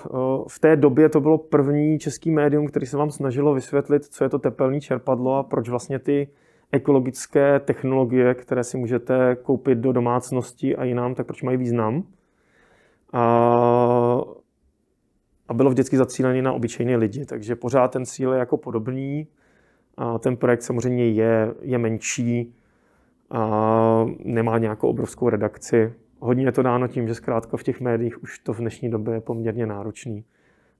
v 0.48 0.58
té 0.58 0.76
době 0.76 1.08
to 1.08 1.20
bylo 1.20 1.38
první 1.38 1.98
český 1.98 2.30
médium, 2.30 2.66
který 2.66 2.86
se 2.86 2.96
vám 2.96 3.10
snažilo 3.10 3.54
vysvětlit, 3.54 4.04
co 4.04 4.24
je 4.24 4.30
to 4.30 4.38
tepelné 4.38 4.80
čerpadlo 4.80 5.36
a 5.36 5.42
proč 5.42 5.68
vlastně 5.68 5.98
ty 5.98 6.28
ekologické 6.72 7.60
technologie, 7.60 8.34
které 8.34 8.64
si 8.64 8.78
můžete 8.78 9.36
koupit 9.42 9.78
do 9.78 9.92
domácnosti 9.92 10.76
a 10.76 10.84
jinam, 10.84 11.14
tak 11.14 11.26
proč 11.26 11.42
mají 11.42 11.56
význam. 11.56 12.02
A 13.12 14.20
a 15.48 15.54
bylo 15.54 15.70
vždycky 15.70 15.96
zacílené 15.96 16.42
na 16.42 16.52
obyčejné 16.52 16.96
lidi, 16.96 17.24
takže 17.24 17.56
pořád 17.56 17.88
ten 17.88 18.06
cíl 18.06 18.32
je 18.32 18.38
jako 18.38 18.56
podobný. 18.56 19.26
A 19.96 20.18
ten 20.18 20.36
projekt 20.36 20.62
samozřejmě 20.62 21.10
je, 21.10 21.54
je 21.60 21.78
menší 21.78 22.54
a 23.30 24.06
nemá 24.24 24.58
nějakou 24.58 24.88
obrovskou 24.88 25.28
redakci. 25.28 25.94
Hodně 26.20 26.46
je 26.46 26.52
to 26.52 26.62
dáno 26.62 26.88
tím, 26.88 27.08
že 27.08 27.14
zkrátka 27.14 27.56
v 27.56 27.62
těch 27.62 27.80
médiích 27.80 28.22
už 28.22 28.38
to 28.38 28.52
v 28.52 28.58
dnešní 28.58 28.90
době 28.90 29.14
je 29.14 29.20
poměrně 29.20 29.66
náročný. 29.66 30.24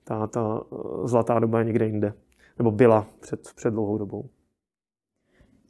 Ta, 0.05 0.27
ta 0.27 0.61
eh, 0.73 0.77
zlatá 1.09 1.39
doba 1.39 1.59
je 1.59 1.65
někde 1.65 1.87
jinde. 1.87 2.13
Nebo 2.59 2.71
byla 2.71 3.07
před, 3.21 3.41
před 3.57 3.71
dlouhou 3.71 3.99
dobou. 3.99 4.29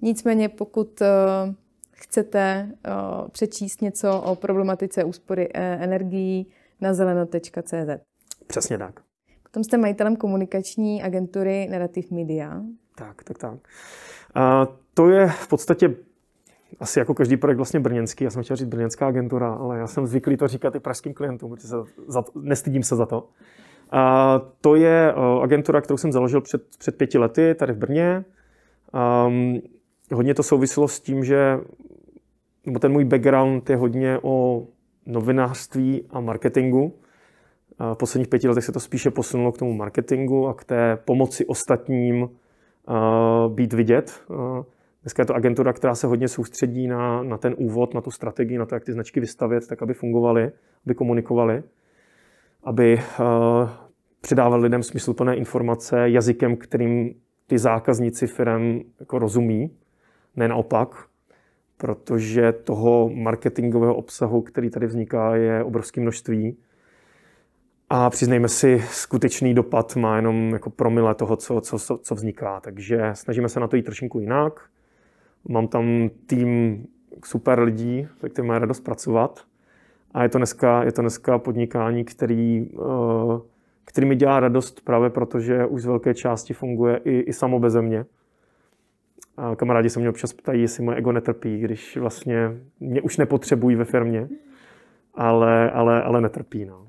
Nicméně, 0.02 0.48
pokud 0.48 1.00
uh, 1.00 1.06
chcete 1.92 2.70
uh, 2.88 3.28
přečíst 3.28 3.82
něco 3.82 4.20
o 4.20 4.34
problematice 4.34 5.04
úspory 5.04 5.48
energií 5.54 6.46
na 6.80 6.94
zeleno.cz. 6.94 8.02
Přesně 8.46 8.78
tak. 8.78 9.00
Potom 9.42 9.64
jste 9.64 9.78
majitelem 9.78 10.16
komunikační 10.16 11.02
agentury 11.02 11.68
Narrative 11.70 12.08
Media. 12.10 12.62
Tak, 12.98 13.24
tak, 13.24 13.38
tak. 13.38 13.58
A 14.34 14.66
to 14.94 15.08
je 15.08 15.28
v 15.28 15.48
podstatě 15.48 15.94
asi 16.80 16.98
jako 16.98 17.14
každý 17.14 17.36
projekt 17.36 17.56
vlastně 17.56 17.80
brněnský. 17.80 18.24
Já 18.24 18.30
jsem 18.30 18.42
chtěl 18.42 18.56
říct 18.56 18.68
brněnská 18.68 19.06
agentura, 19.06 19.54
ale 19.54 19.78
já 19.78 19.86
jsem 19.86 20.06
zvyklý 20.06 20.36
to 20.36 20.48
říkat 20.48 20.74
i 20.74 20.80
pražským 20.80 21.14
klientům, 21.14 21.50
protože 21.50 21.68
se 21.68 21.76
za 22.06 22.22
to, 22.22 22.32
nestydím 22.40 22.82
se 22.82 22.96
za 22.96 23.06
to. 23.06 23.28
A 23.90 24.40
to 24.60 24.74
je 24.74 25.14
agentura, 25.42 25.80
kterou 25.80 25.96
jsem 25.96 26.12
založil 26.12 26.40
před, 26.40 26.62
před 26.78 26.96
pěti 26.96 27.18
lety 27.18 27.54
tady 27.54 27.72
v 27.72 27.76
Brně. 27.76 28.24
Um, 29.26 29.60
hodně 30.12 30.34
to 30.34 30.42
souviselo 30.42 30.88
s 30.88 31.00
tím, 31.00 31.24
že 31.24 31.58
nebo 32.66 32.78
ten 32.78 32.92
můj 32.92 33.04
background 33.04 33.70
je 33.70 33.76
hodně 33.76 34.18
o 34.22 34.66
novinářství 35.06 36.04
a 36.10 36.20
marketingu. 36.20 36.94
V 37.94 37.96
posledních 37.96 38.28
pěti 38.28 38.48
letech 38.48 38.64
se 38.64 38.72
to 38.72 38.80
spíše 38.80 39.10
posunulo 39.10 39.52
k 39.52 39.58
tomu 39.58 39.72
marketingu 39.72 40.48
a 40.48 40.54
k 40.54 40.64
té 40.64 40.98
pomoci 41.04 41.46
ostatním 41.46 42.30
být 43.48 43.72
vidět. 43.72 44.24
Dneska 45.02 45.22
je 45.22 45.26
to 45.26 45.34
agentura, 45.34 45.72
která 45.72 45.94
se 45.94 46.06
hodně 46.06 46.28
soustředí 46.28 46.86
na, 46.86 47.22
na 47.22 47.38
ten 47.38 47.54
úvod, 47.58 47.94
na 47.94 48.00
tu 48.00 48.10
strategii, 48.10 48.58
na 48.58 48.66
to, 48.66 48.74
jak 48.74 48.84
ty 48.84 48.92
značky 48.92 49.20
vystavět, 49.20 49.68
tak 49.68 49.82
aby 49.82 49.94
fungovaly, 49.94 50.52
aby 50.86 50.94
komunikovaly, 50.94 51.62
aby 52.64 53.00
předávali 54.20 54.62
lidem 54.62 54.82
smysluplné 54.82 55.36
informace 55.36 56.10
jazykem, 56.10 56.56
kterým 56.56 57.14
ty 57.46 57.58
zákazníci 57.58 58.26
firm 58.26 58.80
jako 59.00 59.18
rozumí, 59.18 59.70
ne 60.36 60.48
naopak, 60.48 61.04
protože 61.76 62.52
toho 62.52 63.10
marketingového 63.14 63.94
obsahu, 63.94 64.42
který 64.42 64.70
tady 64.70 64.86
vzniká, 64.86 65.36
je 65.36 65.64
obrovské 65.64 66.00
množství 66.00 66.56
a 67.90 68.10
přiznejme 68.10 68.48
si, 68.48 68.84
skutečný 68.90 69.54
dopad 69.54 69.96
má 69.96 70.16
jenom 70.16 70.52
jako 70.52 70.70
promile 70.70 71.14
toho, 71.14 71.36
co, 71.36 71.60
co, 71.60 71.98
co 71.98 72.14
vzniká. 72.14 72.60
Takže 72.60 73.10
snažíme 73.12 73.48
se 73.48 73.60
na 73.60 73.68
to 73.68 73.76
jít 73.76 73.82
trošku 73.82 74.20
jinak. 74.20 74.60
Mám 75.48 75.68
tam 75.68 76.10
tým 76.26 76.82
super 77.24 77.60
lidí, 77.60 78.08
se 78.20 78.28
kterými 78.28 78.48
má 78.48 78.58
radost 78.58 78.80
pracovat. 78.80 79.44
A 80.14 80.22
je 80.22 80.28
to 80.28 80.38
dneska, 80.38 80.84
je 80.84 80.92
to 80.92 81.00
dneska 81.00 81.38
podnikání, 81.38 82.04
který, 82.04 82.68
eh, 82.74 83.40
který 83.84 84.06
mi 84.06 84.16
dělá 84.16 84.40
radost 84.40 84.80
právě 84.84 85.10
proto, 85.10 85.40
že 85.40 85.66
už 85.66 85.82
z 85.82 85.86
velké 85.86 86.14
části 86.14 86.54
funguje 86.54 86.96
i, 87.04 87.20
i 87.20 87.32
samo 87.32 87.58
beze 87.58 87.82
mě. 87.82 88.04
A 89.36 89.56
kamarádi 89.56 89.90
se 89.90 90.00
mě 90.00 90.08
občas 90.08 90.32
ptají, 90.32 90.62
jestli 90.62 90.84
moje 90.84 90.96
ego 90.96 91.12
netrpí, 91.12 91.58
když 91.58 91.96
vlastně 91.96 92.50
mě 92.80 93.02
už 93.02 93.16
nepotřebují 93.16 93.76
ve 93.76 93.84
firmě, 93.84 94.28
ale, 95.14 95.70
ale, 95.70 96.02
ale 96.02 96.20
netrpí. 96.20 96.64
No 96.64 96.84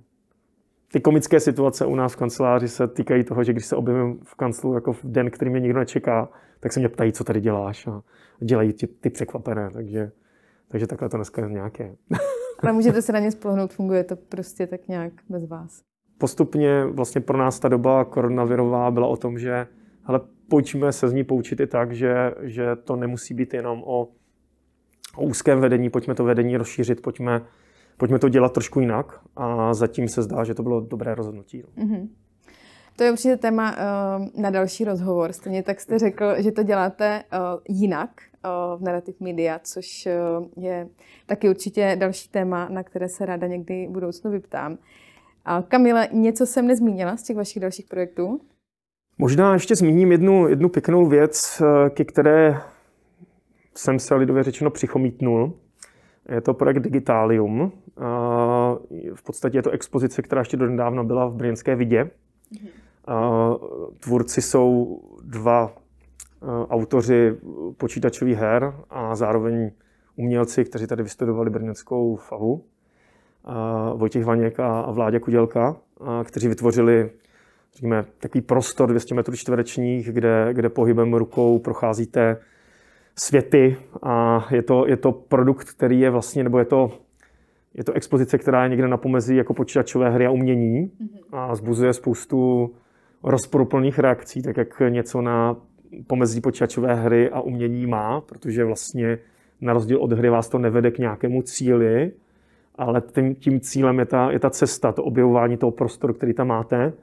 ty 0.96 1.02
komické 1.02 1.40
situace 1.40 1.86
u 1.86 1.96
nás 1.96 2.14
v 2.14 2.16
kanceláři 2.16 2.68
se 2.68 2.88
týkají 2.88 3.24
toho, 3.24 3.44
že 3.44 3.52
když 3.54 3.66
se 3.66 3.76
objevím 3.76 4.20
v 4.24 4.36
kanclu 4.36 4.74
jako 4.74 4.94
v 4.94 5.04
den, 5.04 5.32
který 5.32 5.52
mě 5.52 5.60
nikdo 5.60 5.80
nečeká, 5.80 6.30
tak 6.60 6.74
se 6.74 6.80
mě 6.80 6.90
ptají, 6.90 7.12
co 7.12 7.24
tady 7.24 7.42
děláš 7.42 7.88
a 7.88 8.02
dělají 8.40 8.74
ti 8.74 8.88
ty 8.88 9.10
překvapené, 9.10 9.70
takže, 9.74 10.12
takže 10.68 10.88
takhle 10.88 11.10
to 11.10 11.18
dneska 11.18 11.42
je 11.42 11.50
nějaké. 11.50 11.96
Ale 12.64 12.74
můžete 12.74 13.02
se 13.02 13.14
na 13.14 13.20
ně 13.20 13.32
spolehnout, 13.32 13.74
funguje 13.74 14.04
to 14.04 14.16
prostě 14.16 14.68
tak 14.68 14.88
nějak 14.88 15.14
bez 15.30 15.48
vás. 15.48 15.82
Postupně 16.18 16.86
vlastně 16.86 17.22
pro 17.22 17.38
nás 17.38 17.60
ta 17.60 17.68
doba 17.68 18.06
koronavirová 18.06 18.92
byla 18.92 19.08
o 19.08 19.18
tom, 19.18 19.40
že 19.40 19.68
hele, 20.04 20.22
pojďme 20.50 20.92
se 20.92 21.10
z 21.10 21.14
ní 21.14 21.24
poučit 21.24 21.60
i 21.60 21.68
tak, 21.68 21.92
že, 21.92 22.34
že 22.42 22.76
to 22.76 22.96
nemusí 22.96 23.34
být 23.34 23.54
jenom 23.54 23.84
o, 23.86 24.08
o 25.16 25.24
úzkém 25.24 25.60
vedení, 25.60 25.90
pojďme 25.90 26.16
to 26.16 26.24
vedení 26.24 26.58
rozšířit, 26.58 27.02
pojďme 27.02 27.42
pojďme 27.98 28.20
to 28.20 28.30
dělat 28.30 28.54
trošku 28.54 28.80
jinak 28.80 29.20
a 29.36 29.74
zatím 29.74 30.08
se 30.08 30.22
zdá, 30.22 30.44
že 30.44 30.54
to 30.54 30.64
bylo 30.64 30.82
dobré 30.82 31.16
rozhodnutí. 31.16 31.64
Mm-hmm. 31.64 32.10
To 32.96 33.04
je 33.04 33.12
určitě 33.12 33.38
téma 33.38 33.72
uh, 33.72 34.42
na 34.42 34.50
další 34.50 34.86
rozhovor. 34.86 35.34
Stejně 35.34 35.64
tak 35.64 35.82
jste 35.82 36.00
řekl, 36.00 36.42
že 36.42 36.52
to 36.52 36.64
děláte 36.64 37.24
uh, 37.34 37.40
jinak 37.78 38.10
uh, 38.46 38.80
v 38.80 38.84
Narrative 38.84 39.18
Media, 39.20 39.60
což 39.64 40.08
uh, 40.08 40.64
je 40.64 40.88
taky 41.26 41.50
určitě 41.50 41.96
další 42.00 42.30
téma, 42.30 42.70
na 42.70 42.84
které 42.84 43.10
se 43.10 43.26
ráda 43.26 43.48
někdy 43.48 43.88
v 43.88 43.92
budoucnu 43.92 44.32
vyptám. 44.32 44.78
A 45.46 45.62
Kamile, 45.62 46.08
něco 46.12 46.46
jsem 46.46 46.68
nezmínila 46.68 47.18
z 47.18 47.24
těch 47.24 47.38
vašich 47.38 47.62
dalších 47.62 47.86
projektů? 47.86 48.42
Možná 49.18 49.54
ještě 49.54 49.76
zmíním 49.76 50.12
jednu, 50.12 50.48
jednu 50.48 50.70
pěknou 50.70 51.06
věc, 51.06 51.62
ke 51.90 52.06
které 52.06 52.62
jsem 53.76 54.00
se 54.00 54.16
lidově 54.16 54.44
řečeno 54.44 54.70
přichomítnul. 54.72 55.54
Je 56.30 56.42
to 56.42 56.54
projekt 56.54 56.80
Digitalium. 56.80 57.72
V 59.14 59.24
podstatě 59.24 59.58
je 59.58 59.62
to 59.62 59.70
expozice, 59.70 60.22
která 60.22 60.42
ještě 60.42 60.58
do 60.58 60.68
nedávna 60.68 61.04
byla 61.04 61.26
v 61.26 61.34
Brněnské 61.34 61.76
vidě. 61.76 62.12
Tvůrci 64.00 64.42
jsou 64.42 65.02
dva 65.24 65.74
autoři 66.70 67.38
počítačových 67.78 68.38
her 68.38 68.74
a 68.90 69.16
zároveň 69.16 69.72
umělci, 70.16 70.66
kteří 70.66 70.88
tady 70.88 71.04
vystudovali 71.04 71.50
brněnskou 71.50 72.16
FAVu. 72.16 72.64
Vojtěch 73.96 74.26
Vaněk 74.26 74.60
a 74.60 74.92
Vláďa 74.92 75.20
Kudělka, 75.20 75.76
kteří 76.24 76.48
vytvořili 76.48 77.12
řekněme, 77.76 78.06
takový 78.20 78.42
prostor 78.42 78.90
200 78.90 79.16
metrů 79.16 79.36
čtverečních, 79.36 80.12
kde, 80.12 80.50
kde 80.52 80.70
pohybem 80.70 81.14
rukou 81.14 81.60
procházíte 81.60 82.38
světy 83.16 83.78
a 84.04 84.46
je 84.52 84.62
to, 84.62 84.88
je 84.88 84.98
to 84.98 85.12
produkt, 85.12 85.70
který 85.70 86.00
je 86.00 86.10
vlastně, 86.10 86.44
nebo 86.44 86.60
je 86.60 86.66
to, 86.66 86.92
je 87.74 87.84
to 87.84 87.94
expozice, 87.94 88.38
která 88.38 88.64
je 88.64 88.70
někde 88.70 88.88
na 88.88 88.98
pomezí 88.98 89.36
jako 89.36 89.54
počítačové 89.54 90.10
hry 90.10 90.26
a 90.26 90.32
umění 90.32 90.92
a 91.32 91.56
zbuzuje 91.56 91.94
spoustu 91.94 92.70
rozporuplných 93.24 94.00
reakcí, 94.00 94.42
tak 94.42 94.58
jak 94.58 94.82
něco 94.90 95.22
na 95.22 95.56
pomezí 96.08 96.42
počítačové 96.42 96.96
hry 96.96 97.30
a 97.30 97.42
umění 97.42 97.88
má, 97.88 98.22
protože 98.22 98.64
vlastně 98.64 99.18
na 99.62 99.74
rozdíl 99.74 99.98
od 100.02 100.12
hry 100.12 100.30
vás 100.30 100.50
to 100.50 100.58
nevede 100.58 100.92
k 100.92 100.98
nějakému 100.98 101.42
cíli, 101.42 102.12
ale 102.76 103.02
tím, 103.02 103.36
tím 103.36 103.60
cílem 103.60 104.00
je 104.00 104.06
ta, 104.06 104.32
je 104.32 104.40
ta 104.40 104.50
cesta, 104.50 104.92
to 104.92 105.04
objevování 105.04 105.58
toho 105.58 105.72
prostoru, 105.72 106.14
který 106.14 106.34
tam 106.34 106.48
máte. 106.48 106.94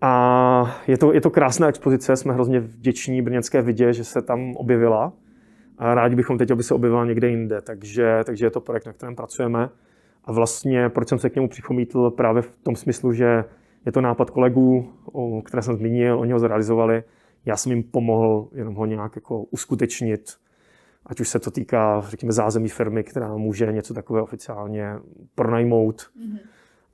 A 0.00 0.80
je 0.86 0.98
to, 0.98 1.12
je 1.12 1.20
to 1.20 1.30
krásná 1.30 1.68
expozice, 1.68 2.16
jsme 2.16 2.32
hrozně 2.32 2.60
vděční 2.60 3.22
brněnské 3.22 3.62
vidě, 3.62 3.92
že 3.92 4.04
se 4.04 4.22
tam 4.22 4.56
objevila. 4.56 5.12
A 5.78 5.94
rádi 5.94 6.16
bychom 6.16 6.38
teď, 6.38 6.50
aby 6.50 6.62
se 6.62 6.74
objevila 6.74 7.04
někde 7.04 7.28
jinde. 7.28 7.60
Takže, 7.60 8.20
takže 8.24 8.46
je 8.46 8.50
to 8.50 8.60
projekt, 8.60 8.86
na 8.86 8.92
kterém 8.92 9.16
pracujeme. 9.16 9.68
A 10.24 10.32
vlastně, 10.32 10.88
proč 10.88 11.08
jsem 11.08 11.18
se 11.18 11.30
k 11.30 11.34
němu 11.34 11.48
přichomítl 11.48 12.10
právě 12.10 12.42
v 12.42 12.52
tom 12.62 12.76
smyslu, 12.76 13.12
že 13.12 13.44
je 13.86 13.92
to 13.92 14.00
nápad 14.00 14.30
kolegů, 14.30 14.92
o 15.12 15.42
které 15.42 15.62
jsem 15.62 15.76
zmínil, 15.76 16.20
oni 16.20 16.32
ho 16.32 16.38
zrealizovali. 16.38 17.02
Já 17.46 17.56
jsem 17.56 17.72
jim 17.72 17.82
pomohl 17.82 18.48
jenom 18.54 18.74
ho 18.74 18.86
nějak 18.86 19.16
jako 19.16 19.42
uskutečnit, 19.42 20.30
ať 21.06 21.20
už 21.20 21.28
se 21.28 21.38
to 21.38 21.50
týká, 21.50 22.00
řekněme, 22.08 22.32
zázemí 22.32 22.68
firmy, 22.68 23.04
která 23.04 23.36
může 23.36 23.72
něco 23.72 23.94
takového 23.94 24.24
oficiálně 24.24 24.94
pronajmout 25.34 26.02
mm-hmm. 26.02 26.38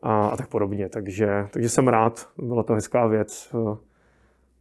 A, 0.02 0.28
a 0.28 0.36
tak 0.36 0.48
podobně. 0.48 0.88
Takže, 0.88 1.46
takže 1.50 1.68
jsem 1.68 1.88
rád, 1.88 2.28
byla 2.38 2.62
to 2.62 2.74
hezká 2.74 3.06
věc. 3.06 3.54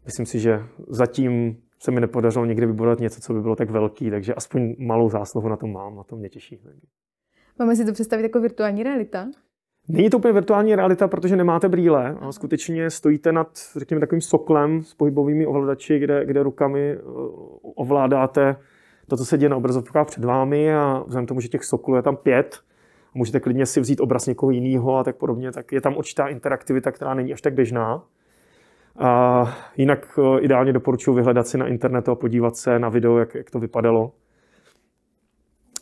Myslím 0.05 0.25
si, 0.25 0.39
že 0.39 0.63
zatím 0.87 1.57
se 1.79 1.91
mi 1.91 2.01
nepodařilo 2.01 2.45
někdy 2.45 2.65
vybudovat 2.65 2.99
něco, 2.99 3.21
co 3.21 3.33
by 3.33 3.41
bylo 3.41 3.55
tak 3.55 3.69
velký, 3.69 4.09
takže 4.09 4.33
aspoň 4.33 4.75
malou 4.79 5.09
zásluhu 5.09 5.49
na 5.49 5.57
tom 5.57 5.73
mám, 5.73 5.95
na 5.95 6.03
to 6.03 6.15
mě 6.15 6.29
těší. 6.29 6.59
Máme 7.59 7.75
si 7.75 7.85
to 7.85 7.93
představit 7.93 8.23
jako 8.23 8.39
virtuální 8.39 8.83
realita? 8.83 9.27
Není 9.87 10.09
to 10.09 10.17
úplně 10.17 10.33
virtuální 10.33 10.75
realita, 10.75 11.07
protože 11.07 11.35
nemáte 11.35 11.69
brýle 11.69 12.17
a 12.19 12.31
skutečně 12.31 12.89
stojíte 12.89 13.31
nad, 13.31 13.47
řekněme, 13.75 13.99
takovým 13.99 14.21
soklem 14.21 14.83
s 14.83 14.93
pohybovými 14.93 15.45
ovladači, 15.45 15.99
kde, 15.99 16.25
kde 16.25 16.43
rukami 16.43 16.91
eh, 16.91 16.99
ovládáte 17.75 18.55
to, 19.07 19.17
co 19.17 19.25
se 19.25 19.37
děje 19.37 19.49
na 19.49 19.57
obrazovkách 19.57 20.07
před 20.07 20.25
vámi 20.25 20.75
a 20.75 21.03
vzhledem 21.07 21.27
tomu, 21.27 21.39
že 21.39 21.47
těch 21.47 21.63
sokolů 21.63 21.97
je 21.97 22.03
tam 22.03 22.15
pět, 22.15 22.59
můžete 23.15 23.39
klidně 23.39 23.65
si 23.65 23.79
vzít 23.79 24.01
obraz 24.01 24.25
někoho 24.25 24.51
jiného 24.51 24.97
a 24.97 25.03
tak 25.03 25.15
podobně, 25.15 25.51
tak 25.51 25.71
je 25.71 25.81
tam 25.81 25.97
určitá 25.97 26.27
interaktivita, 26.27 26.91
která 26.91 27.13
není 27.13 27.33
až 27.33 27.41
tak 27.41 27.53
běžná. 27.53 28.03
A 28.99 29.43
jinak 29.77 30.19
eh, 30.19 30.41
ideálně 30.41 30.73
doporučuji 30.73 31.13
vyhledat 31.13 31.47
si 31.47 31.57
na 31.57 31.67
internetu 31.67 32.11
a 32.11 32.15
podívat 32.15 32.57
se 32.57 32.79
na 32.79 32.89
video, 32.89 33.17
jak, 33.17 33.35
jak 33.35 33.49
to 33.51 33.59
vypadalo. 33.59 34.11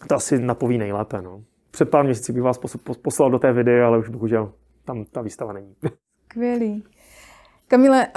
To 0.08 0.16
asi 0.16 0.40
napoví 0.40 0.78
nejlépe. 0.78 1.22
No. 1.22 1.44
Před 1.72 1.90
pár 1.90 2.06
měsíci 2.06 2.34
bych 2.34 2.44
vás 2.44 2.60
poslal 3.02 3.32
do 3.32 3.40
té 3.40 3.54
videa, 3.54 3.88
ale 3.88 3.98
už 3.98 4.10
bohužel 4.10 4.54
tam 4.86 5.06
ta 5.06 5.22
výstava 5.22 5.54
není. 5.54 5.76
Skvělý. 6.26 6.84
Kamile, 7.68 8.08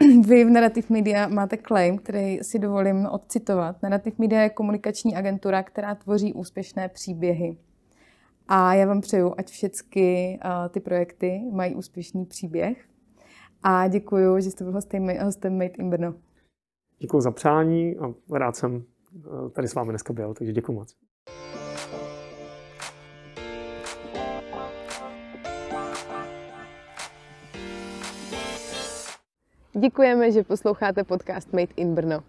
vy 0.26 0.44
v 0.44 0.50
Narrative 0.50 0.86
Media 0.90 1.28
máte 1.28 1.56
claim, 1.56 1.98
který 1.98 2.38
si 2.42 2.58
dovolím 2.58 3.06
odcitovat. 3.06 3.82
Narrative 3.82 4.16
Media 4.18 4.42
je 4.42 4.50
komunikační 4.50 5.16
agentura, 5.16 5.62
která 5.62 5.94
tvoří 5.94 6.32
úspěšné 6.32 6.88
příběhy. 6.88 7.56
A 8.52 8.74
já 8.74 8.86
vám 8.86 9.00
přeju, 9.00 9.34
ať 9.38 9.50
všechny 9.50 10.40
uh, 10.44 10.68
ty 10.68 10.80
projekty 10.80 11.42
mají 11.52 11.74
úspěšný 11.74 12.26
příběh. 12.26 12.84
A 13.62 13.88
děkuji, 13.88 14.40
že 14.40 14.50
jste 14.50 14.64
byl 14.64 14.72
hostem, 14.72 15.08
hostem 15.22 15.52
Made 15.52 15.74
in 15.78 15.90
Brno. 15.90 16.14
Děkuji 16.98 17.20
za 17.20 17.30
přání 17.30 17.96
a 17.96 18.14
rád 18.38 18.56
jsem 18.56 18.84
eh, 19.16 19.50
tady 19.50 19.68
s 19.68 19.74
vámi 19.74 19.90
dneska 19.90 20.12
byl, 20.12 20.34
takže 20.34 20.52
děkuji 20.52 20.72
moc. 20.72 20.96
Děkujeme, 29.80 30.32
že 30.32 30.44
posloucháte 30.44 31.04
podcast 31.04 31.52
Made 31.52 31.72
in 31.76 31.94
Brno. 31.94 32.22